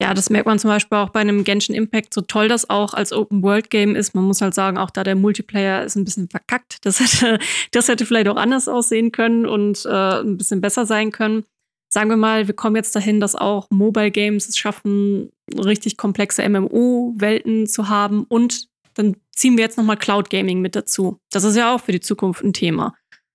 ja, 0.05 0.13
das 0.13 0.29
merkt 0.29 0.45
man 0.45 0.59
zum 0.59 0.69
Beispiel 0.69 0.99
auch 0.99 1.09
bei 1.09 1.21
einem 1.21 1.43
Genshin 1.43 1.73
Impact, 1.73 2.13
so 2.13 2.21
toll 2.21 2.47
das 2.47 2.69
auch 2.69 2.93
als 2.93 3.11
Open-World-Game 3.11 3.95
ist. 3.95 4.13
Man 4.13 4.23
muss 4.25 4.39
halt 4.39 4.53
sagen, 4.53 4.77
auch 4.77 4.91
da 4.91 5.03
der 5.03 5.15
Multiplayer 5.15 5.83
ist 5.83 5.95
ein 5.95 6.05
bisschen 6.05 6.29
verkackt. 6.29 6.85
Das 6.85 6.99
hätte, 7.21 7.39
das 7.71 7.87
hätte 7.87 8.05
vielleicht 8.05 8.27
auch 8.27 8.35
anders 8.35 8.67
aussehen 8.67 9.11
können 9.11 9.47
und 9.47 9.83
äh, 9.87 10.19
ein 10.19 10.37
bisschen 10.37 10.61
besser 10.61 10.85
sein 10.85 11.11
können. 11.11 11.43
Sagen 11.91 12.11
wir 12.11 12.17
mal, 12.17 12.45
wir 12.45 12.53
kommen 12.53 12.75
jetzt 12.75 12.95
dahin, 12.95 13.19
dass 13.19 13.33
auch 13.33 13.65
Mobile 13.71 14.11
Games 14.11 14.47
es 14.47 14.59
schaffen, 14.59 15.31
richtig 15.57 15.97
komplexe 15.97 16.47
MMO-Welten 16.47 17.65
zu 17.65 17.89
haben 17.89 18.25
und 18.25 18.67
dann 18.93 19.17
ziehen 19.31 19.57
wir 19.57 19.63
jetzt 19.63 19.77
nochmal 19.77 19.97
Cloud 19.97 20.29
Gaming 20.29 20.61
mit 20.61 20.75
dazu. 20.75 21.17
Das 21.31 21.43
ist 21.43 21.55
ja 21.55 21.73
auch 21.73 21.81
für 21.81 21.93
die 21.93 21.99
Zukunft 21.99 22.43
ein 22.43 22.53
Thema. 22.53 22.93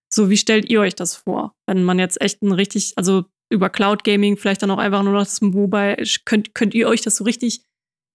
So, 0.08 0.30
wie 0.30 0.36
stellt 0.36 0.70
ihr 0.70 0.80
euch 0.80 0.94
das 0.94 1.16
vor? 1.16 1.52
Wenn 1.66 1.82
man 1.82 1.98
jetzt 1.98 2.20
echt 2.20 2.42
ein 2.42 2.52
richtig, 2.52 2.92
also 2.94 3.24
über 3.50 3.68
Cloud 3.68 4.04
Gaming, 4.04 4.36
vielleicht 4.36 4.62
dann 4.62 4.70
auch 4.70 4.78
einfach 4.78 5.02
nur 5.02 5.12
noch 5.12 5.20
das 5.20 5.40
Mobile. 5.40 6.02
Könnt, 6.24 6.54
könnt 6.54 6.74
ihr 6.74 6.88
euch 6.88 7.02
das 7.02 7.16
so 7.16 7.24
richtig 7.24 7.62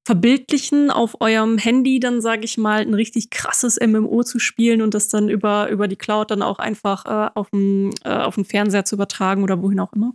verbildlichen, 0.05 0.91
auf 0.91 1.19
eurem 1.19 1.57
Handy 1.57 1.99
dann, 1.99 2.21
sage 2.21 2.45
ich 2.45 2.57
mal, 2.57 2.81
ein 2.81 2.93
richtig 2.93 3.31
krasses 3.31 3.79
MMO 3.81 4.23
zu 4.23 4.39
spielen 4.39 4.81
und 4.81 4.93
das 4.93 5.07
dann 5.07 5.29
über, 5.29 5.69
über 5.69 5.87
die 5.87 5.95
Cloud 5.95 6.31
dann 6.31 6.43
auch 6.43 6.59
einfach 6.59 7.05
äh, 7.05 7.29
auf, 7.33 7.49
den, 7.49 7.91
äh, 8.03 8.09
auf 8.09 8.35
den 8.35 8.45
Fernseher 8.45 8.85
zu 8.85 8.95
übertragen 8.95 9.43
oder 9.43 9.61
wohin 9.61 9.79
auch 9.79 9.93
immer? 9.93 10.13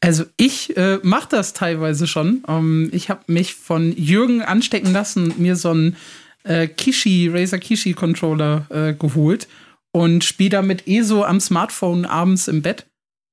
Also 0.00 0.24
ich 0.38 0.76
äh, 0.76 0.98
mache 1.02 1.28
das 1.30 1.52
teilweise 1.52 2.06
schon. 2.06 2.42
Ähm, 2.48 2.88
ich 2.92 3.10
habe 3.10 3.20
mich 3.26 3.54
von 3.54 3.92
Jürgen 3.92 4.42
anstecken 4.42 4.92
lassen 4.92 5.34
mir 5.36 5.54
so 5.54 5.70
einen 5.70 5.96
äh, 6.44 6.66
Kishi, 6.66 7.28
Razer 7.32 7.58
Kishi 7.58 7.92
Controller 7.92 8.66
äh, 8.70 8.94
geholt 8.94 9.46
und 9.92 10.24
spiele 10.24 10.50
damit 10.50 10.88
eh 10.88 11.02
so 11.02 11.24
am 11.24 11.38
Smartphone 11.38 12.06
abends 12.06 12.48
im 12.48 12.62
Bett. 12.62 12.86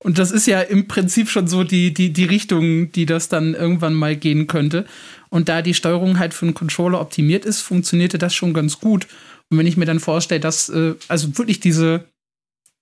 Und 0.03 0.19
das 0.19 0.31
ist 0.31 0.45
ja 0.45 0.61
im 0.61 0.87
Prinzip 0.87 1.29
schon 1.29 1.47
so 1.47 1.63
die, 1.63 1.93
die, 1.93 2.13
die 2.13 2.25
Richtung, 2.25 2.91
die 2.91 3.05
das 3.05 3.29
dann 3.29 3.53
irgendwann 3.53 3.93
mal 3.93 4.15
gehen 4.15 4.47
könnte. 4.47 4.85
Und 5.29 5.49
da 5.49 5.61
die 5.61 5.73
Steuerung 5.73 6.19
halt 6.19 6.33
für 6.33 6.45
einen 6.45 6.53
Controller 6.53 7.01
optimiert 7.01 7.45
ist, 7.45 7.61
funktionierte 7.61 8.17
das 8.17 8.35
schon 8.35 8.53
ganz 8.53 8.79
gut. 8.79 9.07
Und 9.49 9.57
wenn 9.57 9.67
ich 9.67 9.77
mir 9.77 9.85
dann 9.85 9.99
vorstelle, 9.99 10.41
dass 10.41 10.69
äh, 10.69 10.95
also 11.07 11.37
wirklich 11.37 11.59
diese 11.59 12.05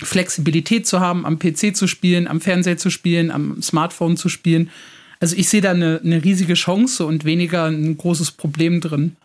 Flexibilität 0.01 0.87
zu 0.87 0.99
haben, 0.99 1.25
am 1.25 1.39
PC 1.39 1.75
zu 1.75 1.87
spielen, 1.87 2.27
am 2.27 2.41
Fernseher 2.41 2.77
zu 2.77 2.89
spielen, 2.89 3.31
am 3.31 3.61
Smartphone 3.61 4.17
zu 4.17 4.27
spielen, 4.27 4.69
also 5.19 5.37
ich 5.37 5.47
sehe 5.47 5.61
da 5.61 5.71
eine, 5.71 6.01
eine 6.03 6.21
riesige 6.23 6.55
Chance 6.55 7.05
und 7.05 7.23
weniger 7.23 7.65
ein 7.65 7.95
großes 7.95 8.31
Problem 8.31 8.81
drin. 8.81 9.15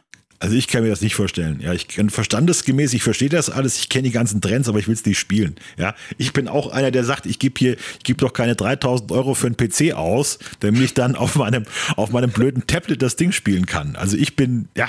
Also 0.41 0.55
ich 0.55 0.69
kann 0.69 0.85
mir 0.85 0.89
das 0.89 1.01
nicht 1.01 1.17
vorstellen. 1.17 1.59
Ja, 1.61 1.73
ich 1.73 1.89
kann 1.89 2.11
verstandesgemäß, 2.11 2.95
ich 2.95 3.03
verstehe 3.03 3.29
das 3.29 3.51
alles, 3.51 3.77
ich 3.79 3.89
kenne 3.89 4.05
die 4.05 4.13
ganzen 4.13 4.41
Trends, 4.41 4.69
aber 4.69 4.79
ich 4.79 4.87
will 4.87 4.95
es 4.95 5.05
nicht 5.05 5.19
spielen. 5.19 5.57
Ja, 5.77 5.97
ich 6.17 6.33
bin 6.33 6.47
auch 6.47 6.71
einer, 6.71 6.93
der 6.93 7.03
sagt, 7.03 7.27
ich 7.27 7.41
gebe 7.41 7.59
hier, 7.59 7.73
ich 7.73 8.05
gebe 8.05 8.19
doch 8.19 8.33
keine 8.33 8.55
3000 8.55 9.11
Euro 9.11 9.35
für 9.35 9.49
einen 9.49 9.57
PC 9.57 9.95
aus, 9.95 10.39
damit 10.61 10.81
ich 10.83 10.95
dann 10.95 11.17
auf 11.17 11.35
meinem, 11.35 11.65
auf 11.97 12.11
meinem 12.11 12.31
blöden 12.31 12.69
Tablet 12.69 13.03
das 13.03 13.17
Ding 13.17 13.33
spielen 13.33 13.67
kann. 13.67 13.97
Also 13.97 14.17
ich 14.17 14.37
bin, 14.37 14.69
ja, 14.77 14.89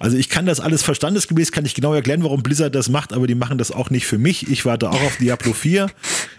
also 0.00 0.16
ich 0.16 0.30
kann 0.30 0.46
das 0.46 0.60
alles 0.60 0.82
verstandesgemäß, 0.82 1.52
kann 1.52 1.66
ich 1.66 1.74
genau 1.74 1.92
erklären, 1.92 2.22
warum 2.22 2.42
Blizzard 2.42 2.74
das 2.74 2.88
macht, 2.88 3.12
aber 3.12 3.26
die 3.26 3.34
machen 3.34 3.58
das 3.58 3.72
auch 3.72 3.90
nicht 3.90 4.06
für 4.06 4.18
mich. 4.18 4.48
Ich 4.48 4.64
warte 4.64 4.88
auch 4.88 5.02
auf 5.02 5.18
Diablo 5.18 5.52
4. 5.52 5.90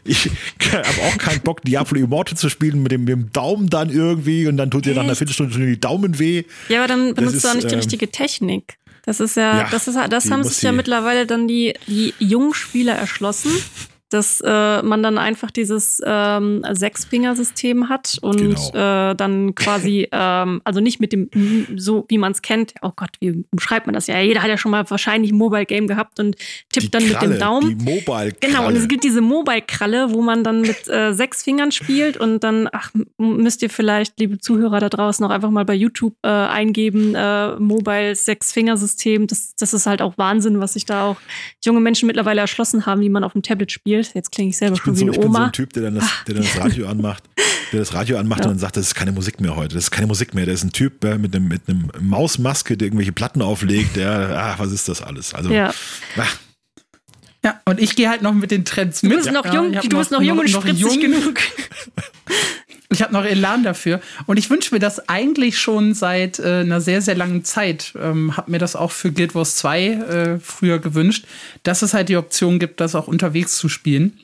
Ich 0.03 0.31
habe 0.71 1.01
auch 1.07 1.17
keinen 1.19 1.41
Bock, 1.41 1.61
Diablo 1.61 1.99
Immortal 1.99 2.37
zu 2.37 2.49
spielen 2.49 2.81
mit 2.81 2.91
dem, 2.91 3.01
mit 3.01 3.09
dem 3.09 3.31
Daumen 3.31 3.69
dann 3.69 3.91
irgendwie 3.91 4.47
und 4.47 4.57
dann 4.57 4.71
tut 4.71 4.85
dir 4.85 4.95
nach 4.95 5.03
einer 5.03 5.15
Viertelstunde 5.15 5.55
die 5.63 5.79
Daumen 5.79 6.17
weh. 6.17 6.43
Ja, 6.69 6.79
aber 6.79 6.87
dann 6.87 7.13
benutzt 7.13 7.43
du 7.43 7.49
auch 7.49 7.53
nicht 7.53 7.65
ähm, 7.65 7.69
die 7.69 7.75
richtige 7.75 8.09
Technik. 8.09 8.46
Das 9.03 9.19
ist 9.19 9.37
ja, 9.37 9.59
ja 9.59 9.67
das 9.69 9.87
ist 9.87 9.97
das 10.09 10.31
haben 10.31 10.43
sich 10.43 10.61
ja 10.61 10.71
mittlerweile 10.71 11.25
dann 11.25 11.47
die, 11.47 11.75
die 11.87 12.13
jungen 12.19 12.53
Spieler 12.53 12.93
erschlossen 12.95 13.51
dass 14.09 14.41
äh, 14.41 14.81
man 14.81 15.03
dann 15.03 15.17
einfach 15.17 15.51
dieses 15.51 16.01
ähm, 16.05 16.63
Sechsfingersystem 16.69 17.89
hat 17.89 18.17
und 18.21 18.37
genau. 18.37 19.11
äh, 19.11 19.15
dann 19.15 19.53
quasi, 19.53 20.07
ähm, 20.11 20.61
also 20.63 20.79
nicht 20.79 21.01
mit 21.01 21.11
dem, 21.11 21.29
so 21.75 22.05
wie 22.07 22.17
man 22.17 22.31
es 22.31 22.41
kennt, 22.41 22.73
oh 22.81 22.91
Gott, 22.95 23.09
wie 23.19 23.43
umschreibt 23.51 23.85
man 23.85 23.93
das 23.93 24.07
ja? 24.07 24.19
Jeder 24.19 24.41
hat 24.41 24.49
ja 24.49 24.57
schon 24.57 24.71
mal 24.71 24.89
wahrscheinlich 24.89 25.31
ein 25.31 25.37
Mobile-Game 25.37 25.87
gehabt 25.87 26.19
und 26.19 26.37
tippt 26.71 26.85
die 26.85 26.91
dann 26.91 27.05
Kralle, 27.05 27.27
mit 27.27 27.37
dem 27.37 27.39
Daumen. 27.39 27.77
Die 27.77 27.83
Mobile-Kralle. 27.83 28.35
Genau, 28.39 28.67
und 28.67 28.77
es 28.77 28.87
gibt 28.87 29.03
diese 29.03 29.21
Mobile-Kralle, 29.21 30.13
wo 30.13 30.21
man 30.21 30.43
dann 30.43 30.61
mit 30.61 30.87
äh, 30.87 31.11
sechs 31.13 31.43
Fingern 31.43 31.71
spielt 31.71 32.15
und 32.15 32.43
dann, 32.43 32.69
ach, 32.71 32.91
müsst 33.17 33.61
ihr 33.61 33.69
vielleicht, 33.69 34.19
liebe 34.19 34.37
Zuhörer 34.37 34.79
da 34.79 34.87
draußen, 34.87 35.25
auch 35.25 35.31
einfach 35.31 35.49
mal 35.49 35.65
bei 35.65 35.75
YouTube 35.75 36.15
äh, 36.23 36.29
eingeben, 36.29 37.13
äh, 37.13 37.57
Mobile 37.59 38.15
Sechs-Fingersystem. 38.15 39.27
Das, 39.27 39.53
das 39.55 39.73
ist 39.73 39.85
halt 39.85 40.01
auch 40.01 40.17
Wahnsinn, 40.17 40.61
was 40.61 40.73
sich 40.73 40.85
da 40.85 41.03
auch 41.03 41.17
junge 41.65 41.81
Menschen 41.81 42.07
mittlerweile 42.07 42.39
erschlossen 42.39 42.85
haben, 42.85 43.01
wie 43.01 43.09
man 43.09 43.25
auf 43.25 43.33
dem 43.33 43.41
Tablet 43.41 43.71
spielt 43.71 43.96
spielt. 44.03 44.15
Jetzt 44.15 44.31
klinge 44.31 44.49
ich 44.49 44.57
selber 44.57 44.75
ich 44.75 44.81
schon 44.81 44.97
wie 44.97 45.03
eine 45.03 45.13
so, 45.13 45.21
Oma. 45.21 45.25
Ich 45.25 45.31
bin 45.31 45.33
so 45.33 45.43
ein 45.43 45.51
Typ, 45.51 45.73
der 45.73 45.83
dann 45.83 45.95
das, 45.95 46.09
der 46.27 46.35
dann 46.35 46.43
das 46.43 46.57
Radio 46.57 46.87
anmacht, 46.87 47.23
der 47.71 47.79
das 47.79 47.93
Radio 47.93 48.17
anmacht 48.17 48.39
ja. 48.39 48.45
und 48.45 48.51
dann 48.53 48.59
sagt, 48.59 48.77
das 48.77 48.87
ist 48.87 48.95
keine 48.95 49.11
Musik 49.11 49.39
mehr 49.41 49.55
heute. 49.55 49.75
Das 49.75 49.85
ist 49.85 49.91
keine 49.91 50.07
Musik 50.07 50.33
mehr. 50.33 50.45
Der 50.45 50.53
ist 50.53 50.63
ein 50.63 50.71
Typ 50.71 51.03
äh, 51.03 51.17
mit 51.17 51.35
einem, 51.35 51.47
mit 51.47 51.61
einem 51.67 51.89
Mausmaske, 51.99 52.77
der 52.77 52.87
irgendwelche 52.87 53.11
Platten 53.11 53.41
auflegt. 53.41 53.95
Der, 53.95 54.35
ach, 54.37 54.59
was 54.59 54.71
ist 54.71 54.89
das 54.89 55.01
alles? 55.01 55.33
Also, 55.33 55.49
ja. 55.49 55.73
Ach. 56.17 56.37
Ja, 57.43 57.61
und 57.65 57.79
ich 57.79 57.95
gehe 57.95 58.09
halt 58.09 58.23
noch 58.23 58.33
mit 58.33 58.51
den 58.51 58.65
Trends 58.65 59.03
mit. 59.03 59.11
Du 59.11 59.15
bist 59.17 59.31
noch 59.31 59.45
jung, 59.53 59.71
ja, 59.71 59.81
du 59.81 59.97
bist 59.97 60.11
noch, 60.11 60.19
noch 60.19 60.25
jung 60.25 60.39
und 60.39 60.51
noch 60.51 60.61
spritzig 60.61 60.81
jung. 60.81 60.99
genug. 60.99 61.39
Ich 62.89 63.01
habe 63.01 63.13
noch 63.13 63.25
Elan 63.25 63.63
dafür. 63.63 63.99
Und 64.27 64.37
ich 64.37 64.49
wünsche 64.49 64.73
mir 64.73 64.79
das 64.79 65.09
eigentlich 65.09 65.59
schon 65.59 65.93
seit 65.93 66.39
äh, 66.39 66.61
einer 66.61 66.79
sehr, 66.79 67.01
sehr 67.01 67.15
langen 67.15 67.43
Zeit. 67.43 67.93
Ähm, 67.99 68.37
habe 68.37 68.51
mir 68.51 68.59
das 68.59 68.75
auch 68.75 68.91
für 68.91 69.11
Guild 69.11 69.35
Wars 69.35 69.57
2 69.57 69.85
äh, 69.85 70.39
früher 70.39 70.79
gewünscht, 70.79 71.25
dass 71.63 71.81
es 71.81 71.93
halt 71.93 72.09
die 72.09 72.17
Option 72.17 72.59
gibt, 72.59 72.79
das 72.79 72.95
auch 72.95 73.07
unterwegs 73.07 73.57
zu 73.57 73.67
spielen. 73.67 74.19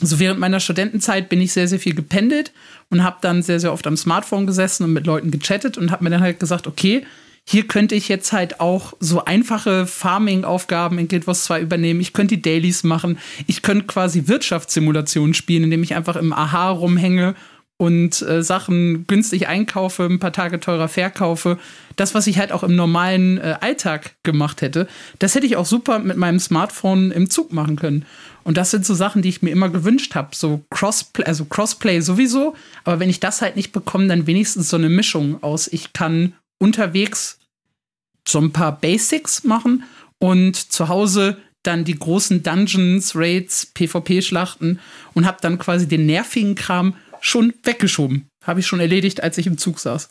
Also 0.00 0.18
während 0.18 0.40
meiner 0.40 0.60
Studentenzeit 0.60 1.28
bin 1.28 1.42
ich 1.42 1.52
sehr, 1.52 1.68
sehr 1.68 1.78
viel 1.78 1.94
gependelt 1.94 2.52
und 2.88 3.04
habe 3.04 3.18
dann 3.20 3.42
sehr, 3.42 3.60
sehr 3.60 3.72
oft 3.72 3.86
am 3.86 3.98
Smartphone 3.98 4.46
gesessen 4.46 4.84
und 4.84 4.94
mit 4.94 5.06
Leuten 5.06 5.30
gechattet 5.30 5.76
und 5.76 5.90
habe 5.90 6.04
mir 6.04 6.10
dann 6.10 6.22
halt 6.22 6.40
gesagt, 6.40 6.66
okay, 6.66 7.04
hier 7.46 7.66
könnte 7.66 7.94
ich 7.94 8.08
jetzt 8.08 8.32
halt 8.32 8.60
auch 8.60 8.94
so 9.00 9.24
einfache 9.24 9.86
Farming-Aufgaben 9.86 10.98
in 10.98 11.08
Guild 11.08 11.26
Wars 11.26 11.44
2 11.44 11.60
übernehmen. 11.60 12.00
Ich 12.00 12.12
könnte 12.12 12.36
die 12.36 12.42
Dailies 12.42 12.82
machen. 12.82 13.18
Ich 13.46 13.62
könnte 13.62 13.86
quasi 13.86 14.26
Wirtschaftssimulationen 14.26 15.34
spielen, 15.34 15.64
indem 15.64 15.82
ich 15.82 15.94
einfach 15.94 16.16
im 16.16 16.32
Aha 16.32 16.70
rumhänge 16.70 17.34
und 17.80 18.20
äh, 18.20 18.42
Sachen 18.42 19.06
günstig 19.06 19.48
einkaufe, 19.48 20.04
ein 20.04 20.18
paar 20.18 20.34
Tage 20.34 20.60
teurer 20.60 20.86
verkaufe. 20.86 21.58
Das, 21.96 22.14
was 22.14 22.26
ich 22.26 22.38
halt 22.38 22.52
auch 22.52 22.62
im 22.62 22.76
normalen 22.76 23.38
äh, 23.38 23.56
Alltag 23.62 24.16
gemacht 24.22 24.60
hätte, 24.60 24.86
das 25.18 25.34
hätte 25.34 25.46
ich 25.46 25.56
auch 25.56 25.64
super 25.64 25.98
mit 25.98 26.18
meinem 26.18 26.40
Smartphone 26.40 27.10
im 27.10 27.30
Zug 27.30 27.54
machen 27.54 27.76
können. 27.76 28.04
Und 28.44 28.58
das 28.58 28.70
sind 28.70 28.84
so 28.84 28.92
Sachen, 28.92 29.22
die 29.22 29.30
ich 29.30 29.40
mir 29.40 29.48
immer 29.48 29.70
gewünscht 29.70 30.14
habe. 30.14 30.36
So 30.36 30.62
Crossplay, 30.68 31.24
also 31.24 31.46
Crossplay 31.46 32.00
sowieso. 32.00 32.54
Aber 32.84 33.00
wenn 33.00 33.08
ich 33.08 33.18
das 33.18 33.40
halt 33.40 33.56
nicht 33.56 33.72
bekomme, 33.72 34.08
dann 34.08 34.26
wenigstens 34.26 34.68
so 34.68 34.76
eine 34.76 34.90
Mischung 34.90 35.42
aus. 35.42 35.66
Ich 35.66 35.94
kann 35.94 36.34
unterwegs 36.58 37.38
so 38.28 38.40
ein 38.40 38.52
paar 38.52 38.78
Basics 38.78 39.42
machen 39.44 39.84
und 40.18 40.54
zu 40.54 40.88
Hause 40.88 41.38
dann 41.62 41.84
die 41.84 41.98
großen 41.98 42.42
Dungeons, 42.42 43.16
Raids, 43.16 43.64
PvP-Schlachten 43.72 44.80
und 45.14 45.26
habe 45.26 45.38
dann 45.40 45.58
quasi 45.58 45.88
den 45.88 46.04
nervigen 46.04 46.54
Kram 46.54 46.94
schon 47.20 47.52
weggeschoben. 47.62 48.28
Habe 48.42 48.60
ich 48.60 48.66
schon 48.66 48.80
erledigt, 48.80 49.22
als 49.22 49.38
ich 49.38 49.46
im 49.46 49.58
Zug 49.58 49.78
saß. 49.80 50.08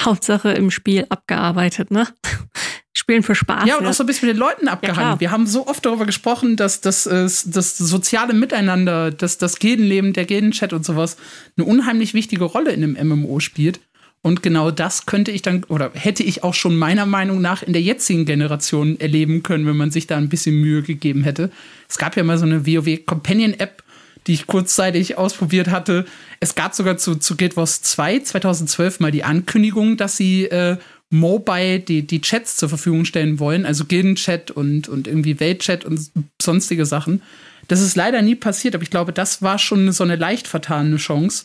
Hauptsache 0.00 0.52
im 0.52 0.70
Spiel 0.70 1.06
abgearbeitet, 1.08 1.90
ne? 1.90 2.08
Spielen 2.94 3.22
für 3.22 3.34
Spaß. 3.34 3.66
Ja, 3.66 3.78
und 3.78 3.86
auch 3.86 3.92
so 3.94 4.04
ein 4.04 4.06
bisschen 4.06 4.28
mit 4.28 4.36
den 4.36 4.40
Leuten 4.40 4.68
abgehangen. 4.68 5.14
Ja, 5.14 5.20
Wir 5.20 5.30
haben 5.30 5.46
so 5.46 5.66
oft 5.66 5.84
darüber 5.84 6.04
gesprochen, 6.04 6.56
dass 6.56 6.82
das, 6.82 7.04
das 7.04 7.78
soziale 7.78 8.34
Miteinander, 8.34 9.10
dass 9.10 9.38
das 9.38 9.58
Gildenleben, 9.58 10.12
der 10.12 10.26
Gildenchat 10.26 10.72
und 10.72 10.84
sowas 10.84 11.16
eine 11.56 11.66
unheimlich 11.66 12.12
wichtige 12.12 12.44
Rolle 12.44 12.70
in 12.70 12.84
einem 12.84 13.08
MMO 13.08 13.40
spielt. 13.40 13.80
Und 14.20 14.42
genau 14.42 14.70
das 14.70 15.04
könnte 15.06 15.32
ich 15.32 15.42
dann, 15.42 15.64
oder 15.64 15.90
hätte 15.94 16.22
ich 16.22 16.44
auch 16.44 16.54
schon 16.54 16.76
meiner 16.76 17.06
Meinung 17.06 17.40
nach 17.40 17.64
in 17.64 17.72
der 17.72 17.82
jetzigen 17.82 18.24
Generation 18.24 19.00
erleben 19.00 19.42
können, 19.42 19.66
wenn 19.66 19.76
man 19.76 19.90
sich 19.90 20.06
da 20.06 20.16
ein 20.16 20.28
bisschen 20.28 20.60
Mühe 20.60 20.82
gegeben 20.82 21.24
hätte. 21.24 21.50
Es 21.88 21.98
gab 21.98 22.16
ja 22.16 22.22
mal 22.22 22.38
so 22.38 22.46
eine 22.46 22.64
WoW 22.64 23.04
Companion 23.04 23.54
App, 23.54 23.81
die 24.26 24.34
ich 24.34 24.46
kurzzeitig 24.46 25.18
ausprobiert 25.18 25.68
hatte. 25.68 26.04
Es 26.40 26.54
gab 26.54 26.74
sogar 26.74 26.96
zu, 26.96 27.16
zu 27.16 27.36
Guild 27.36 27.56
Wars 27.56 27.82
2 27.82 28.20
2012 28.20 29.00
mal 29.00 29.10
die 29.10 29.24
Ankündigung, 29.24 29.96
dass 29.96 30.16
sie 30.16 30.44
äh, 30.44 30.76
Mobile 31.10 31.80
die, 31.80 32.06
die 32.06 32.20
Chats 32.20 32.56
zur 32.56 32.68
Verfügung 32.68 33.04
stellen 33.04 33.38
wollen, 33.38 33.66
also 33.66 33.84
Gilden-Chat 33.84 34.50
und, 34.50 34.88
und 34.88 35.06
irgendwie 35.06 35.38
Welt-Chat 35.40 35.84
und 35.84 36.10
sonstige 36.40 36.86
Sachen. 36.86 37.22
Das 37.68 37.80
ist 37.80 37.96
leider 37.96 38.22
nie 38.22 38.34
passiert, 38.34 38.74
aber 38.74 38.82
ich 38.82 38.90
glaube, 38.90 39.12
das 39.12 39.42
war 39.42 39.58
schon 39.58 39.92
so 39.92 40.04
eine 40.04 40.16
leicht 40.16 40.48
vertane 40.48 40.96
Chance. 40.96 41.44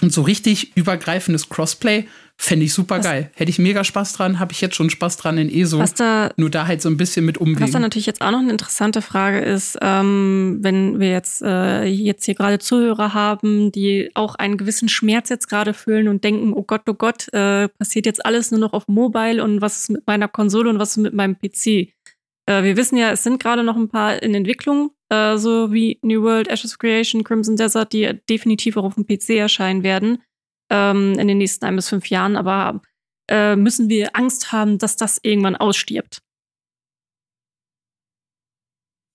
Und 0.00 0.12
so 0.12 0.22
richtig 0.22 0.76
übergreifendes 0.76 1.48
Crossplay 1.48 2.06
fände 2.40 2.64
ich 2.64 2.72
super 2.72 3.00
geil. 3.00 3.30
Hätte 3.34 3.50
ich 3.50 3.58
mega 3.58 3.82
Spaß 3.82 4.12
dran, 4.12 4.38
habe 4.38 4.52
ich 4.52 4.60
jetzt 4.60 4.76
schon 4.76 4.90
Spaß 4.90 5.16
dran 5.16 5.38
in 5.38 5.50
ESO. 5.50 5.80
Was 5.80 5.94
da, 5.94 6.30
nur 6.36 6.50
da 6.50 6.68
halt 6.68 6.80
so 6.80 6.88
ein 6.88 6.96
bisschen 6.96 7.24
mit 7.24 7.36
umgehen. 7.38 7.60
Was 7.60 7.72
da 7.72 7.80
natürlich 7.80 8.06
jetzt 8.06 8.22
auch 8.22 8.30
noch 8.30 8.38
eine 8.38 8.52
interessante 8.52 9.02
Frage 9.02 9.40
ist, 9.40 9.76
ähm, 9.82 10.58
wenn 10.60 11.00
wir 11.00 11.10
jetzt, 11.10 11.42
äh, 11.42 11.84
jetzt 11.84 12.24
hier 12.24 12.36
gerade 12.36 12.60
Zuhörer 12.60 13.12
haben, 13.12 13.72
die 13.72 14.10
auch 14.14 14.36
einen 14.36 14.56
gewissen 14.56 14.88
Schmerz 14.88 15.28
jetzt 15.30 15.48
gerade 15.48 15.74
fühlen 15.74 16.06
und 16.06 16.22
denken, 16.22 16.52
oh 16.54 16.62
Gott, 16.62 16.82
oh 16.88 16.94
Gott, 16.94 17.26
äh, 17.32 17.68
passiert 17.68 18.06
jetzt 18.06 18.24
alles 18.24 18.52
nur 18.52 18.60
noch 18.60 18.72
auf 18.72 18.86
Mobile 18.86 19.42
und 19.42 19.60
was 19.60 19.80
ist 19.80 19.90
mit 19.90 20.06
meiner 20.06 20.28
Konsole 20.28 20.70
und 20.70 20.78
was 20.78 20.90
ist 20.90 20.98
mit 20.98 21.14
meinem 21.14 21.36
PC? 21.36 21.92
Äh, 22.46 22.62
wir 22.62 22.76
wissen 22.76 22.96
ja, 22.96 23.10
es 23.10 23.24
sind 23.24 23.42
gerade 23.42 23.64
noch 23.64 23.76
ein 23.76 23.88
paar 23.88 24.22
in 24.22 24.34
Entwicklung, 24.34 24.92
äh, 25.08 25.36
so 25.38 25.72
wie 25.72 25.98
New 26.02 26.22
World, 26.22 26.46
Ashes 26.46 26.72
of 26.72 26.78
Creation, 26.78 27.24
Crimson 27.24 27.56
Desert, 27.56 27.92
die 27.92 28.08
definitiv 28.30 28.76
auch 28.76 28.84
auf 28.84 28.94
dem 28.94 29.06
PC 29.06 29.30
erscheinen 29.30 29.82
werden 29.82 30.18
ähm, 30.70 31.18
in 31.18 31.28
den 31.28 31.38
nächsten 31.38 31.64
ein 31.64 31.76
bis 31.76 31.88
fünf 31.88 32.08
Jahren. 32.08 32.36
Aber 32.36 32.80
äh, 33.28 33.56
müssen 33.56 33.88
wir 33.88 34.16
Angst 34.16 34.52
haben, 34.52 34.78
dass 34.78 34.96
das 34.96 35.18
irgendwann 35.22 35.56
ausstirbt? 35.56 36.22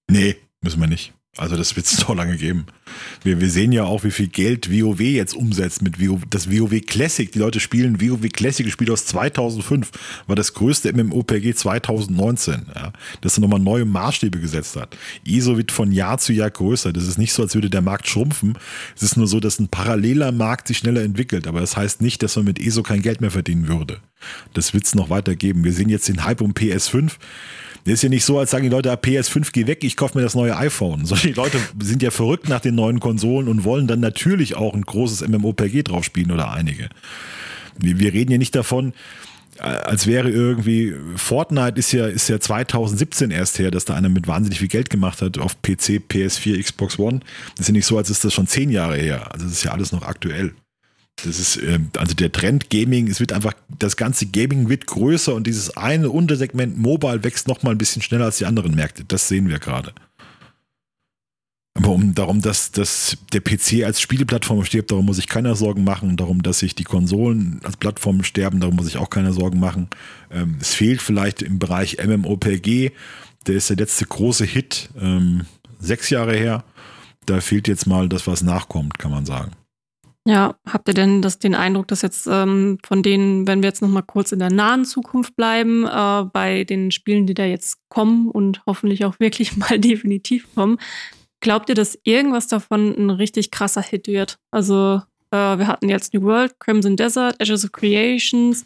Nee, 0.09 0.35
müssen 0.61 0.79
wir 0.79 0.87
nicht. 0.87 1.13
Also 1.35 1.57
das 1.57 1.75
wird 1.75 1.87
es 1.87 1.97
so 1.97 2.13
lange 2.13 2.37
geben. 2.37 2.67
Wir, 3.23 3.41
wir 3.41 3.49
sehen 3.49 3.71
ja 3.71 3.85
auch, 3.85 4.03
wie 4.03 4.11
viel 4.11 4.27
Geld 4.27 4.71
WoW 4.71 4.99
jetzt 4.99 5.35
umsetzt 5.35 5.81
mit 5.81 5.99
WoW, 5.99 6.21
das 6.29 6.51
WoW 6.51 6.79
Classic. 6.85 7.31
Die 7.31 7.39
Leute 7.39 7.59
spielen 7.59 7.99
WoW 7.99 8.29
Classic, 8.31 8.63
gespielt 8.63 8.91
aus 8.91 9.07
2005, 9.07 9.89
war 10.27 10.35
das 10.35 10.53
größte 10.53 10.93
MMOPG 10.93 11.55
2019. 11.55 12.67
Ja, 12.75 12.93
das 13.21 13.39
nochmal 13.39 13.59
neue 13.59 13.85
Maßstäbe 13.85 14.39
gesetzt 14.39 14.75
hat. 14.75 14.95
ISO 15.23 15.57
wird 15.57 15.71
von 15.71 15.91
Jahr 15.91 16.19
zu 16.19 16.33
Jahr 16.33 16.51
größer. 16.51 16.93
Das 16.93 17.07
ist 17.07 17.17
nicht 17.17 17.33
so, 17.33 17.41
als 17.41 17.55
würde 17.55 17.71
der 17.71 17.81
Markt 17.81 18.07
schrumpfen. 18.07 18.59
Es 18.95 19.01
ist 19.01 19.17
nur 19.17 19.25
so, 19.25 19.39
dass 19.39 19.59
ein 19.59 19.69
paralleler 19.69 20.31
Markt 20.31 20.67
sich 20.67 20.77
schneller 20.77 21.01
entwickelt. 21.01 21.47
Aber 21.47 21.61
das 21.61 21.75
heißt 21.75 21.99
nicht, 22.01 22.21
dass 22.21 22.35
man 22.35 22.45
mit 22.45 22.59
ISO 22.59 22.83
kein 22.83 23.01
Geld 23.01 23.21
mehr 23.21 23.31
verdienen 23.31 23.67
würde. 23.67 24.01
Das 24.53 24.75
wird 24.75 24.85
es 24.85 24.93
noch 24.93 25.09
weitergeben. 25.09 25.63
Wir 25.63 25.73
sehen 25.73 25.89
jetzt 25.89 26.07
den 26.07 26.23
Hype 26.23 26.41
um 26.41 26.53
PS5 26.53 27.13
ist 27.85 28.03
ja 28.03 28.09
nicht 28.09 28.23
so, 28.23 28.39
als 28.39 28.51
sagen 28.51 28.63
die 28.63 28.69
Leute, 28.69 28.91
PS5 28.93 29.49
geh 29.51 29.67
weg, 29.67 29.83
ich 29.83 29.97
kaufe 29.97 30.17
mir 30.17 30.23
das 30.23 30.35
neue 30.35 30.55
iPhone. 30.55 31.03
Die 31.23 31.33
Leute 31.33 31.57
sind 31.81 32.01
ja 32.01 32.11
verrückt 32.11 32.47
nach 32.47 32.61
den 32.61 32.75
neuen 32.75 32.99
Konsolen 32.99 33.47
und 33.47 33.63
wollen 33.63 33.87
dann 33.87 33.99
natürlich 33.99 34.55
auch 34.55 34.73
ein 34.73 34.83
großes 34.83 35.27
MMOPG 35.27 35.83
drauf 35.83 36.03
spielen 36.05 36.31
oder 36.31 36.51
einige. 36.51 36.89
Wir 37.77 38.13
reden 38.13 38.31
ja 38.31 38.37
nicht 38.37 38.55
davon, 38.55 38.93
äh, 39.57 39.63
als 39.63 40.07
wäre 40.07 40.29
irgendwie 40.29 40.93
Fortnite 41.15 41.77
ist 41.77 41.91
ja 41.91 42.07
ist 42.07 42.29
ja 42.29 42.39
2017 42.39 43.31
erst 43.31 43.59
her, 43.59 43.71
dass 43.71 43.85
da 43.85 43.95
einer 43.95 44.09
mit 44.09 44.27
wahnsinnig 44.27 44.59
viel 44.59 44.67
Geld 44.67 44.89
gemacht 44.89 45.21
hat 45.21 45.37
auf 45.37 45.61
PC, 45.61 46.01
PS4, 46.09 46.61
Xbox 46.61 46.97
One. 46.99 47.19
Das 47.51 47.61
ist 47.61 47.67
ja 47.67 47.73
nicht 47.73 47.85
so, 47.85 47.97
als 47.97 48.09
ist 48.09 48.23
das 48.23 48.33
schon 48.33 48.47
zehn 48.47 48.69
Jahre 48.69 48.95
her. 48.95 49.31
Also 49.31 49.45
das 49.45 49.53
ist 49.53 49.63
ja 49.63 49.71
alles 49.71 49.91
noch 49.91 50.03
aktuell. 50.03 50.53
Das 51.17 51.39
ist, 51.39 51.57
ähm, 51.57 51.89
also 51.97 52.13
der 52.15 52.31
Trend 52.31 52.69
Gaming, 52.69 53.07
es 53.07 53.19
wird 53.19 53.33
einfach, 53.33 53.53
das 53.79 53.97
ganze 53.97 54.25
Gaming 54.25 54.69
wird 54.69 54.87
größer 54.87 55.33
und 55.33 55.47
dieses 55.47 55.77
eine 55.77 56.09
Untersegment 56.09 56.77
Mobile 56.77 57.23
wächst 57.23 57.47
noch 57.47 57.63
mal 57.63 57.71
ein 57.71 57.77
bisschen 57.77 58.01
schneller 58.01 58.25
als 58.25 58.37
die 58.37 58.45
anderen 58.45 58.75
Märkte. 58.75 59.05
Das 59.05 59.27
sehen 59.27 59.49
wir 59.49 59.59
gerade. 59.59 59.93
Aber 61.75 61.89
um 61.89 62.13
darum, 62.13 62.39
dass, 62.41 62.71
dass 62.71 63.17
der 63.31 63.41
PC 63.41 63.83
als 63.83 63.99
Spieleplattform 63.99 64.63
stirbt, 64.63 64.91
darum 64.91 65.05
muss 65.05 65.17
ich 65.17 65.27
keiner 65.27 65.55
Sorgen 65.55 65.83
machen. 65.83 66.17
Darum, 66.17 66.43
dass 66.43 66.59
sich 66.59 66.75
die 66.75 66.83
Konsolen 66.83 67.61
als 67.63 67.77
Plattform 67.77 68.23
sterben, 68.23 68.59
darum 68.59 68.75
muss 68.75 68.87
ich 68.87 68.97
auch 68.97 69.09
keine 69.09 69.33
Sorgen 69.33 69.59
machen. 69.59 69.87
Ähm, 70.29 70.57
es 70.61 70.75
fehlt 70.75 71.01
vielleicht 71.01 71.41
im 71.41 71.57
Bereich 71.57 71.97
MMOPG. 72.05 72.91
Der 73.47 73.55
ist 73.55 73.69
der 73.69 73.77
letzte 73.77 74.05
große 74.05 74.45
Hit, 74.45 74.89
ähm, 74.99 75.45
sechs 75.79 76.09
Jahre 76.09 76.35
her. 76.35 76.63
Da 77.25 77.41
fehlt 77.41 77.67
jetzt 77.67 77.87
mal 77.87 78.07
das, 78.07 78.27
was 78.27 78.43
nachkommt, 78.43 78.99
kann 78.99 79.11
man 79.11 79.25
sagen. 79.25 79.51
Ja, 80.25 80.55
habt 80.65 80.87
ihr 80.87 80.93
denn 80.93 81.21
das, 81.21 81.37
den 81.39 81.53
Eindruck, 81.53 81.89
dass 81.89 82.01
jetzt 82.01 82.27
ähm, 82.27 82.77
von 82.85 83.03
denen, 83.03 83.45
wenn 83.45 83.61
wir 83.61 83.67
jetzt 83.67 83.81
noch 83.81 83.89
mal 83.89 84.03
kurz 84.03 84.31
in 84.31 84.39
der 84.39 84.51
nahen 84.51 84.85
Zukunft 84.85 85.35
bleiben, 85.35 85.85
äh, 85.85 86.23
bei 86.31 86.63
den 86.63 86.91
Spielen, 86.91 87.27
die 87.27 87.33
da 87.33 87.43
jetzt 87.43 87.77
kommen 87.89 88.29
und 88.29 88.61
hoffentlich 88.65 89.03
auch 89.03 89.19
wirklich 89.19 89.57
mal 89.57 89.77
definitiv 89.79 90.47
kommen, 90.55 90.77
glaubt 91.41 91.67
ihr, 91.67 91.75
dass 91.75 91.99
irgendwas 92.03 92.47
davon 92.47 92.95
ein 92.97 93.09
richtig 93.09 93.51
krasser 93.51 93.81
Hit 93.81 94.07
wird? 94.07 94.37
Also 94.49 95.01
äh, 95.31 95.57
wir 95.57 95.67
hatten 95.67 95.89
jetzt 95.89 96.13
New 96.13 96.21
World, 96.21 96.57
Crimson 96.59 96.95
Desert, 96.95 97.35
Ashes 97.41 97.65
of 97.65 97.73
Creations. 97.73 98.65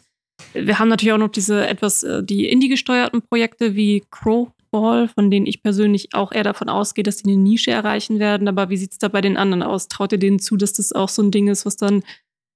Wir 0.52 0.78
haben 0.78 0.88
natürlich 0.88 1.12
auch 1.12 1.18
noch 1.18 1.28
diese 1.28 1.66
etwas 1.66 2.04
äh, 2.04 2.22
die 2.22 2.48
Indie 2.48 2.68
gesteuerten 2.68 3.20
Projekte 3.22 3.74
wie 3.74 4.04
Crow 4.12 4.52
Ball, 4.70 5.08
von 5.08 5.30
denen 5.30 5.46
ich 5.46 5.62
persönlich 5.62 6.14
auch 6.14 6.32
eher 6.32 6.44
davon 6.44 6.68
ausgehe, 6.68 7.04
dass 7.04 7.18
die 7.18 7.30
eine 7.30 7.40
Nische 7.40 7.70
erreichen 7.70 8.18
werden. 8.18 8.48
Aber 8.48 8.70
wie 8.70 8.76
sieht 8.76 8.92
es 8.92 8.98
da 8.98 9.08
bei 9.08 9.20
den 9.20 9.36
anderen 9.36 9.62
aus? 9.62 9.88
Traut 9.88 10.12
ihr 10.12 10.18
denen 10.18 10.38
zu, 10.38 10.56
dass 10.56 10.72
das 10.72 10.92
auch 10.92 11.08
so 11.08 11.22
ein 11.22 11.30
Ding 11.30 11.48
ist, 11.48 11.66
was 11.66 11.76
dann 11.76 12.02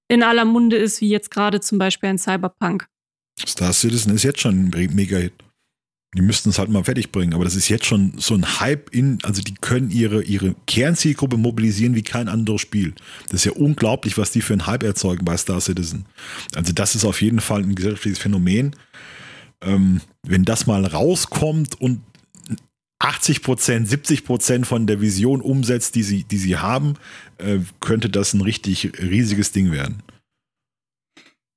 in 0.09 0.23
aller 0.23 0.45
Munde 0.45 0.77
ist, 0.77 1.01
wie 1.01 1.09
jetzt 1.09 1.31
gerade 1.31 1.61
zum 1.61 1.79
Beispiel 1.79 2.11
ein 2.11 2.19
Cyberpunk? 2.19 2.87
Star 3.47 3.73
Citizen 3.73 4.15
ist 4.15 4.25
jetzt 4.25 4.41
schon 4.41 4.71
ein 4.75 4.91
Mega-Hit. 4.95 5.33
Die 6.15 6.21
müssten 6.21 6.51
es 6.51 6.59
halt 6.59 6.69
mal 6.69 6.85
fertig 6.85 7.11
bringen, 7.11 7.33
aber 7.33 7.45
das 7.45 7.57
ist 7.57 7.71
jetzt 7.71 7.87
schon 7.87 8.13
so 8.19 8.35
ein 8.35 8.61
Hype 8.61 8.91
in, 8.91 9.19
also 9.23 9.41
die 9.41 9.55
können 9.55 9.91
ihre, 9.91 10.23
ihre 10.23 10.55
Kernzielgruppe 10.67 11.39
mobilisieren 11.39 11.95
wie 11.95 12.03
kein 12.03 12.29
anderes 12.29 12.61
Spiel. 12.61 12.93
Das 13.31 13.41
ist 13.41 13.45
ja 13.47 13.53
unglaublich, 13.53 14.19
was 14.19 14.31
die 14.31 14.43
für 14.43 14.53
einen 14.53 14.67
Hype 14.67 14.83
erzeugen 14.83 15.25
bei 15.25 15.39
Star 15.39 15.63
Citizen. 15.63 16.05
Also 16.55 16.75
das 16.75 16.95
ist 16.95 17.07
auf 17.07 17.23
jeden 17.23 17.41
Fall 17.41 17.63
ein 17.63 17.75
gesellschaftliches 17.75 18.19
Phänomen 18.19 18.77
ähm, 19.63 20.01
wenn 20.27 20.45
das 20.45 20.67
mal 20.67 20.85
rauskommt 20.85 21.81
und 21.81 22.01
80 22.99 23.43
Prozent, 23.43 23.89
70 23.89 24.25
Prozent 24.25 24.67
von 24.67 24.87
der 24.87 25.01
Vision 25.01 25.41
umsetzt, 25.41 25.97
die 25.97 26.05
sie, 26.05 26.25
die 26.25 26.39
sie 26.39 26.57
haben, 26.57 26.95
äh, 27.39 27.59
könnte 27.81 28.09
das 28.09 28.33
ein 28.33 28.41
richtig 28.41 28.93
riesiges 29.01 29.51
Ding 29.51 29.73
werden. 29.73 30.03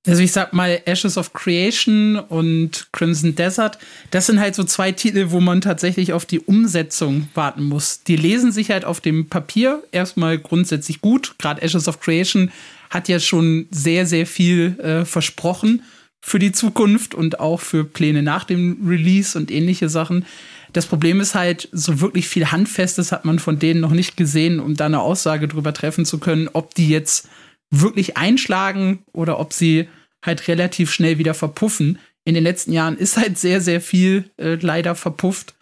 Also 0.07 0.21
ich 0.21 0.31
sag 0.31 0.53
mal, 0.53 0.81
Ashes 0.85 1.17
of 1.17 1.33
Creation 1.33 2.17
und 2.17 2.87
Crimson 2.91 3.33
Desert, 3.33 3.79
das 4.11 4.27
sind 4.27 4.39
halt 4.39 4.53
so 4.53 4.63
zwei 4.63 4.91
Titel, 4.91 5.31
wo 5.31 5.39
man 5.39 5.61
tatsächlich 5.61 6.13
auf 6.13 6.25
die 6.25 6.39
Umsetzung 6.39 7.27
warten 7.33 7.63
muss. 7.63 8.03
Die 8.03 8.15
lesen 8.15 8.51
sich 8.51 8.69
halt 8.69 8.85
auf 8.85 9.01
dem 9.01 9.29
Papier 9.29 9.83
erstmal 9.91 10.37
grundsätzlich 10.37 11.01
gut. 11.01 11.35
Gerade 11.39 11.61
Ashes 11.63 11.87
of 11.87 11.99
Creation 11.99 12.51
hat 12.91 13.07
ja 13.07 13.19
schon 13.19 13.67
sehr, 13.71 14.05
sehr 14.05 14.27
viel 14.27 14.79
äh, 14.79 15.05
versprochen 15.05 15.81
für 16.27 16.39
die 16.39 16.51
Zukunft 16.51 17.13
und 17.13 17.39
auch 17.39 17.61
für 17.61 17.83
Pläne 17.83 18.23
nach 18.23 18.45
dem 18.45 18.87
Release 18.87 19.37
und 19.37 19.51
ähnliche 19.51 19.89
Sachen. 19.89 20.25
Das 20.73 20.87
Problem 20.87 21.19
ist 21.19 21.35
halt, 21.35 21.69
so 21.71 22.01
wirklich 22.01 22.27
viel 22.27 22.51
Handfestes 22.51 23.11
hat 23.11 23.25
man 23.25 23.37
von 23.37 23.59
denen 23.59 23.79
noch 23.79 23.91
nicht 23.91 24.17
gesehen, 24.17 24.59
um 24.59 24.75
da 24.75 24.87
eine 24.87 25.01
Aussage 25.01 25.47
drüber 25.47 25.71
treffen 25.71 26.03
zu 26.03 26.17
können, 26.17 26.49
ob 26.51 26.73
die 26.73 26.89
jetzt 26.89 27.29
wirklich 27.69 28.17
einschlagen 28.17 29.03
oder 29.13 29.39
ob 29.39 29.53
sie 29.53 29.87
halt 30.25 30.47
relativ 30.47 30.91
schnell 30.91 31.19
wieder 31.19 31.35
verpuffen. 31.35 31.99
In 32.27 32.33
den 32.33 32.43
letzten 32.43 32.73
Jahren 32.73 32.97
ist 32.97 33.17
halt 33.17 33.37
sehr, 33.37 33.61
sehr 33.61 33.79
viel 33.79 34.31
äh, 34.37 34.55
leider 34.55 34.95
verpufft. 34.95 35.53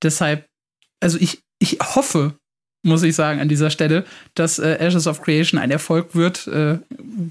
Deshalb, 0.00 0.46
also 1.00 1.18
ich, 1.18 1.40
ich 1.58 1.78
hoffe, 1.82 2.36
muss 2.84 3.02
ich 3.02 3.16
sagen, 3.16 3.40
an 3.40 3.48
dieser 3.48 3.70
Stelle, 3.70 4.04
dass 4.34 4.58
äh, 4.58 4.76
Ashes 4.78 5.06
of 5.06 5.22
Creation 5.22 5.58
ein 5.58 5.70
Erfolg 5.70 6.14
wird. 6.14 6.46
Äh, 6.46 6.78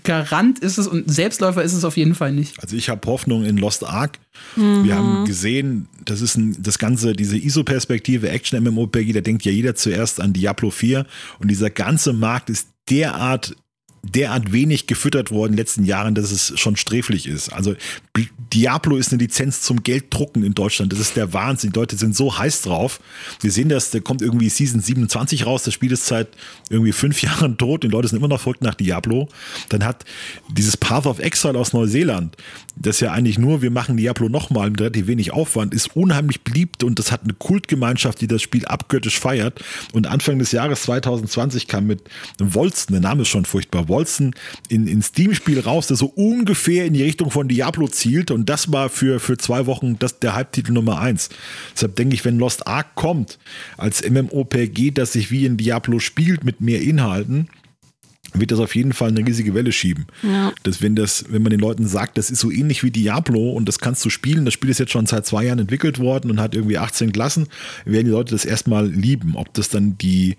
Garant 0.04 0.60
ist 0.60 0.78
es 0.78 0.88
und 0.88 1.10
Selbstläufer 1.10 1.64
ist 1.64 1.74
es 1.74 1.86
auf 1.86 1.96
jeden 1.96 2.16
Fall 2.16 2.32
nicht. 2.32 2.60
Also 2.62 2.76
ich 2.76 2.90
habe 2.90 3.08
Hoffnung 3.08 3.46
in 3.46 3.58
Lost 3.58 3.86
Ark. 3.86 4.20
Mhm. 4.56 4.84
Wir 4.84 4.96
haben 4.96 5.26
gesehen, 5.26 5.88
das 6.06 6.22
ist 6.22 6.36
ein, 6.36 6.58
das 6.60 6.80
ganze, 6.80 7.14
diese 7.14 7.38
ISO-Perspektive, 7.38 8.30
Action-MMOPG, 8.30 9.14
da 9.14 9.22
denkt 9.22 9.46
ja 9.46 9.52
jeder 9.52 9.76
zuerst 9.76 10.20
an 10.20 10.34
Diablo 10.34 10.72
4 10.72 11.06
und 11.40 11.52
dieser 11.52 11.70
ganze 11.70 12.14
Markt 12.14 12.50
ist 12.50 12.70
derart 12.90 13.56
derart 14.04 14.52
wenig 14.52 14.86
gefüttert 14.86 15.32
worden 15.32 15.52
in 15.52 15.56
den 15.56 15.60
letzten 15.60 15.84
Jahren, 15.86 16.14
dass 16.14 16.30
es 16.32 16.60
schon 16.60 16.76
sträflich 16.76 17.26
ist. 17.26 17.54
Also 17.54 17.74
Diablo 18.54 18.98
ist 18.98 19.14
eine 19.14 19.22
Lizenz 19.22 19.62
zum 19.62 19.82
Gelddrucken 19.82 20.44
in 20.44 20.54
Deutschland. 20.54 20.92
Das 20.92 21.00
ist 21.00 21.16
der 21.16 21.34
Wahnsinn. 21.34 21.72
Die 21.72 21.80
Leute 21.80 21.96
sind 21.96 22.16
so 22.16 22.38
heiß 22.38 22.64
drauf. 22.64 23.00
Wir 23.40 23.52
sehen 23.52 23.70
das, 23.70 23.92
da 23.92 24.02
kommt 24.02 24.22
irgendwie 24.22 24.50
Season 24.50 24.82
27 24.82 25.46
raus. 25.46 25.64
Das 25.64 25.74
Spiel 25.74 25.92
ist 25.94 26.06
seit 26.06 26.28
irgendwie 26.70 26.92
fünf 26.92 27.22
Jahren 27.22 27.58
tot. 27.58 27.84
Die 27.84 27.88
Leute 27.88 28.10
sind 28.10 28.18
immer 28.18 28.28
noch 28.28 28.42
verrückt 28.42 28.62
nach 28.62 28.76
Diablo. 28.76 29.30
Dann 29.70 29.86
hat 29.86 30.04
dieses 30.50 30.76
Path 30.76 31.06
of 31.06 31.20
Exile 31.20 31.58
aus 31.58 31.72
Neuseeland, 31.72 32.36
das 32.76 33.00
ja 33.00 33.12
eigentlich 33.12 33.38
nur, 33.38 33.62
wir 33.62 33.72
machen 33.72 33.98
Diablo 33.98 34.30
nochmal 34.30 34.70
mit 34.70 34.82
relativ 34.82 35.08
wenig 35.08 35.32
Aufwand, 35.32 35.74
ist 35.74 35.96
unheimlich 35.96 36.42
beliebt 36.42 36.84
und 36.84 37.00
das 37.00 37.12
hat 37.12 37.24
eine 37.24 37.34
Kultgemeinschaft, 37.34 38.20
die 38.20 38.28
das 38.28 38.42
Spiel 38.42 38.66
abgöttisch 38.66 39.20
feiert. 39.20 39.64
Und 39.94 40.08
Anfang 40.08 40.40
des 40.40 40.52
Jahres 40.52 40.84
2020 40.84 41.68
kam 41.68 41.88
mit 41.88 42.04
einem 42.40 42.54
Wolsten, 42.54 42.94
der 42.94 43.02
Name 43.02 43.22
ist 43.22 43.30
schon 43.30 43.46
furchtbar, 43.46 43.88
Wolzen 43.94 44.34
in, 44.70 44.88
in 44.88 45.02
Steam-Spiel 45.02 45.60
raus, 45.60 45.88
das 45.88 46.00
so 46.00 46.08
ungefähr 46.08 46.86
in 46.86 46.94
die 46.94 47.04
Richtung 47.04 47.30
von 47.30 47.48
Diablo 47.48 47.88
zielt. 47.88 48.32
Und 48.32 48.50
das 48.50 48.72
war 48.72 48.90
für, 48.90 49.20
für 49.20 49.38
zwei 49.38 49.68
Wochen 49.68 50.00
das, 50.00 50.20
der 50.20 50.34
Halbtitel 50.34 50.74
Nummer 50.74 51.00
eins. 51.00 51.30
Deshalb 51.74 51.96
denke 51.96 52.16
ich, 52.16 52.26
wenn 52.26 52.40
Lost 52.40 52.66
Ark 52.66 52.96
kommt, 52.96 53.38
als 53.78 54.08
MMOPG, 54.10 54.92
das 54.92 55.14
sich 55.14 55.30
wie 55.30 55.46
in 55.46 55.58
Diablo 55.58 56.00
spielt 56.00 56.44
mit 56.44 56.60
mehr 56.60 56.82
Inhalten, 56.82 57.50
wird 58.34 58.52
das 58.52 58.60
auf 58.60 58.76
jeden 58.76 58.94
Fall 58.94 59.10
eine 59.10 59.26
riesige 59.26 59.54
Welle 59.54 59.72
schieben. 59.72 60.08
Ja. 60.24 60.52
Dass 60.64 60.82
wenn 60.82 60.96
das, 60.96 61.26
wenn 61.30 61.44
man 61.44 61.52
den 61.52 61.60
Leuten 61.60 61.88
sagt, 61.88 62.18
das 62.18 62.32
ist 62.32 62.40
so 62.40 62.50
ähnlich 62.50 62.82
wie 62.84 62.90
Diablo 62.90 63.52
und 63.52 63.68
das 63.68 63.78
kannst 63.78 64.04
du 64.06 64.10
spielen, 64.10 64.46
das 64.46 64.56
Spiel 64.56 64.72
ist 64.72 64.80
jetzt 64.80 64.92
schon 64.92 65.06
seit 65.06 65.28
zwei 65.28 65.46
Jahren 65.46 65.60
entwickelt 65.60 66.00
worden 66.00 66.32
und 66.32 66.40
hat 66.40 66.56
irgendwie 66.56 66.80
18 66.80 67.12
Klassen, 67.12 67.48
werden 67.86 68.06
die 68.06 68.12
Leute 68.12 68.34
das 68.34 68.46
erstmal 68.46 68.88
lieben. 68.88 69.36
Ob 69.36 69.54
das 69.54 69.70
dann 69.70 69.98
die 70.00 70.36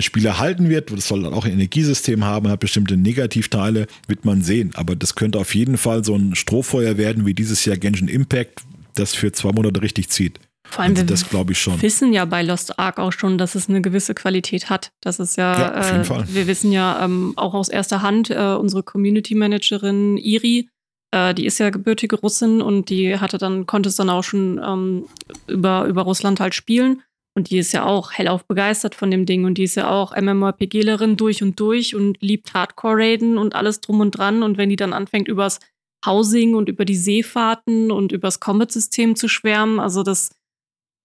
Spieler 0.00 0.38
halten 0.38 0.68
wird. 0.68 0.90
Das 0.92 1.08
soll 1.08 1.22
dann 1.22 1.34
auch 1.34 1.44
ein 1.44 1.52
Energiesystem 1.52 2.24
haben, 2.24 2.48
hat 2.48 2.60
bestimmte 2.60 2.96
Negativteile, 2.96 3.86
wird 4.08 4.24
man 4.24 4.42
sehen. 4.42 4.70
Aber 4.74 4.96
das 4.96 5.14
könnte 5.14 5.38
auf 5.38 5.54
jeden 5.54 5.76
Fall 5.76 6.04
so 6.04 6.14
ein 6.14 6.34
Strohfeuer 6.34 6.96
werden 6.96 7.26
wie 7.26 7.34
dieses 7.34 7.64
Jahr 7.64 7.76
Genshin 7.76 8.08
Impact, 8.08 8.62
das 8.94 9.14
für 9.14 9.32
zwei 9.32 9.52
Monate 9.52 9.82
richtig 9.82 10.08
zieht. 10.10 10.38
Vor 10.64 10.84
allem, 10.84 10.92
also 10.92 11.04
das 11.04 11.28
glaube 11.28 11.52
ich 11.52 11.58
schon. 11.58 11.74
Wir 11.74 11.82
wissen 11.82 12.12
ja 12.12 12.24
bei 12.24 12.42
Lost 12.42 12.78
Ark 12.78 12.98
auch 12.98 13.12
schon, 13.12 13.36
dass 13.36 13.54
es 13.54 13.68
eine 13.68 13.82
gewisse 13.82 14.14
Qualität 14.14 14.70
hat. 14.70 14.92
Das 15.00 15.18
ist 15.18 15.36
ja, 15.36 15.58
ja 15.58 15.78
auf 15.78 15.86
jeden 15.90 16.00
äh, 16.00 16.04
Fall. 16.04 16.24
wir 16.28 16.46
wissen 16.46 16.72
ja 16.72 17.04
ähm, 17.04 17.34
auch 17.36 17.52
aus 17.52 17.68
erster 17.68 18.00
Hand, 18.00 18.30
äh, 18.30 18.54
unsere 18.54 18.82
Community 18.82 19.34
Managerin 19.34 20.16
Iri, 20.16 20.68
äh, 21.12 21.34
die 21.34 21.46
ist 21.46 21.58
ja 21.58 21.70
gebürtige 21.70 22.16
Russin 22.16 22.62
und 22.62 22.88
die 22.88 23.18
hatte 23.18 23.38
dann, 23.38 23.66
konnte 23.66 23.90
es 23.90 23.96
dann 23.96 24.10
auch 24.10 24.24
schon 24.24 24.60
ähm, 24.64 25.04
über, 25.46 25.84
über 25.84 26.02
Russland 26.02 26.40
halt 26.40 26.54
spielen. 26.54 27.02
Und 27.34 27.50
die 27.50 27.58
ist 27.58 27.72
ja 27.72 27.84
auch 27.84 28.12
hellauf 28.12 28.44
begeistert 28.44 28.94
von 28.94 29.10
dem 29.10 29.24
Ding 29.24 29.44
und 29.46 29.56
die 29.56 29.62
ist 29.62 29.76
ja 29.76 29.88
auch 29.88 30.14
MMORPGlerin 30.14 31.16
durch 31.16 31.42
und 31.42 31.58
durch 31.58 31.94
und 31.94 32.20
liebt 32.20 32.52
Hardcore-Raiden 32.52 33.38
und 33.38 33.54
alles 33.54 33.80
drum 33.80 34.00
und 34.00 34.10
dran. 34.10 34.42
Und 34.42 34.58
wenn 34.58 34.68
die 34.68 34.76
dann 34.76 34.92
anfängt, 34.92 35.28
übers 35.28 35.58
Housing 36.04 36.54
und 36.54 36.68
über 36.68 36.84
die 36.84 36.96
Seefahrten 36.96 37.90
und 37.90 38.12
übers 38.12 38.40
Combat-System 38.40 39.16
zu 39.16 39.28
schwärmen, 39.28 39.80
also 39.80 40.02
das, 40.02 40.30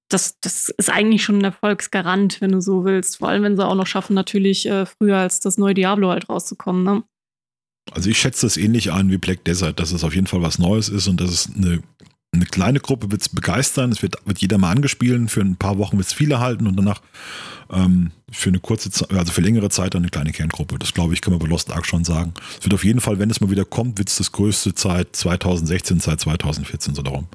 das, 0.10 0.38
das 0.42 0.68
ist 0.70 0.90
eigentlich 0.90 1.24
schon 1.24 1.38
ein 1.38 1.46
Erfolgsgarant, 1.46 2.42
wenn 2.42 2.52
du 2.52 2.62
so 2.62 2.84
willst. 2.84 3.18
Vor 3.18 3.30
allem, 3.30 3.44
wenn 3.44 3.56
sie 3.56 3.66
auch 3.66 3.76
noch 3.76 3.88
schaffen, 3.88 4.14
natürlich 4.14 4.66
äh, 4.68 4.86
früher 4.86 5.18
als 5.18 5.40
das 5.40 5.58
neue 5.58 5.76
Diablo 5.76 6.10
halt 6.10 6.28
rauszukommen. 6.28 6.84
Ne? 6.84 7.04
Also 7.92 8.10
ich 8.10 8.20
schätze 8.20 8.46
das 8.46 8.58
ähnlich 8.58 8.92
an 8.92 9.10
wie 9.12 9.18
Black 9.18 9.46
Desert, 9.46 9.80
dass 9.80 9.94
es 9.94 10.04
auf 10.04 10.14
jeden 10.14 10.28
Fall 10.28 10.42
was 10.42 10.60
Neues 10.60 10.90
ist 10.90 11.08
und 11.08 11.22
dass 11.22 11.32
es 11.32 11.56
eine 11.56 11.82
eine 12.34 12.46
kleine 12.46 12.80
Gruppe 12.80 13.12
wird 13.12 13.22
es 13.22 13.30
begeistern, 13.30 13.92
es 13.92 14.02
wird, 14.02 14.16
wird 14.26 14.40
jeder 14.40 14.58
mal 14.58 14.72
angespielt, 14.72 15.32
für 15.32 15.42
ein 15.42 15.56
paar 15.56 15.78
Wochen 15.78 15.98
wird 15.98 16.08
es 16.08 16.14
viele 16.14 16.40
halten 16.40 16.68
und 16.68 16.76
danach 16.76 17.02
ähm, 17.72 18.12
für 18.32 18.50
eine 18.50 18.60
kurze 18.60 18.92
Zeit, 18.92 19.12
also 19.12 19.32
für 19.32 19.42
längere 19.42 19.70
Zeit 19.70 19.96
eine 19.96 20.10
kleine 20.10 20.32
Kerngruppe. 20.32 20.78
Das 20.78 20.94
glaube 20.94 21.14
ich, 21.14 21.22
kann 21.22 21.32
man 21.32 21.40
bei 21.40 21.48
Lost 21.48 21.72
Ark 21.72 21.86
schon 21.86 22.04
sagen. 22.04 22.34
Es 22.58 22.66
wird 22.66 22.74
auf 22.74 22.84
jeden 22.84 23.00
Fall, 23.00 23.20
wenn 23.20 23.30
es 23.30 23.42
mal 23.42 23.50
wieder 23.50 23.66
kommt, 23.66 23.98
wird 23.98 24.10
es 24.10 24.18
das 24.18 24.32
größte 24.32 24.74
Zeit 24.76 25.16
2016, 25.16 26.00
seit 26.00 26.20
2014 26.20 26.96
so 26.96 27.02
darum. 27.02 27.28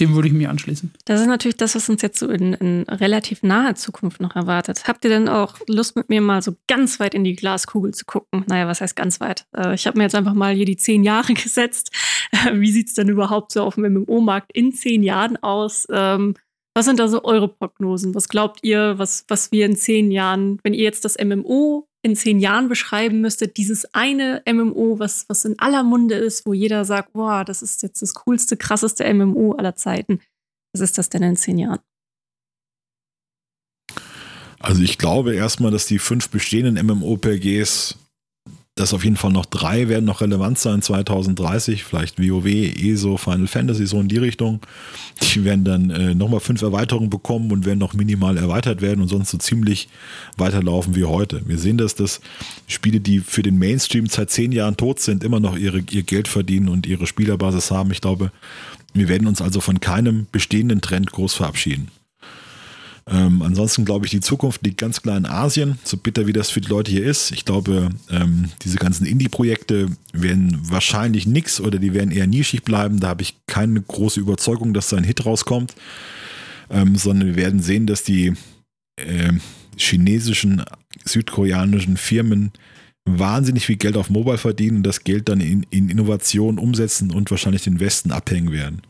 Dem 0.00 0.14
würde 0.14 0.28
ich 0.28 0.34
mir 0.34 0.48
anschließen. 0.48 0.92
Das 1.04 1.20
ist 1.20 1.26
natürlich 1.26 1.58
das, 1.58 1.74
was 1.74 1.88
uns 1.88 2.00
jetzt 2.00 2.18
so 2.18 2.28
in, 2.28 2.54
in, 2.54 2.82
relativ 2.84 3.42
naher 3.42 3.74
Zukunft 3.74 4.20
noch 4.20 4.34
erwartet. 4.34 4.84
Habt 4.88 5.04
ihr 5.04 5.10
denn 5.10 5.28
auch 5.28 5.58
Lust, 5.68 5.96
mit 5.96 6.08
mir 6.08 6.22
mal 6.22 6.40
so 6.40 6.56
ganz 6.66 6.98
weit 6.98 7.14
in 7.14 7.24
die 7.24 7.36
Glaskugel 7.36 7.92
zu 7.92 8.06
gucken? 8.06 8.44
Naja, 8.48 8.66
was 8.66 8.80
heißt 8.80 8.96
ganz 8.96 9.20
weit? 9.20 9.46
Äh, 9.54 9.74
ich 9.74 9.86
habe 9.86 9.98
mir 9.98 10.04
jetzt 10.04 10.14
einfach 10.14 10.32
mal 10.32 10.54
hier 10.54 10.64
die 10.64 10.78
zehn 10.78 11.04
Jahre 11.04 11.34
gesetzt. 11.34 11.90
Äh, 12.32 12.58
wie 12.58 12.72
sieht 12.72 12.88
es 12.88 12.94
denn 12.94 13.08
überhaupt 13.08 13.52
so 13.52 13.62
auf 13.64 13.74
dem 13.74 13.92
MMO-Markt 13.92 14.52
in 14.52 14.72
zehn 14.72 15.02
Jahren 15.02 15.36
aus? 15.36 15.86
Ähm, 15.90 16.34
was 16.74 16.86
sind 16.86 16.98
da 16.98 17.06
so 17.08 17.22
eure 17.24 17.48
Prognosen? 17.48 18.14
Was 18.14 18.28
glaubt 18.28 18.60
ihr, 18.62 18.98
was, 18.98 19.26
was 19.28 19.52
wir 19.52 19.66
in 19.66 19.76
zehn 19.76 20.10
Jahren, 20.10 20.58
wenn 20.62 20.72
ihr 20.72 20.84
jetzt 20.84 21.04
das 21.04 21.18
MMO 21.22 21.86
in 22.02 22.16
zehn 22.16 22.40
Jahren 22.40 22.68
beschreiben 22.68 23.20
müsstet, 23.20 23.56
dieses 23.56 23.94
eine 23.94 24.42
MMO, 24.46 24.98
was, 24.98 25.24
was 25.28 25.44
in 25.44 25.58
aller 25.58 25.84
Munde 25.84 26.16
ist, 26.16 26.44
wo 26.46 26.52
jeder 26.52 26.84
sagt, 26.84 27.12
boah, 27.12 27.44
das 27.44 27.62
ist 27.62 27.82
jetzt 27.82 28.02
das 28.02 28.14
coolste, 28.14 28.56
krasseste 28.56 29.12
MMO 29.14 29.52
aller 29.52 29.76
Zeiten. 29.76 30.20
Was 30.72 30.80
ist 30.80 30.98
das 30.98 31.08
denn 31.08 31.22
in 31.22 31.36
zehn 31.36 31.58
Jahren? 31.58 31.80
Also 34.58 34.82
ich 34.82 34.98
glaube 34.98 35.34
erstmal, 35.34 35.70
dass 35.70 35.86
die 35.86 35.98
fünf 35.98 36.28
bestehenden 36.28 36.84
MMOPGs 36.86 37.96
dass 38.74 38.94
auf 38.94 39.04
jeden 39.04 39.16
Fall 39.16 39.32
noch 39.32 39.44
drei 39.44 39.88
werden 39.88 40.06
noch 40.06 40.22
relevant 40.22 40.58
sein 40.58 40.80
2030, 40.80 41.84
vielleicht 41.84 42.18
WoW, 42.18 42.46
ESO, 42.46 43.18
Final 43.18 43.46
Fantasy, 43.46 43.86
so 43.86 44.00
in 44.00 44.08
die 44.08 44.16
Richtung. 44.16 44.60
Die 45.20 45.44
werden 45.44 45.64
dann 45.64 45.90
äh, 45.90 46.14
nochmal 46.14 46.40
fünf 46.40 46.62
Erweiterungen 46.62 47.10
bekommen 47.10 47.52
und 47.52 47.66
werden 47.66 47.78
noch 47.78 47.92
minimal 47.92 48.38
erweitert 48.38 48.80
werden 48.80 49.02
und 49.02 49.08
sonst 49.08 49.30
so 49.30 49.36
ziemlich 49.36 49.90
weiterlaufen 50.38 50.96
wie 50.96 51.04
heute. 51.04 51.42
Wir 51.46 51.58
sehen, 51.58 51.76
dass 51.76 51.94
das 51.94 52.22
Spiele, 52.66 53.00
die 53.00 53.20
für 53.20 53.42
den 53.42 53.58
Mainstream 53.58 54.06
seit 54.06 54.30
zehn 54.30 54.52
Jahren 54.52 54.78
tot 54.78 55.00
sind, 55.00 55.22
immer 55.22 55.38
noch 55.38 55.58
ihre, 55.58 55.80
ihr 55.90 56.02
Geld 56.02 56.26
verdienen 56.26 56.70
und 56.70 56.86
ihre 56.86 57.06
Spielerbasis 57.06 57.70
haben. 57.70 57.90
Ich 57.90 58.00
glaube, 58.00 58.32
wir 58.94 59.08
werden 59.08 59.28
uns 59.28 59.42
also 59.42 59.60
von 59.60 59.80
keinem 59.80 60.26
bestehenden 60.32 60.80
Trend 60.80 61.12
groß 61.12 61.34
verabschieden. 61.34 61.88
Ähm, 63.10 63.42
ansonsten 63.42 63.84
glaube 63.84 64.06
ich, 64.06 64.12
die 64.12 64.20
Zukunft 64.20 64.64
liegt 64.64 64.78
ganz 64.78 65.02
klar 65.02 65.16
in 65.16 65.26
Asien, 65.26 65.78
so 65.82 65.96
bitter 65.96 66.26
wie 66.26 66.32
das 66.32 66.50
für 66.50 66.60
die 66.60 66.68
Leute 66.68 66.90
hier 66.90 67.04
ist. 67.04 67.32
Ich 67.32 67.44
glaube, 67.44 67.90
ähm, 68.10 68.50
diese 68.62 68.76
ganzen 68.76 69.06
Indie-Projekte 69.06 69.88
werden 70.12 70.58
wahrscheinlich 70.62 71.26
nichts 71.26 71.60
oder 71.60 71.78
die 71.78 71.94
werden 71.94 72.12
eher 72.12 72.26
nischig 72.26 72.62
bleiben. 72.62 73.00
Da 73.00 73.08
habe 73.08 73.22
ich 73.22 73.36
keine 73.46 73.80
große 73.80 74.20
Überzeugung, 74.20 74.72
dass 74.72 74.88
da 74.88 74.96
ein 74.96 75.04
Hit 75.04 75.26
rauskommt, 75.26 75.74
ähm, 76.70 76.94
sondern 76.96 77.28
wir 77.28 77.36
werden 77.36 77.60
sehen, 77.60 77.86
dass 77.86 78.04
die 78.04 78.34
äh, 78.96 79.32
chinesischen, 79.76 80.62
südkoreanischen 81.04 81.96
Firmen 81.96 82.52
wahnsinnig 83.04 83.66
viel 83.66 83.76
Geld 83.76 83.96
auf 83.96 84.10
Mobile 84.10 84.38
verdienen 84.38 84.78
und 84.78 84.82
das 84.84 85.02
Geld 85.02 85.28
dann 85.28 85.40
in, 85.40 85.66
in 85.70 85.88
Innovation 85.88 86.58
umsetzen 86.58 87.10
und 87.10 87.30
wahrscheinlich 87.32 87.62
den 87.62 87.80
Westen 87.80 88.12
abhängen 88.12 88.52
werden. 88.52 88.82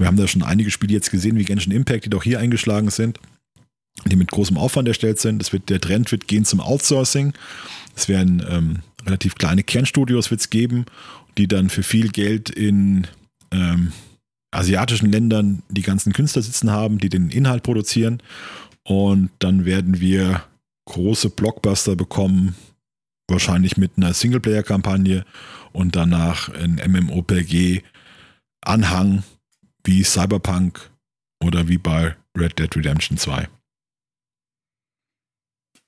Wir 0.00 0.06
haben 0.06 0.16
da 0.16 0.26
schon 0.26 0.42
einige 0.42 0.70
Spiele 0.70 0.94
jetzt 0.94 1.10
gesehen, 1.10 1.36
wie 1.36 1.44
Genshin 1.44 1.74
Impact, 1.74 2.06
die 2.06 2.10
doch 2.10 2.22
hier 2.22 2.40
eingeschlagen 2.40 2.88
sind, 2.88 3.20
die 4.06 4.16
mit 4.16 4.30
großem 4.30 4.56
Aufwand 4.56 4.88
erstellt 4.88 5.18
sind. 5.18 5.40
Das 5.40 5.52
wird, 5.52 5.68
der 5.68 5.78
Trend 5.78 6.10
wird 6.10 6.26
gehen 6.26 6.46
zum 6.46 6.60
Outsourcing. 6.60 7.34
Es 7.94 8.08
werden 8.08 8.42
ähm, 8.48 8.78
relativ 9.04 9.34
kleine 9.34 9.62
Kernstudios 9.62 10.30
wird's 10.30 10.48
geben, 10.48 10.86
die 11.36 11.48
dann 11.48 11.68
für 11.68 11.82
viel 11.82 12.08
Geld 12.08 12.48
in 12.48 13.08
ähm, 13.50 13.92
asiatischen 14.52 15.12
Ländern 15.12 15.62
die 15.68 15.82
ganzen 15.82 16.14
Künstler 16.14 16.40
sitzen 16.40 16.70
haben, 16.70 16.96
die 16.96 17.10
den 17.10 17.28
Inhalt 17.28 17.62
produzieren. 17.62 18.22
Und 18.84 19.28
dann 19.38 19.66
werden 19.66 20.00
wir 20.00 20.44
große 20.86 21.28
Blockbuster 21.28 21.94
bekommen, 21.94 22.54
wahrscheinlich 23.28 23.76
mit 23.76 23.98
einer 23.98 24.14
Singleplayer-Kampagne 24.14 25.26
und 25.72 25.94
danach 25.94 26.48
ein 26.48 26.80
MMOPG-Anhang, 26.90 27.84
wie 29.84 30.04
Cyberpunk 30.04 30.90
oder 31.44 31.68
wie 31.68 31.78
bei 31.78 32.16
Red 32.36 32.58
Dead 32.58 32.74
Redemption 32.76 33.18
2. 33.18 33.48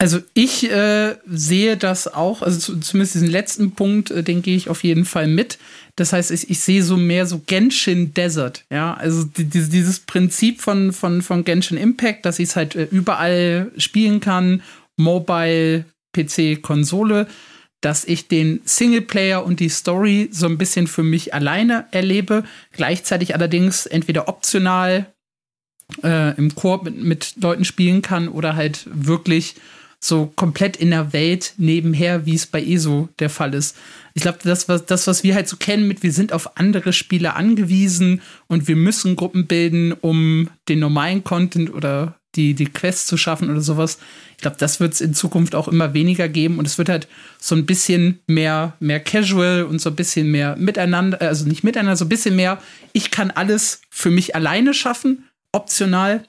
Also 0.03 0.19
ich 0.35 0.69
äh, 0.69 1.15
sehe 1.29 1.77
das 1.77 2.13
auch, 2.13 2.43
also 2.43 2.59
zu, 2.59 2.81
zumindest 2.81 3.15
diesen 3.15 3.31
letzten 3.31 3.71
Punkt, 3.71 4.11
äh, 4.11 4.25
den 4.25 4.43
gehe 4.43 4.57
ich 4.57 4.69
auf 4.69 4.83
jeden 4.83 5.05
Fall 5.05 5.29
mit. 5.29 5.59
Das 5.95 6.13
heißt, 6.13 6.33
ich, 6.33 6.51
ich 6.51 6.59
sehe 6.59 6.83
so 6.83 6.97
mehr 6.97 7.25
so 7.25 7.39
Genshin 7.47 8.13
Desert, 8.13 8.65
ja, 8.69 8.95
also 8.95 9.23
die, 9.23 9.45
die, 9.45 9.69
dieses 9.69 10.01
Prinzip 10.01 10.61
von, 10.61 10.93
von, 10.93 11.23
von 11.23 11.45
Genshin 11.45 11.77
Impact, 11.77 12.27
dass 12.27 12.41
ich 12.41 12.49
es 12.49 12.57
halt 12.57 12.75
äh, 12.75 12.89
überall 12.91 13.71
spielen 13.77 14.19
kann, 14.19 14.63
Mobile, 14.97 15.85
PC, 16.13 16.61
Konsole, 16.61 17.29
dass 17.83 18.05
ich 18.05 18.29
den 18.29 18.61
Singleplayer 18.65 19.45
und 19.45 19.61
die 19.61 19.69
Story 19.69 20.29
so 20.33 20.47
ein 20.47 20.57
bisschen 20.57 20.87
für 20.87 21.03
mich 21.03 21.35
alleine 21.35 21.85
erlebe, 21.91 22.45
gleichzeitig 22.73 23.35
allerdings 23.35 23.87
entweder 23.87 24.29
optional 24.29 25.07
äh, 26.03 26.35
im 26.37 26.55
Koop 26.55 26.85
mit, 26.85 27.03
mit 27.03 27.35
Leuten 27.41 27.65
spielen 27.65 28.01
kann 28.01 28.29
oder 28.29 28.57
halt 28.57 28.87
wirklich 28.91 29.57
so 30.05 30.27
komplett 30.35 30.77
in 30.77 30.91
der 30.91 31.13
Welt 31.13 31.55
nebenher, 31.59 32.27
wie 32.27 32.35
es 32.35 32.47
bei 32.47 32.63
ESO 32.63 33.09
der 33.21 33.31
Fall 33.31 33.55
ist. 33.55 33.77
Ich 34.15 34.23
glaube, 34.23 34.39
das 34.43 34.69
was, 34.69 34.85
das, 34.87 35.07
was 35.07 35.23
wir 35.23 35.35
halt 35.35 35.49
so 35.49 35.57
kennen 35.57 35.87
mit, 35.87 36.03
wir 36.03 36.13
sind 36.13 36.33
auf 36.33 36.57
andere 36.57 36.93
Spiele 36.93 37.35
angewiesen 37.35 38.21
und 38.49 38.67
wir 38.67 38.77
müssen 38.77 39.15
Gruppen 39.15 39.47
bilden, 39.47 39.93
um 39.93 40.49
den 40.69 40.81
normalen 40.81 41.23
Content 41.23 41.73
oder 41.73 42.17
die, 42.35 42.55
die 42.55 42.67
Quests 42.67 43.07
zu 43.07 43.17
schaffen 43.17 43.51
oder 43.51 43.61
sowas. 43.61 43.99
Ich 44.33 44.43
glaube, 44.43 44.57
das 44.59 44.81
wird 44.81 44.95
es 44.95 45.01
in 45.01 45.15
Zukunft 45.15 45.55
auch 45.55 45.69
immer 45.69 45.95
weniger 45.95 46.29
geben 46.29 46.59
und 46.59 46.67
es 46.67 46.79
wird 46.79 46.89
halt 46.89 47.09
so 47.39 47.55
ein 47.55 47.67
bisschen 47.67 48.21
mehr, 48.27 48.75
mehr 48.81 49.01
casual 49.01 49.65
und 49.65 49.81
so 49.81 49.91
ein 49.91 49.97
bisschen 49.97 50.31
mehr 50.31 50.57
miteinander, 50.57 51.21
äh, 51.21 51.27
also 51.27 51.47
nicht 51.47 51.65
miteinander, 51.65 51.97
so 51.97 52.05
ein 52.05 52.09
bisschen 52.11 52.37
mehr, 52.37 52.61
ich 52.93 53.11
kann 53.11 53.31
alles 53.31 53.83
für 53.91 54.11
mich 54.11 54.35
alleine 54.35 54.75
schaffen, 54.75 55.25
optional 55.53 56.25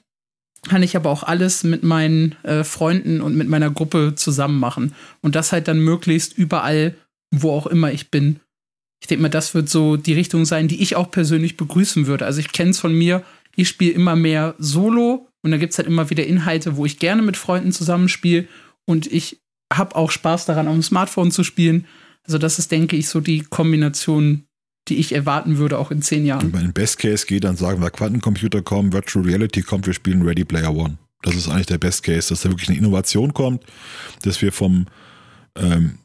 kann 0.68 0.82
ich 0.82 0.96
aber 0.96 1.10
auch 1.10 1.22
alles 1.22 1.62
mit 1.62 1.82
meinen 1.82 2.36
äh, 2.42 2.64
Freunden 2.64 3.20
und 3.20 3.36
mit 3.36 3.48
meiner 3.48 3.70
Gruppe 3.70 4.14
zusammen 4.14 4.58
machen. 4.58 4.94
Und 5.20 5.34
das 5.34 5.52
halt 5.52 5.68
dann 5.68 5.78
möglichst 5.78 6.36
überall, 6.36 6.94
wo 7.30 7.52
auch 7.52 7.66
immer 7.66 7.92
ich 7.92 8.10
bin. 8.10 8.40
Ich 9.00 9.08
denke 9.08 9.22
mal, 9.22 9.28
das 9.28 9.54
wird 9.54 9.68
so 9.68 9.96
die 9.96 10.14
Richtung 10.14 10.46
sein, 10.46 10.68
die 10.68 10.82
ich 10.82 10.96
auch 10.96 11.10
persönlich 11.10 11.56
begrüßen 11.56 12.06
würde. 12.06 12.24
Also 12.24 12.40
ich 12.40 12.52
kenne 12.52 12.70
es 12.70 12.80
von 12.80 12.94
mir, 12.94 13.22
ich 13.56 13.68
spiele 13.68 13.92
immer 13.92 14.16
mehr 14.16 14.54
Solo 14.58 15.28
und 15.44 15.50
da 15.50 15.58
gibt 15.58 15.72
es 15.72 15.78
halt 15.78 15.86
immer 15.86 16.08
wieder 16.08 16.26
Inhalte, 16.26 16.76
wo 16.76 16.86
ich 16.86 16.98
gerne 16.98 17.20
mit 17.20 17.36
Freunden 17.36 17.70
zusammenspiele 17.70 18.48
und 18.86 19.06
ich 19.06 19.42
habe 19.72 19.94
auch 19.94 20.10
Spaß 20.10 20.46
daran, 20.46 20.68
auf 20.68 20.74
dem 20.74 20.82
Smartphone 20.82 21.30
zu 21.30 21.44
spielen. 21.44 21.86
Also 22.24 22.38
das 22.38 22.58
ist, 22.58 22.72
denke 22.72 22.96
ich, 22.96 23.08
so 23.08 23.20
die 23.20 23.40
Kombination, 23.40 24.46
die 24.88 24.96
ich 24.96 25.14
erwarten 25.14 25.58
würde, 25.58 25.78
auch 25.78 25.90
in 25.90 26.00
zehn 26.00 26.24
Jahren. 26.24 26.46
Wenn 26.46 26.60
man 26.60 26.64
in 26.64 26.72
Best 26.72 26.98
Case 26.98 27.26
geht, 27.26 27.44
dann 27.44 27.56
sagen 27.56 27.82
wir 27.82 27.90
Quantencomputer 27.90 28.62
kommen, 28.62 28.94
Virtual 28.94 29.24
Reality 29.24 29.60
kommt, 29.60 29.86
wir 29.86 29.92
spielen 29.92 30.22
Ready 30.22 30.44
Player 30.44 30.74
One. 30.74 30.96
Das 31.22 31.34
ist 31.34 31.48
eigentlich 31.48 31.66
der 31.66 31.78
Best 31.78 32.02
Case, 32.02 32.30
dass 32.30 32.40
da 32.40 32.48
wirklich 32.48 32.70
eine 32.70 32.78
Innovation 32.78 33.34
kommt, 33.34 33.64
dass 34.22 34.40
wir 34.40 34.50
vom 34.50 34.86
ähm, 35.56 35.98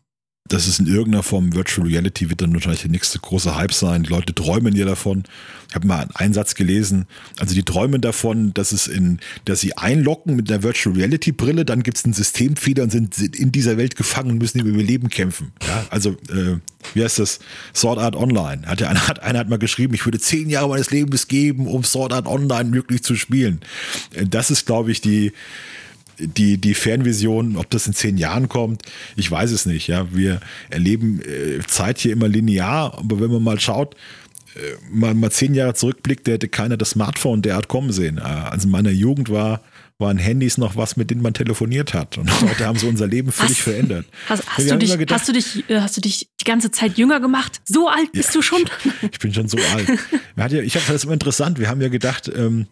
das 0.50 0.68
ist 0.68 0.80
in 0.80 0.88
irgendeiner 0.88 1.24
Form 1.24 1.54
Virtual 1.54 1.88
Reality 1.88 2.30
wird 2.30 2.42
dann 2.42 2.54
wahrscheinlich 2.54 2.82
der 2.82 2.90
nächste 2.90 3.20
große 3.20 3.56
Hype 3.56 3.74
sein. 3.74 4.04
Die 4.04 4.10
Leute 4.10 4.34
träumen 4.34 4.76
ja 4.76 4.86
davon. 4.86 5.24
Ich 5.70 5.76
habe 5.76 5.86
mal 5.86 6.08
einen 6.16 6.34
Satz 6.34 6.56
gelesen. 6.56 7.06
Also 7.40 7.54
die 7.54 7.62
träumen 7.62 8.02
davon, 8.02 8.52
dass 8.56 8.72
es 8.72 8.88
in, 8.88 9.20
dass 9.46 9.60
sie 9.60 9.78
einlocken 9.78 10.36
mit 10.36 10.52
einer 10.52 10.64
Virtual 10.64 10.96
Reality 10.96 11.32
Brille, 11.32 11.66
dann 11.66 11.84
gibt 11.84 11.98
es 11.98 12.06
einen 12.06 12.14
Systemfehler 12.14 12.84
und 12.84 12.92
sind 12.92 13.20
in 13.20 13.52
dieser 13.52 13.78
Welt 13.78 13.96
gefangen 13.96 14.32
und 14.32 14.38
müssen 14.40 14.60
über 14.60 14.80
ihr 14.80 14.84
Leben 14.84 15.10
kämpfen. 15.10 15.52
Ja, 15.68 15.86
also 15.92 16.12
äh, 16.32 16.58
wie 16.96 17.04
heißt 17.04 17.20
das? 17.20 17.40
Sword 17.76 18.00
Art 18.00 18.16
Online. 18.16 18.64
Hat 18.66 18.82
ja 18.82 18.90
einer 18.90 19.08
hat, 19.08 19.22
einer 19.22 19.40
hat 19.40 19.50
mal 19.50 19.60
geschrieben, 19.60 19.94
ich 19.94 20.06
würde 20.06 20.20
zehn 20.20 20.50
Jahre 20.50 20.70
meines 20.70 20.90
Lebens 20.90 21.28
geben, 21.28 21.68
um 21.68 21.84
Sword 21.84 22.12
Art 22.12 22.26
Online 22.26 22.74
wirklich 22.74 23.04
zu 23.04 23.16
spielen. 23.16 23.62
Äh, 24.14 24.26
das 24.26 24.50
ist, 24.50 24.66
glaube 24.66 24.92
ich, 24.92 25.00
die 25.00 25.32
die, 26.20 26.58
die 26.58 26.74
Fernvision, 26.74 27.56
ob 27.58 27.70
das 27.70 27.88
in 27.88 27.94
zehn 27.94 28.18
Jahren 28.18 28.50
kommt, 28.50 28.84
ich 29.16 29.30
weiß 29.30 29.52
es 29.52 29.66
nicht. 29.66 29.88
Ja, 29.88 30.14
wir 30.14 30.40
erleben 30.70 31.22
äh, 31.22 31.60
Zeit 31.68 32.00
hier 32.00 32.14
immer 32.14 32.28
linear, 32.28 32.98
aber 32.98 33.20
wenn 33.20 33.32
man 33.32 33.44
mal 33.44 33.60
schaut, 33.60 33.96
äh, 34.56 34.60
mal, 34.92 35.14
mal 35.14 35.32
zehn 35.32 35.54
Jahre 35.54 35.74
zurückblickt, 35.74 36.28
der 36.28 36.36
hätte 36.36 36.50
keiner 36.50 36.78
das 36.78 36.92
Smartphone 36.92 37.42
derart 37.42 37.68
kommen 37.68 37.92
sehen. 37.92 38.18
Äh, 38.18 38.22
also 38.22 38.68
in 38.68 38.72
meiner 38.72 38.92
Jugend 38.92 39.30
war 39.30 39.62
waren 40.00 40.18
Handys 40.18 40.58
noch 40.58 40.78
was, 40.78 40.96
mit 40.96 41.12
denen 41.12 41.22
man 41.22 41.34
telefoniert 41.34 41.94
hat. 41.94 42.18
Und 42.18 42.32
heute 42.42 42.66
haben 42.66 42.80
sie 42.80 42.88
unser 42.88 43.06
Leben 43.06 43.32
völlig 43.32 43.58
hast, 43.58 43.64
verändert. 43.64 44.06
Hast, 44.28 44.48
hast, 44.48 44.72
du 44.72 44.78
dich, 44.78 44.98
gedacht, 44.98 45.20
hast, 45.20 45.28
du 45.28 45.34
dich, 45.34 45.70
äh, 45.70 45.82
hast 45.82 45.98
du 45.98 46.02
dich 46.02 46.30
die 46.40 46.46
ganze 46.46 46.72
Zeit 46.72 46.98
jünger 46.98 47.20
gemacht? 47.20 47.60
So 47.66 47.90
alt 47.90 48.12
bist 48.14 48.30
ja, 48.30 48.34
du 48.36 48.42
schon? 48.42 48.64
Ich, 49.02 49.10
ich, 49.12 49.20
bin 49.20 49.34
schon 49.34 49.50
so 49.50 49.58
alt. 49.58 49.90
Ja, 50.38 50.46
ich 50.62 50.76
habe 50.76 50.86
das 50.88 51.04
immer 51.04 51.14
interessant. 51.14 51.60
Wir 51.60 51.68
haben 51.68 51.82
ja 51.82 51.90
gedacht, 51.90 52.32
ähm, 52.34 52.68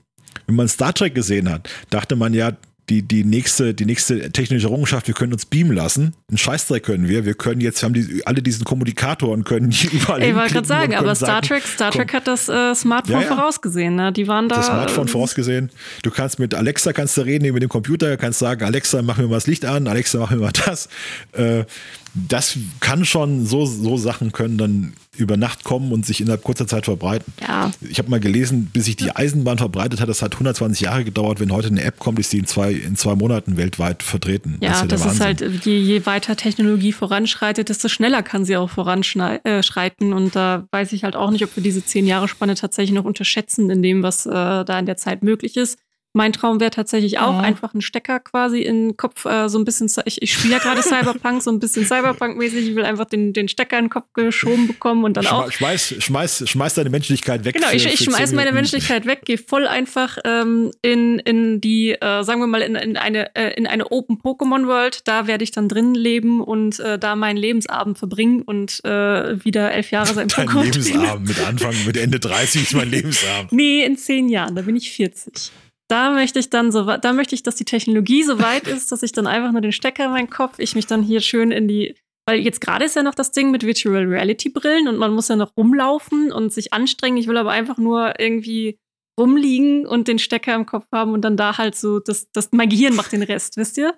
wenn 0.46 0.56
man 0.56 0.70
Star 0.70 0.94
Trek 0.94 1.16
gesehen 1.16 1.50
hat, 1.50 1.70
dachte 1.90 2.16
man 2.16 2.34
ja, 2.34 2.54
die, 2.90 3.02
die 3.02 3.26
nächste, 3.26 3.74
die 3.74 3.86
nächste 3.86 4.32
technische 4.32 4.68
Errungenschaft, 4.68 5.08
wir 5.08 5.14
können 5.14 5.34
uns 5.34 5.46
beamen 5.46 5.74
lassen. 5.74 6.14
Ein 6.32 6.38
Scheißdreck 6.38 6.84
können 6.84 7.10
wir. 7.10 7.26
Wir 7.26 7.34
können 7.34 7.60
jetzt, 7.60 7.82
wir 7.82 7.88
haben 7.88 7.94
die, 7.94 8.26
alle 8.26 8.42
diesen 8.42 8.64
Kommunikator 8.64 9.30
und 9.30 9.44
können 9.44 9.72
überall 9.92 10.24
Ich 10.24 10.34
wollte 10.34 10.54
gerade 10.54 10.68
sagen, 10.68 10.96
aber 10.96 11.14
Star 11.14 11.42
Trek, 11.42 11.64
Star 11.64 11.92
Trek 11.92 12.14
hat 12.14 12.28
das 12.28 12.48
äh, 12.48 12.74
Smartphone 12.74 13.22
ja, 13.22 13.28
ja. 13.28 13.36
vorausgesehen, 13.36 13.96
ne? 13.96 14.14
Die 14.14 14.28
waren 14.28 14.48
da. 14.48 14.58
Das 14.58 14.68
Smartphone 14.68 15.08
äh, 15.08 15.12
vorausgesehen. 15.12 15.70
Du 16.02 16.12
kannst 16.12 16.40
mit 16.40 16.54
Alexa 16.54 16.94
kannst 16.94 17.18
du 17.18 17.22
reden, 17.22 17.52
mit 17.54 17.62
dem 17.62 17.70
Computer, 17.70 18.16
kannst 18.16 18.40
sagen, 18.40 18.64
Alexa, 18.64 19.02
mach 19.02 19.18
mir 19.18 19.28
mal 19.28 19.36
das 19.36 19.48
Licht 19.48 19.66
an, 19.66 19.88
Alexa, 19.88 20.20
mach 20.20 20.32
mir 20.32 20.38
mal 20.38 20.52
das. 20.66 20.88
Äh, 21.34 21.66
das 22.14 22.58
kann 22.80 23.06
schon, 23.06 23.46
so, 23.46 23.66
so 23.66 23.98
Sachen 23.98 24.32
können 24.32 24.58
dann 24.58 24.94
über 25.18 25.38
Nacht 25.38 25.64
kommen 25.64 25.92
und 25.92 26.06
sich 26.06 26.22
innerhalb 26.22 26.44
kurzer 26.44 26.68
Zeit 26.68 26.86
verbreiten. 26.86 27.34
Ja. 27.42 27.72
Ich 27.82 28.00
habe 28.00 28.10
mal 28.10 28.20
gelesen, 28.20 28.70
bis 28.72 28.86
sich 28.86 28.96
die 28.96 29.16
Eisenbahn 29.16 29.58
verbreitet 29.58 30.00
hat, 30.02 30.10
das 30.10 30.22
hat 30.22 30.34
120 30.34 30.82
Jahre 30.82 31.04
gedauert. 31.04 31.40
Wenn 31.40 31.52
heute 31.52 31.68
eine 31.68 31.84
App 31.84 32.00
kommt, 32.00 32.20
ist 32.20 32.32
die 32.34 32.40
in 32.40 32.46
zwei, 32.46 32.72
in 32.72 32.96
zwei 32.96 33.16
Monaten 33.16 33.58
weltweit 33.58 34.04
vertreten. 34.04 34.58
Ja, 34.62 34.70
das 34.70 34.82
ist, 34.82 34.92
das 34.92 35.14
ist 35.14 35.20
halt, 35.22 35.66
je, 35.66 35.78
je, 35.78 36.06
weiter 36.06 36.36
Technologie 36.36 36.92
voranschreitet, 36.92 37.70
desto 37.70 37.88
schneller 37.88 38.24
kann 38.24 38.46
sie 38.46 38.58
auch 38.58 38.70
voranschreiten. 38.70 40.14
Und 40.14 40.36
da 40.36 40.68
weiß 40.72 40.94
ich 40.94 41.04
halt 41.04 41.16
auch 41.16 41.32
nicht, 41.32 41.44
ob 41.44 41.56
wir 41.56 41.64
diese 41.64 41.84
zehn 41.84 42.06
Jahre 42.06 42.28
Spanne 42.28 42.56
tatsächlich 42.56 42.94
noch 42.94 43.06
unterschätzen 43.06 43.70
in 43.70 43.82
dem, 43.82 44.04
was 44.04 44.26
äh, 44.26 44.32
da 44.32 44.80
in 44.80 44.86
der 44.86 44.98
Zeit 44.98 45.24
möglich 45.24 45.58
ist. 45.58 45.78
Mein 46.14 46.34
Traum 46.34 46.60
wäre 46.60 46.72
tatsächlich 46.72 47.20
auch 47.20 47.34
Ja. 47.34 47.40
einfach 47.42 47.76
ein 47.76 47.82
Stecker 47.82 48.20
quasi 48.20 48.62
in 48.62 48.88
den 48.88 48.98
Kopf, 48.98 49.26
äh, 49.26 49.50
so 49.50 49.60
ein 49.60 49.66
bisschen, 49.66 49.88
ich, 50.06 50.20
ich 50.22 50.34
spiele 50.34 50.54
ja 50.54 50.60
gerade 50.60 50.82
Cyberpunk, 50.84 51.44
so 51.44 51.52
ein 51.52 51.60
bisschen 51.60 51.86
Cyberpunk-mäßig. 51.86 52.70
Ich 52.70 52.76
will 52.76 52.86
einfach 52.86 53.06
den, 53.06 53.34
den 53.34 53.48
Stecker 53.48 53.78
in 53.78 53.86
den 53.86 53.90
Kopf 53.92 54.12
geschoben 54.14 54.66
bekommen 54.68 55.04
und 55.04 55.16
dann 55.16 55.28
auch 55.28 55.52
Schmeiß, 55.52 55.96
schmeiß, 56.00 56.50
schmeiß 56.50 56.74
deine 56.74 56.90
Menschlichkeit 56.90 57.46
weg. 57.46 57.54
Genau, 57.56 57.68
für- 57.68 57.76
ich, 57.76 57.86
ich 57.86 58.00
schmeiß 58.00 58.32
meine. 58.34 58.52
Menschlichkeit 58.52 59.06
weg, 59.06 59.22
gehe 59.26 59.38
voll 59.38 59.68
einfach 59.68 60.18
ähm, 60.26 60.72
in, 60.82 61.20
in 61.20 61.62
die, 61.62 61.92
äh, 61.92 62.24
sagen 62.24 62.40
wir 62.40 62.48
mal, 62.48 62.62
in, 62.62 62.76
in 62.76 62.98
eine, 62.98 63.36
äh, 63.36 63.54
in 63.56 63.68
eine 63.68 63.92
Open 63.92 64.18
Pokémon 64.20 64.66
World. 64.66 65.02
Da 65.08 65.28
werde 65.28 65.44
ich 65.44 65.52
dann 65.52 65.68
drin 65.70 65.94
leben 65.94 66.42
und 66.42 66.80
äh, 66.80 66.98
da 66.98 67.16
meinen 67.16 67.38
Lebensabend 67.38 67.98
verbringen 68.00 68.42
und 68.42 68.84
äh, 68.86 69.44
wieder 69.46 69.72
elf 69.72 69.92
Jahre 69.92 70.14
sein 70.14 70.28
Dein 70.36 70.48
Pokémon. 70.50 70.64
Lebensabend 70.64 71.28
mit 71.28 71.40
Anfang, 71.46 71.76
mit 71.86 71.98
Ende 71.98 72.20
30 72.20 72.64
ist 72.64 72.74
mein 72.74 72.90
Lebensabend. 72.92 73.52
Nee, 73.52 73.84
in 73.84 73.98
zehn 73.98 74.30
Jahren, 74.30 74.56
da 74.56 74.64
bin 74.64 74.76
ich 74.76 74.90
40. 74.92 75.52
Da 75.90 76.12
möchte 76.12 76.40
ich 76.40 76.50
dann 76.50 76.72
so, 76.72 76.84
da 76.98 77.14
möchte 77.14 77.34
ich, 77.34 77.44
dass 77.44 77.56
die 77.56 77.66
Technologie 77.66 78.24
so 78.24 78.40
weit 78.40 78.68
ist, 78.68 78.92
dass 78.92 79.04
ich 79.04 79.12
dann 79.12 79.28
einfach 79.28 79.52
nur 79.52 79.62
den 79.62 79.72
Stecker 79.72 80.06
in 80.06 80.12
meinen 80.12 80.30
Kopf, 80.30 80.60
ich 80.60 80.76
mich 80.76 80.88
dann 80.88 81.04
hier 81.04 81.22
schön 81.22 81.52
in 81.52 81.68
die, 81.68 81.96
weil 82.28 82.40
jetzt 82.40 82.62
gerade 82.62 82.86
ist 82.86 82.96
ja 82.96 83.04
noch 83.04 83.16
das 83.16 83.32
Ding 83.32 83.52
mit 83.52 83.64
Virtual 83.64 84.04
Reality 84.04 84.50
Brillen 84.50 84.88
und 84.88 84.98
man 84.98 85.14
muss 85.14 85.30
ja 85.30 85.36
noch 85.36 85.56
rumlaufen 85.56 86.32
und 86.32 86.52
sich 86.52 86.74
anstrengen. 86.74 87.18
Ich 87.18 87.28
will 87.28 87.38
aber 87.38 87.52
einfach 87.52 87.78
nur 87.78 88.20
irgendwie 88.20 88.78
rumliegen 89.20 89.86
und 89.86 90.08
den 90.08 90.20
Stecker 90.20 90.54
im 90.56 90.66
Kopf 90.66 90.86
haben 90.92 91.14
und 91.14 91.22
dann 91.22 91.38
da 91.38 91.58
halt 91.58 91.76
so, 91.76 92.00
das, 92.00 92.30
das 92.32 92.50
mein 92.52 92.70
Gehirn 92.70 92.96
macht 92.96 93.12
den 93.12 93.24
Rest, 93.24 93.58
wisst 93.58 93.78
ihr? 93.78 93.98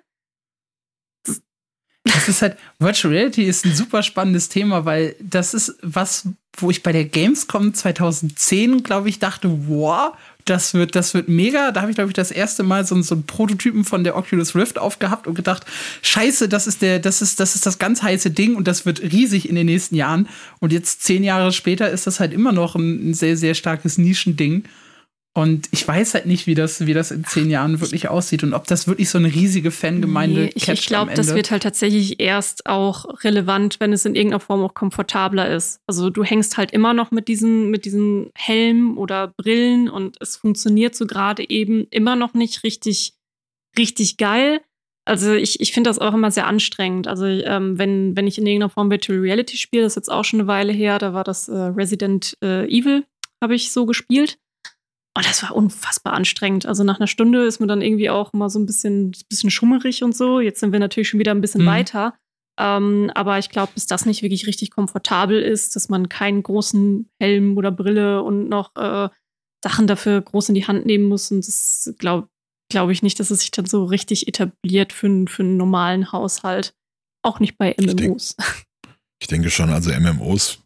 Das 2.04 2.28
ist 2.28 2.40
halt, 2.40 2.56
Virtual 2.78 3.12
Reality 3.12 3.44
ist 3.44 3.66
ein 3.66 3.74
super 3.74 4.02
spannendes 4.02 4.48
Thema, 4.48 4.86
weil 4.86 5.16
das 5.20 5.52
ist 5.52 5.76
was, 5.82 6.28
wo 6.56 6.70
ich 6.70 6.82
bei 6.82 6.92
der 6.92 7.04
Gamescom 7.04 7.74
2010, 7.74 8.82
glaube 8.82 9.10
ich, 9.10 9.18
dachte, 9.18 9.68
wow, 9.68 10.16
das 10.44 10.74
wird, 10.74 10.94
das 10.94 11.14
wird 11.14 11.28
mega. 11.28 11.72
Da 11.72 11.82
habe 11.82 11.90
ich, 11.90 11.96
glaube 11.96 12.10
ich, 12.10 12.14
das 12.14 12.30
erste 12.30 12.62
Mal 12.62 12.84
so, 12.86 13.00
so 13.02 13.14
einen 13.14 13.24
Prototypen 13.24 13.84
von 13.84 14.04
der 14.04 14.16
Oculus 14.16 14.54
Rift 14.54 14.78
aufgehabt 14.78 15.26
und 15.26 15.34
gedacht, 15.34 15.66
scheiße, 16.02 16.48
das 16.48 16.66
ist 16.66 16.82
der, 16.82 16.98
das 16.98 17.22
ist, 17.22 17.40
das 17.40 17.54
ist 17.54 17.66
das 17.66 17.78
ganz 17.78 18.02
heiße 18.02 18.30
Ding 18.30 18.56
und 18.56 18.66
das 18.66 18.86
wird 18.86 19.00
riesig 19.00 19.48
in 19.48 19.54
den 19.54 19.66
nächsten 19.66 19.94
Jahren. 19.94 20.28
Und 20.58 20.72
jetzt 20.72 21.02
zehn 21.02 21.24
Jahre 21.24 21.52
später 21.52 21.90
ist 21.90 22.06
das 22.06 22.20
halt 22.20 22.32
immer 22.32 22.52
noch 22.52 22.74
ein, 22.74 23.10
ein 23.10 23.14
sehr, 23.14 23.36
sehr 23.36 23.54
starkes 23.54 23.98
Nischending. 23.98 24.64
Und 25.32 25.68
ich 25.70 25.86
weiß 25.86 26.14
halt 26.14 26.26
nicht, 26.26 26.48
wie 26.48 26.56
das, 26.56 26.86
wie 26.86 26.92
das 26.92 27.12
in 27.12 27.24
zehn 27.24 27.50
Jahren 27.50 27.80
wirklich 27.80 28.08
aussieht 28.08 28.42
und 28.42 28.52
ob 28.52 28.66
das 28.66 28.88
wirklich 28.88 29.08
so 29.08 29.18
eine 29.18 29.32
riesige 29.32 29.70
Fangemeinde 29.70 30.40
Nee, 30.40 30.52
ich 30.56 30.68
ich 30.68 30.86
glaube, 30.86 31.14
das 31.14 31.34
wird 31.36 31.52
halt 31.52 31.62
tatsächlich 31.62 32.18
erst 32.18 32.66
auch 32.66 33.22
relevant, 33.22 33.78
wenn 33.78 33.92
es 33.92 34.04
in 34.04 34.16
irgendeiner 34.16 34.40
Form 34.40 34.60
auch 34.64 34.74
komfortabler 34.74 35.48
ist. 35.48 35.80
Also 35.86 36.10
du 36.10 36.24
hängst 36.24 36.56
halt 36.56 36.72
immer 36.72 36.94
noch 36.94 37.12
mit 37.12 37.28
diesen, 37.28 37.70
mit 37.70 37.84
diesen 37.84 38.30
Helmen 38.34 38.96
oder 38.96 39.28
Brillen 39.28 39.88
und 39.88 40.16
es 40.20 40.36
funktioniert 40.36 40.96
so 40.96 41.06
gerade 41.06 41.48
eben 41.48 41.86
immer 41.90 42.16
noch 42.16 42.34
nicht 42.34 42.64
richtig, 42.64 43.14
richtig 43.78 44.16
geil. 44.16 44.60
Also 45.04 45.34
ich, 45.34 45.60
ich 45.60 45.72
finde 45.72 45.90
das 45.90 46.00
auch 46.00 46.12
immer 46.12 46.32
sehr 46.32 46.48
anstrengend. 46.48 47.06
Also 47.06 47.26
ähm, 47.26 47.78
wenn, 47.78 48.16
wenn 48.16 48.26
ich 48.26 48.36
in 48.36 48.46
irgendeiner 48.46 48.70
Form 48.70 48.90
Virtual 48.90 49.20
Reality 49.20 49.56
spiele, 49.56 49.84
das 49.84 49.92
ist 49.92 49.96
jetzt 49.96 50.10
auch 50.10 50.24
schon 50.24 50.40
eine 50.40 50.48
Weile 50.48 50.72
her, 50.72 50.98
da 50.98 51.14
war 51.14 51.22
das 51.22 51.48
äh, 51.48 51.56
Resident 51.56 52.36
äh, 52.42 52.66
Evil, 52.66 53.04
habe 53.40 53.54
ich 53.54 53.70
so 53.70 53.86
gespielt. 53.86 54.36
Und 55.20 55.28
das 55.28 55.42
war 55.42 55.54
unfassbar 55.54 56.14
anstrengend. 56.14 56.64
Also 56.66 56.82
nach 56.82 56.98
einer 56.98 57.06
Stunde 57.06 57.44
ist 57.44 57.60
mir 57.60 57.66
dann 57.66 57.82
irgendwie 57.82 58.08
auch 58.10 58.32
mal 58.32 58.48
so 58.48 58.58
ein 58.58 58.64
bisschen, 58.66 59.12
bisschen 59.28 59.50
schummerig 59.50 60.02
und 60.02 60.16
so. 60.16 60.40
Jetzt 60.40 60.60
sind 60.60 60.72
wir 60.72 60.78
natürlich 60.78 61.08
schon 61.10 61.20
wieder 61.20 61.32
ein 61.32 61.40
bisschen 61.42 61.62
Mhm. 61.62 61.66
weiter. 61.66 62.14
Ähm, 62.58 63.10
aber 63.14 63.38
ich 63.38 63.50
glaube, 63.50 63.72
bis 63.74 63.86
das 63.86 64.06
nicht 64.06 64.22
wirklich 64.22 64.46
richtig 64.46 64.70
komfortabel 64.70 65.40
ist, 65.42 65.76
dass 65.76 65.88
man 65.90 66.08
keinen 66.08 66.42
großen 66.42 67.08
Helm 67.20 67.56
oder 67.58 67.70
Brille 67.70 68.22
und 68.22 68.48
noch 68.48 68.74
äh, 68.76 69.08
Sachen 69.62 69.86
dafür 69.86 70.20
groß 70.22 70.48
in 70.50 70.54
die 70.54 70.66
Hand 70.66 70.86
nehmen 70.86 71.04
muss. 71.04 71.30
Und 71.30 71.46
das 71.46 71.94
glaube 71.98 72.28
glaube 72.70 72.92
ich 72.92 73.02
nicht, 73.02 73.18
dass 73.18 73.30
es 73.30 73.40
sich 73.40 73.50
dann 73.50 73.66
so 73.66 73.84
richtig 73.84 74.28
etabliert 74.28 74.92
für, 74.92 75.06
einen- 75.06 75.28
für 75.28 75.42
einen 75.42 75.56
normalen 75.56 76.12
Haushalt. 76.12 76.72
Auch 77.22 77.40
nicht 77.40 77.58
bei 77.58 77.72
denk- 77.74 78.00
MMOs. 78.00 78.36
Ich 79.22 79.26
denke 79.28 79.50
schon, 79.50 79.68
also 79.68 79.90
MMOs 79.92 80.60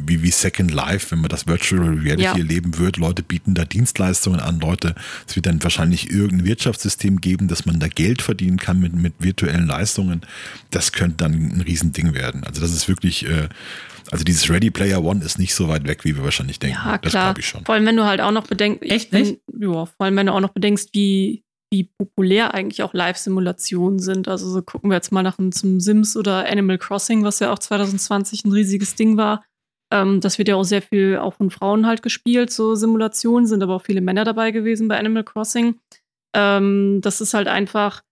wie, 0.00 0.22
wie 0.22 0.30
Second 0.30 0.72
Life, 0.72 1.10
wenn 1.10 1.20
man 1.20 1.28
das 1.28 1.46
Virtual 1.46 1.82
Reality 1.82 2.22
Ja. 2.24 2.36
erleben 2.36 2.78
wird, 2.78 2.96
Leute 2.96 3.22
bieten 3.22 3.54
da 3.54 3.64
Dienstleistungen 3.64 4.40
an, 4.40 4.58
Leute, 4.60 4.94
es 5.26 5.36
wird 5.36 5.46
dann 5.46 5.62
wahrscheinlich 5.62 6.10
irgendein 6.10 6.46
Wirtschaftssystem 6.46 7.20
geben, 7.20 7.48
dass 7.48 7.66
man 7.66 7.78
da 7.78 7.88
Geld 7.88 8.22
verdienen 8.22 8.56
kann 8.56 8.80
mit, 8.80 8.94
mit 8.94 9.14
virtuellen 9.18 9.66
Leistungen. 9.66 10.22
Das 10.70 10.92
könnte 10.92 11.18
dann 11.18 11.32
ein 11.34 11.60
Riesending 11.60 12.14
werden. 12.14 12.42
Also 12.44 12.60
das 12.62 12.72
ist 12.72 12.88
wirklich, 12.88 13.28
äh, 13.28 13.48
also 14.10 14.24
dieses 14.24 14.48
Ready 14.48 14.70
Player 14.70 15.02
One 15.04 15.22
ist 15.24 15.38
nicht 15.38 15.54
so 15.54 15.68
weit 15.68 15.86
weg, 15.86 16.04
wie 16.04 16.16
wir 16.16 16.24
wahrscheinlich 16.24 16.58
denken. 16.58 16.78
Ja, 16.82 16.98
das 16.98 17.12
klar. 17.12 17.26
glaube 17.26 17.40
ich 17.40 17.46
schon. 17.48 17.64
Vor 17.64 17.74
allem, 17.74 17.86
wenn 17.86 17.96
du 17.96 18.04
halt 18.04 18.20
auch 18.20 18.32
noch 18.32 18.46
bedenkst. 18.46 18.82
Echt 18.82 19.12
wenn, 19.12 19.22
nicht? 19.22 19.40
Ja, 19.60 19.84
vor 19.86 19.94
allem, 19.98 20.16
wenn 20.16 20.26
du 20.26 20.32
auch 20.32 20.40
noch 20.40 20.52
bedenkst, 20.52 20.88
wie, 20.94 21.44
wie 21.70 21.84
populär 21.98 22.54
eigentlich 22.54 22.82
auch 22.82 22.94
Live-Simulationen 22.94 23.98
sind. 23.98 24.26
Also 24.26 24.50
so 24.50 24.62
gucken 24.62 24.90
wir 24.90 24.96
jetzt 24.96 25.12
mal 25.12 25.22
nach 25.22 25.38
einem 25.38 25.52
zum 25.52 25.80
Sims 25.80 26.16
oder 26.16 26.48
Animal 26.50 26.78
Crossing, 26.78 27.24
was 27.24 27.40
ja 27.40 27.52
auch 27.52 27.58
2020 27.58 28.44
ein 28.44 28.52
riesiges 28.52 28.94
Ding 28.94 29.16
war. 29.18 29.44
Ähm, 29.92 30.20
das 30.20 30.38
wird 30.38 30.48
ja 30.48 30.56
auch 30.56 30.64
sehr 30.64 30.80
viel 30.82 31.18
auch 31.18 31.34
von 31.34 31.50
Frauen 31.50 31.86
halt 31.86 32.02
gespielt, 32.02 32.50
so 32.50 32.74
Simulationen, 32.74 33.46
sind 33.46 33.62
aber 33.62 33.76
auch 33.76 33.82
viele 33.82 34.00
Männer 34.00 34.24
dabei 34.24 34.50
gewesen 34.50 34.88
bei 34.88 34.98
Animal 34.98 35.22
Crossing. 35.22 35.78
Ähm, 36.34 37.00
das 37.02 37.20
ist 37.20 37.34
halt 37.34 37.46
einfach, 37.46 38.02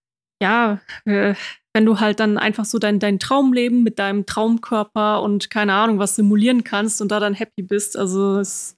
ja, 0.41 0.79
äh, 1.05 1.33
wenn 1.73 1.85
du 1.85 1.99
halt 1.99 2.19
dann 2.19 2.37
einfach 2.37 2.65
so 2.65 2.77
dein, 2.77 2.99
dein 2.99 3.17
Traumleben 3.17 3.81
mit 3.81 3.97
deinem 3.97 4.25
Traumkörper 4.25 5.23
und 5.23 5.49
keine 5.49 5.73
Ahnung 5.73 5.97
was 5.97 6.15
simulieren 6.15 6.63
kannst 6.63 7.01
und 7.01 7.11
da 7.11 7.19
dann 7.19 7.33
happy 7.33 7.63
bist. 7.63 7.97
Also 7.97 8.37
es, 8.37 8.77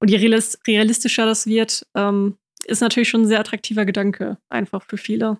und 0.00 0.10
je 0.10 0.18
realis- 0.18 0.58
realistischer 0.66 1.26
das 1.26 1.46
wird, 1.46 1.86
ähm, 1.96 2.36
ist 2.66 2.82
natürlich 2.82 3.08
schon 3.08 3.22
ein 3.22 3.28
sehr 3.28 3.40
attraktiver 3.40 3.84
Gedanke, 3.84 4.38
einfach 4.48 4.84
für 4.86 4.96
viele. 4.96 5.38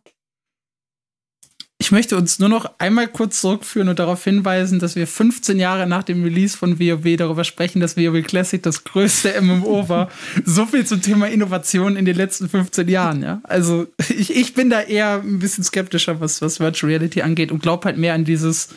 Ich 1.85 1.93
möchte 1.93 2.17
uns 2.17 2.39
nur 2.39 2.49
noch 2.49 2.79
einmal 2.79 3.09
kurz 3.09 3.43
zurückführen 3.43 3.91
und 3.91 3.99
darauf 3.99 4.25
hinweisen, 4.25 4.79
dass 4.79 4.97
wir 4.97 5.07
15 5.07 5.59
Jahre 5.59 5.87
nach 5.87 6.03
dem 6.03 6.25
Release 6.25 6.57
von 6.57 6.81
WoW 6.81 7.17
darüber 7.19 7.45
sprechen, 7.45 7.79
dass 7.79 7.99
WoW 7.99 8.23
Classic 8.23 8.63
das 8.63 8.85
größte 8.85 9.39
MMO 9.43 9.87
war. 9.87 10.11
so 10.47 10.65
viel 10.65 10.87
zum 10.87 11.03
Thema 11.03 11.29
Innovation 11.29 11.97
in 11.97 12.07
den 12.07 12.17
letzten 12.17 12.49
15 12.49 12.89
Jahren, 12.89 13.23
ja. 13.23 13.43
Also 13.43 13.87
ich, 14.09 14.35
ich 14.35 14.55
bin 14.55 14.71
da 14.71 14.81
eher 14.81 15.21
ein 15.23 15.41
bisschen 15.41 15.63
skeptischer, 15.63 16.21
was, 16.21 16.41
was 16.41 16.59
Virtual 16.59 16.91
Reality 16.91 17.21
angeht 17.21 17.53
und 17.53 17.61
glaube 17.61 17.85
halt 17.85 17.99
mehr 17.99 18.15
an 18.15 18.25
dieses 18.25 18.71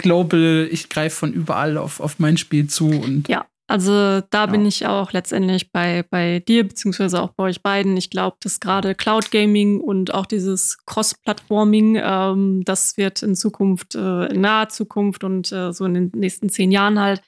Global, 0.00 0.68
ich 0.70 0.90
greife 0.90 1.16
von 1.16 1.32
überall 1.32 1.76
auf, 1.76 1.98
auf 1.98 2.20
mein 2.20 2.36
Spiel 2.36 2.68
zu 2.68 2.88
und 2.88 3.28
Ja, 3.28 3.46
also 3.68 4.20
da 4.30 4.46
bin 4.46 4.62
Ja. 4.62 4.68
ich 4.68 4.86
auch 4.86 5.12
letztendlich 5.12 5.70
bei, 5.70 6.02
bei 6.10 6.40
dir, 6.40 6.66
beziehungsweise 6.66 7.22
auch 7.22 7.30
bei 7.34 7.44
euch 7.44 7.62
beiden. 7.62 7.96
Ich 7.96 8.08
glaube, 8.10 8.36
dass 8.40 8.58
gerade 8.60 8.94
Cloud 8.94 9.30
Gaming 9.30 9.80
und 9.80 10.12
auch 10.14 10.26
dieses 10.26 10.78
Cross-Plattforming, 10.86 12.00
ähm, 12.02 12.62
das 12.64 12.96
wird 12.96 13.22
in 13.22 13.36
Zukunft, 13.36 13.94
äh, 13.94 14.26
in 14.26 14.40
naher 14.40 14.70
Zukunft 14.70 15.22
und 15.22 15.52
äh, 15.52 15.72
so 15.72 15.84
in 15.84 15.94
den 15.94 16.12
nächsten 16.14 16.48
zehn 16.48 16.70
Jahren 16.72 16.98
halt, 16.98 17.20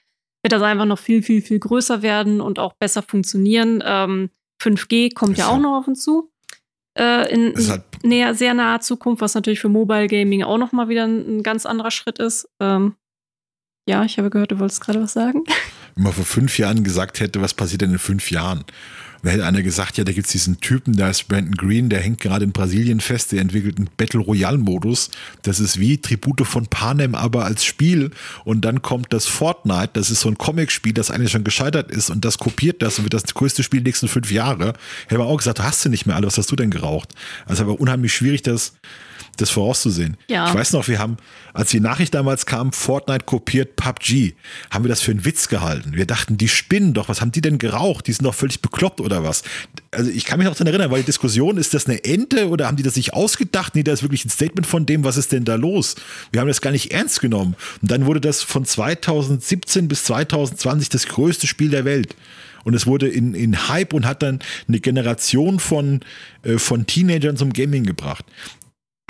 wird 0.43 0.51
das 0.51 0.63
einfach 0.63 0.85
noch 0.85 0.99
viel, 0.99 1.21
viel, 1.21 1.41
viel 1.43 1.59
größer 1.59 2.01
werden 2.01 2.41
und 2.41 2.57
auch 2.57 2.73
besser 2.73 3.03
funktionieren. 3.03 3.83
Ähm, 3.85 4.31
5G 4.61 5.13
kommt 5.13 5.37
ja 5.37 5.45
ja- 5.45 5.51
auch 5.51 5.59
noch 5.59 5.77
auf 5.79 5.87
uns 5.87 6.03
zu. 6.03 6.31
Äh, 6.97 7.31
in 7.33 7.53
halt 7.69 7.83
näher, 8.03 8.33
sehr 8.33 8.53
naher 8.53 8.81
Zukunft, 8.81 9.21
was 9.21 9.35
natürlich 9.35 9.59
für 9.61 9.69
Mobile 9.69 10.07
Gaming 10.07 10.43
auch 10.43 10.57
noch 10.57 10.71
mal 10.73 10.89
wieder 10.89 11.05
ein, 11.05 11.37
ein 11.37 11.43
ganz 11.43 11.65
anderer 11.65 11.91
Schritt 11.91 12.19
ist. 12.19 12.49
Ähm, 12.59 12.95
ja, 13.87 14.03
ich 14.03 14.17
habe 14.17 14.29
gehört, 14.29 14.51
du 14.51 14.59
wolltest 14.59 14.81
gerade 14.81 15.01
was 15.01 15.13
sagen. 15.13 15.43
wenn 15.95 16.03
man 16.03 16.13
vor 16.13 16.25
fünf 16.25 16.57
Jahren 16.57 16.83
gesagt 16.83 17.19
hätte, 17.19 17.41
was 17.41 17.53
passiert 17.53 17.81
denn 17.81 17.91
in 17.91 17.99
fünf 17.99 18.31
Jahren? 18.31 18.63
Da 19.23 19.29
hätte 19.29 19.45
einer 19.45 19.61
gesagt, 19.61 19.97
ja, 19.97 20.03
da 20.03 20.11
gibt's 20.11 20.31
diesen 20.31 20.61
Typen, 20.61 20.95
da 20.95 21.09
ist 21.09 21.27
Brandon 21.27 21.53
Green, 21.53 21.89
der 21.89 21.99
hängt 21.99 22.19
gerade 22.19 22.43
in 22.43 22.51
Brasilien 22.51 22.99
fest, 22.99 23.31
der 23.31 23.41
entwickelt 23.41 23.77
einen 23.77 23.89
Battle 23.95 24.19
Royale-Modus. 24.19 25.11
Das 25.43 25.59
ist 25.59 25.79
wie 25.79 25.99
Tribute 25.99 26.45
von 26.45 26.65
Panem, 26.65 27.13
aber 27.13 27.45
als 27.45 27.63
Spiel. 27.63 28.09
Und 28.45 28.65
dann 28.65 28.81
kommt 28.81 29.13
das 29.13 29.27
Fortnite, 29.27 29.91
das 29.93 30.09
ist 30.09 30.21
so 30.21 30.29
ein 30.29 30.39
Comic-Spiel, 30.39 30.93
das 30.93 31.11
eigentlich 31.11 31.31
schon 31.31 31.43
gescheitert 31.43 31.91
ist 31.91 32.09
und 32.09 32.25
das 32.25 32.39
kopiert 32.39 32.81
das 32.81 32.97
und 32.97 33.05
wird 33.05 33.13
das 33.13 33.25
größte 33.25 33.61
Spiel 33.61 33.81
der 33.81 33.89
nächsten 33.89 34.07
fünf 34.07 34.31
Jahre. 34.31 34.73
Hätte 35.03 35.19
man 35.19 35.27
auch 35.27 35.37
gesagt, 35.37 35.59
hast 35.59 35.85
du 35.85 35.89
nicht 35.89 36.07
mehr 36.07 36.15
alle, 36.15 36.25
was 36.25 36.39
hast 36.39 36.51
du 36.51 36.55
denn 36.55 36.71
geraucht? 36.71 37.09
Also 37.45 37.63
aber 37.63 37.79
unheimlich 37.79 38.13
schwierig, 38.13 38.41
das, 38.41 38.73
das 39.41 39.49
vorauszusehen. 39.49 40.17
Ja. 40.27 40.47
Ich 40.47 40.53
weiß 40.53 40.73
noch, 40.73 40.87
wir 40.87 40.99
haben, 40.99 41.17
als 41.53 41.71
die 41.71 41.79
Nachricht 41.79 42.13
damals 42.13 42.45
kam, 42.45 42.71
Fortnite 42.71 43.25
kopiert 43.25 43.75
PUBG, 43.75 44.33
haben 44.69 44.83
wir 44.83 44.89
das 44.89 45.01
für 45.01 45.11
einen 45.11 45.25
Witz 45.25 45.47
gehalten. 45.47 45.93
Wir 45.93 46.05
dachten, 46.05 46.37
die 46.37 46.47
spinnen 46.47 46.93
doch, 46.93 47.09
was 47.09 47.21
haben 47.21 47.31
die 47.31 47.41
denn 47.41 47.57
geraucht? 47.57 48.07
Die 48.07 48.13
sind 48.13 48.25
doch 48.25 48.35
völlig 48.35 48.61
bekloppt 48.61 49.01
oder 49.01 49.23
was? 49.23 49.43
Also 49.91 50.09
ich 50.09 50.25
kann 50.25 50.39
mich 50.39 50.47
noch 50.47 50.55
daran 50.55 50.67
erinnern, 50.67 50.91
weil 50.91 51.01
die 51.01 51.07
Diskussion, 51.07 51.57
ist 51.57 51.73
das 51.73 51.87
eine 51.87 52.03
Ente 52.03 52.49
oder 52.49 52.67
haben 52.67 52.77
die 52.77 52.83
das 52.83 52.93
sich 52.93 53.13
ausgedacht? 53.13 53.75
Nee, 53.75 53.83
da 53.83 53.91
ist 53.91 54.03
wirklich 54.03 54.25
ein 54.25 54.29
Statement 54.29 54.67
von 54.67 54.85
dem, 54.85 55.03
was 55.03 55.17
ist 55.17 55.31
denn 55.31 55.45
da 55.45 55.55
los? 55.55 55.95
Wir 56.31 56.41
haben 56.41 56.47
das 56.47 56.61
gar 56.61 56.71
nicht 56.71 56.93
ernst 56.93 57.21
genommen. 57.21 57.55
Und 57.81 57.91
dann 57.91 58.05
wurde 58.05 58.21
das 58.21 58.41
von 58.43 58.65
2017 58.65 59.87
bis 59.87 60.05
2020 60.05 60.89
das 60.89 61.07
größte 61.07 61.47
Spiel 61.47 61.69
der 61.69 61.85
Welt. 61.85 62.15
Und 62.63 62.73
es 62.73 62.85
wurde 62.85 63.07
in, 63.07 63.33
in 63.33 63.69
Hype 63.69 63.93
und 63.93 64.05
hat 64.05 64.21
dann 64.21 64.39
eine 64.67 64.79
Generation 64.79 65.59
von, 65.59 66.01
äh, 66.43 66.57
von 66.57 66.85
Teenagern 66.85 67.37
zum 67.37 67.53
Gaming 67.53 67.83
gebracht. 67.83 68.25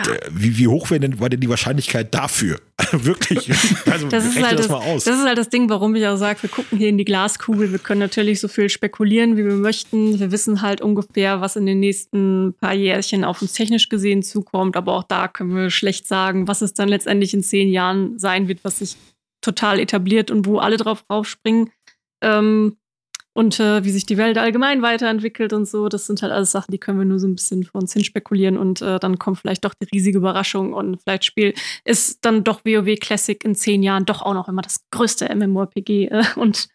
Äh, 0.08 0.30
Wie, 0.32 0.58
wie 0.58 0.68
hoch 0.68 0.90
wäre 0.90 1.00
denn, 1.00 1.20
war 1.20 1.30
denn 1.30 1.40
die 1.40 1.50
Wahrscheinlichkeit 1.50 2.14
dafür? 2.14 2.60
Wirklich. 2.92 3.50
Also 3.90 4.08
das 4.10 4.26
ist, 4.26 4.42
halt 4.42 4.60
das, 4.60 4.68
das, 4.68 5.04
das 5.04 5.20
ist 5.20 5.26
halt 5.26 5.38
das 5.38 5.50
Ding, 5.50 5.70
warum 5.70 5.96
ich 5.96 6.06
auch 6.08 6.18
sage, 6.18 6.44
wir 6.44 6.50
gucken 6.50 6.78
hier 6.78 6.90
in 6.90 6.98
die 6.98 7.06
Glaskugel. 7.06 7.72
Wir 7.72 7.80
können 7.80 8.00
natürlich 8.00 8.40
so 8.40 8.48
viel 8.48 8.70
spekulieren, 8.70 9.38
wie 9.38 9.46
wir 9.46 9.56
möchten. 9.56 10.20
Wir 10.20 10.32
wissen 10.32 10.62
halt 10.62 10.82
ungefähr, 10.82 11.42
was 11.42 11.56
in 11.56 11.66
den 11.66 11.80
nächsten 11.80 12.54
paar 12.60 12.74
Jährchen 12.74 13.24
auf 13.24 13.42
uns 13.42 13.54
technisch 13.54 13.90
gesehen 13.90 14.24
zukommt. 14.24 14.76
Aber 14.76 14.94
auch 14.94 15.04
da 15.04 15.28
können 15.28 15.56
wir 15.56 15.70
schlecht 15.70 16.08
sagen, 16.08 16.48
was 16.48 16.62
es 16.62 16.74
dann 16.74 16.90
letztendlich 16.90 17.34
in 17.34 17.44
zehn 17.44 17.70
Jahren 17.72 18.18
sein 18.20 18.48
wird, 18.48 18.64
was 18.64 18.80
sich 18.80 18.98
total 19.42 19.80
etabliert 19.80 20.32
und 20.32 20.46
wo 20.46 20.60
alle 20.60 20.78
drauf 20.78 21.04
raufspringen. 21.10 21.72
Ähm, 22.24 22.78
und 23.34 23.60
äh, 23.60 23.84
wie 23.84 23.92
sich 23.92 24.06
die 24.06 24.18
Welt 24.18 24.38
allgemein 24.38 24.82
weiterentwickelt 24.82 25.54
und 25.54 25.68
so. 25.68 25.88
Das 25.88 26.08
sind 26.08 26.22
halt 26.22 26.32
alles 26.32 26.52
Sachen, 26.52 26.72
die 26.72 26.78
können 26.78 27.00
wir 27.00 27.06
nur 27.06 27.20
so 27.20 27.28
ein 27.28 27.36
bisschen 27.36 27.64
vor 27.64 27.82
uns 27.82 27.94
hin 27.94 28.04
spekulieren 28.04 28.58
und 28.58 28.82
äh, 28.82 29.00
dann 29.00 29.20
kommt 29.20 29.40
vielleicht 29.40 29.64
doch 29.66 29.74
die 29.74 29.88
riesige 29.94 30.18
Überraschung 30.18 30.74
und 30.74 31.02
vielleicht 31.02 31.26
Spiel 31.26 31.54
ist 31.86 32.26
dann 32.26 32.44
doch 32.44 32.66
WoW 32.66 33.00
Classic 33.00 33.44
in 33.44 33.56
zehn 33.56 33.84
Jahren 33.84 34.06
doch 34.06 34.22
auch 34.22 34.34
noch 34.34 34.50
immer 34.50 34.62
das 34.62 34.86
größte 34.92 35.34
MMORPG 35.34 36.08
äh, 36.08 36.24
und 36.36 36.68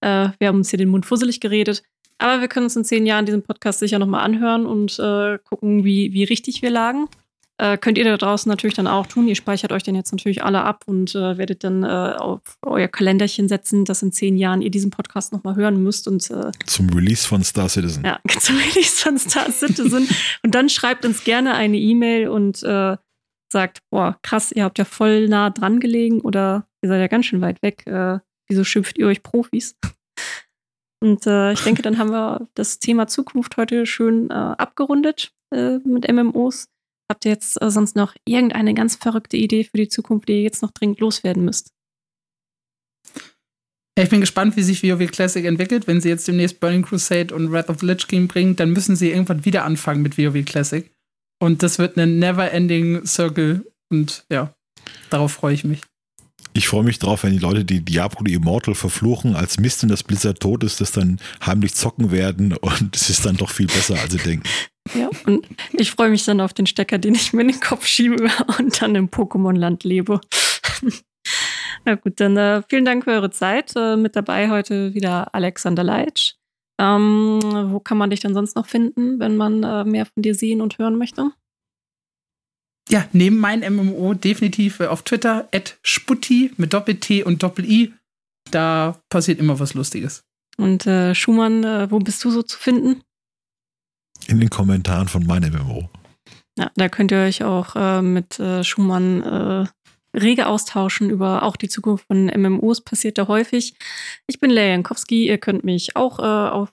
äh, 0.00 0.28
wir 0.38 0.48
haben 0.48 0.58
uns 0.58 0.70
hier 0.70 0.78
den 0.78 0.90
Mund 0.90 1.06
fusselig 1.06 1.40
geredet. 1.40 1.82
Aber 2.18 2.40
wir 2.40 2.48
können 2.48 2.64
uns 2.64 2.76
in 2.76 2.84
zehn 2.84 3.06
Jahren 3.06 3.26
diesen 3.26 3.42
Podcast 3.42 3.80
sicher 3.80 3.98
nochmal 3.98 4.24
anhören 4.24 4.66
und 4.66 4.98
äh, 5.00 5.38
gucken, 5.38 5.84
wie, 5.84 6.12
wie 6.12 6.24
richtig 6.24 6.62
wir 6.62 6.70
lagen. 6.70 7.08
Äh, 7.56 7.78
könnt 7.78 7.98
ihr 7.98 8.04
da 8.04 8.16
draußen 8.16 8.50
natürlich 8.50 8.74
dann 8.74 8.88
auch 8.88 9.06
tun. 9.06 9.28
Ihr 9.28 9.36
speichert 9.36 9.70
euch 9.70 9.84
den 9.84 9.94
jetzt 9.94 10.10
natürlich 10.10 10.42
alle 10.42 10.62
ab 10.62 10.82
und 10.86 11.14
äh, 11.14 11.38
werdet 11.38 11.62
dann 11.62 11.84
äh, 11.84 11.86
auf 11.86 12.40
euer 12.62 12.88
Kalenderchen 12.88 13.46
setzen, 13.46 13.84
dass 13.84 14.02
in 14.02 14.10
zehn 14.10 14.36
Jahren 14.36 14.60
ihr 14.60 14.70
diesen 14.70 14.90
Podcast 14.90 15.32
nochmal 15.32 15.54
hören 15.54 15.80
müsst. 15.80 16.08
Und, 16.08 16.28
äh, 16.30 16.50
zum 16.66 16.88
Release 16.90 17.26
von 17.26 17.44
Star 17.44 17.68
Citizen. 17.68 18.04
Ja, 18.04 18.18
zum 18.40 18.56
Release 18.56 18.96
von 18.96 19.18
Star 19.18 19.52
Citizen. 19.52 20.08
und 20.42 20.54
dann 20.54 20.68
schreibt 20.68 21.04
uns 21.04 21.22
gerne 21.22 21.54
eine 21.54 21.78
E-Mail 21.78 22.28
und 22.28 22.60
äh, 22.64 22.96
sagt, 23.52 23.82
boah, 23.88 24.18
krass, 24.22 24.50
ihr 24.50 24.64
habt 24.64 24.78
ja 24.78 24.84
voll 24.84 25.28
nah 25.28 25.50
dran 25.50 25.78
gelegen 25.78 26.22
oder 26.22 26.66
ihr 26.82 26.88
seid 26.88 27.00
ja 27.00 27.06
ganz 27.06 27.26
schön 27.26 27.40
weit 27.40 27.62
weg. 27.62 27.86
Äh, 27.86 28.18
wieso 28.48 28.64
schimpft 28.64 28.98
ihr 28.98 29.06
euch 29.06 29.22
Profis? 29.22 29.76
Und 31.00 31.26
ich 31.26 31.60
denke, 31.60 31.82
dann 31.82 31.98
haben 31.98 32.12
wir 32.12 32.48
das 32.54 32.78
Thema 32.78 33.06
Zukunft 33.06 33.58
heute 33.58 33.84
schön 33.84 34.30
abgerundet 34.30 35.34
mit 35.50 36.10
MMOs. 36.10 36.68
Habt 37.10 37.24
ihr 37.24 37.32
jetzt 37.32 37.60
äh, 37.60 37.70
sonst 37.70 37.96
noch 37.96 38.14
irgendeine 38.24 38.74
ganz 38.74 38.96
verrückte 38.96 39.36
Idee 39.36 39.64
für 39.64 39.76
die 39.76 39.88
Zukunft, 39.88 40.28
die 40.28 40.34
ihr 40.34 40.42
jetzt 40.42 40.62
noch 40.62 40.70
dringend 40.70 41.00
loswerden 41.00 41.44
müsst? 41.44 41.70
Ich 43.96 44.08
bin 44.08 44.20
gespannt, 44.20 44.56
wie 44.56 44.62
sich 44.62 44.82
WoW 44.82 45.06
Classic 45.10 45.44
entwickelt. 45.44 45.86
Wenn 45.86 46.00
sie 46.00 46.08
jetzt 46.08 46.26
demnächst 46.26 46.58
Burning 46.58 46.82
Crusade 46.82 47.32
und 47.34 47.52
Wrath 47.52 47.68
of 47.68 47.78
the 47.80 47.86
Lich 47.86 48.08
King 48.08 48.26
bringen, 48.26 48.56
dann 48.56 48.70
müssen 48.72 48.96
sie 48.96 49.10
irgendwann 49.10 49.44
wieder 49.44 49.64
anfangen 49.64 50.02
mit 50.02 50.18
WoW 50.18 50.44
Classic. 50.44 50.90
Und 51.40 51.62
das 51.62 51.78
wird 51.78 51.96
eine 51.96 52.10
never-ending 52.10 53.06
Circle. 53.06 53.64
Und 53.90 54.24
ja, 54.30 54.52
darauf 55.10 55.32
freue 55.32 55.54
ich 55.54 55.64
mich. 55.64 55.80
Ich 56.54 56.68
freue 56.68 56.84
mich 56.84 56.98
drauf, 57.00 57.24
wenn 57.24 57.32
die 57.32 57.38
Leute, 57.38 57.64
die 57.64 57.84
Diablo 57.84 58.24
Immortal 58.24 58.74
verfluchen, 58.74 59.34
als 59.34 59.58
Mist, 59.58 59.82
wenn 59.82 59.88
das 59.88 60.04
Blizzard 60.04 60.40
tot 60.40 60.62
ist, 60.62 60.80
das 60.80 60.92
dann 60.92 61.20
heimlich 61.44 61.74
zocken 61.74 62.12
werden 62.12 62.56
und 62.56 62.96
es 62.96 63.10
ist 63.10 63.26
dann 63.26 63.36
doch 63.36 63.50
viel 63.50 63.66
besser, 63.66 64.00
als 64.00 64.12
sie 64.12 64.18
denken. 64.18 64.48
Ja, 64.92 65.08
und 65.26 65.46
ich 65.72 65.90
freue 65.90 66.10
mich 66.10 66.24
dann 66.24 66.40
auf 66.40 66.52
den 66.52 66.66
Stecker, 66.66 66.98
den 66.98 67.14
ich 67.14 67.32
mir 67.32 67.40
in 67.42 67.48
den 67.48 67.60
Kopf 67.60 67.86
schiebe 67.86 68.28
und 68.58 68.82
dann 68.82 68.94
im 68.94 69.08
Pokémon-Land 69.08 69.84
lebe. 69.84 70.20
Na 71.84 71.94
gut, 71.94 72.20
dann 72.20 72.36
äh, 72.36 72.62
vielen 72.68 72.84
Dank 72.84 73.04
für 73.04 73.12
eure 73.12 73.30
Zeit. 73.30 73.72
Äh, 73.76 73.96
mit 73.96 74.16
dabei 74.16 74.50
heute 74.50 74.94
wieder 74.94 75.34
Alexander 75.34 75.84
Leitsch. 75.84 76.34
Ähm, 76.78 77.40
wo 77.70 77.80
kann 77.80 77.98
man 77.98 78.10
dich 78.10 78.20
dann 78.20 78.34
sonst 78.34 78.56
noch 78.56 78.66
finden, 78.66 79.20
wenn 79.20 79.36
man 79.36 79.62
äh, 79.62 79.84
mehr 79.84 80.06
von 80.06 80.22
dir 80.22 80.34
sehen 80.34 80.60
und 80.60 80.78
hören 80.78 80.98
möchte? 80.98 81.30
Ja, 82.88 83.08
neben 83.12 83.38
mein 83.38 83.60
MMO 83.60 84.14
definitiv 84.14 84.80
äh, 84.80 84.86
auf 84.86 85.02
Twitter, 85.02 85.48
at 85.54 85.78
Sputti 85.82 86.52
mit 86.56 86.72
Doppel-T 86.72 87.22
und 87.22 87.42
Doppel-I. 87.42 87.94
Da 88.50 89.00
passiert 89.08 89.38
immer 89.38 89.58
was 89.58 89.74
Lustiges. 89.74 90.24
Und 90.56 90.86
äh, 90.86 91.14
Schumann, 91.14 91.64
äh, 91.64 91.90
wo 91.90 91.98
bist 91.98 92.22
du 92.24 92.30
so 92.30 92.42
zu 92.42 92.58
finden? 92.58 93.02
In 94.28 94.40
den 94.40 94.50
Kommentaren 94.50 95.08
von 95.08 95.26
meinem 95.26 95.52
MMO. 95.52 95.88
Ja, 96.58 96.70
da 96.76 96.88
könnt 96.88 97.10
ihr 97.10 97.18
euch 97.18 97.42
auch 97.42 97.74
äh, 97.74 98.02
mit 98.02 98.38
äh, 98.38 98.62
Schumann 98.62 99.22
äh, 99.22 99.66
rege 100.16 100.46
austauschen 100.46 101.10
über 101.10 101.42
auch 101.42 101.56
die 101.56 101.68
Zukunft 101.68 102.06
von 102.06 102.26
MMOs, 102.26 102.82
passiert 102.82 103.18
da 103.18 103.28
häufig. 103.28 103.74
Ich 104.26 104.40
bin 104.40 104.50
Lea 104.50 104.70
Jankowski, 104.70 105.26
ihr 105.26 105.38
könnt 105.38 105.64
mich 105.64 105.96
auch 105.96 106.18
äh, 106.20 106.22
auf, 106.22 106.70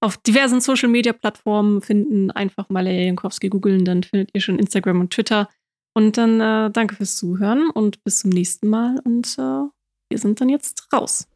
auf 0.00 0.16
diversen 0.18 0.60
Social 0.60 0.88
Media 0.88 1.12
Plattformen 1.12 1.80
finden. 1.80 2.30
Einfach 2.30 2.68
mal 2.68 2.84
Lea 2.84 3.06
Jankowski 3.06 3.48
googeln, 3.48 3.84
dann 3.84 4.02
findet 4.02 4.30
ihr 4.34 4.40
schon 4.40 4.58
Instagram 4.58 5.00
und 5.00 5.12
Twitter. 5.12 5.48
Und 5.94 6.16
dann 6.16 6.40
äh, 6.40 6.70
danke 6.70 6.94
fürs 6.96 7.16
Zuhören 7.16 7.70
und 7.70 8.04
bis 8.04 8.20
zum 8.20 8.30
nächsten 8.30 8.68
Mal. 8.68 9.00
Und 9.04 9.36
äh, 9.38 9.68
wir 10.10 10.18
sind 10.18 10.40
dann 10.40 10.48
jetzt 10.48 10.86
raus. 10.92 11.28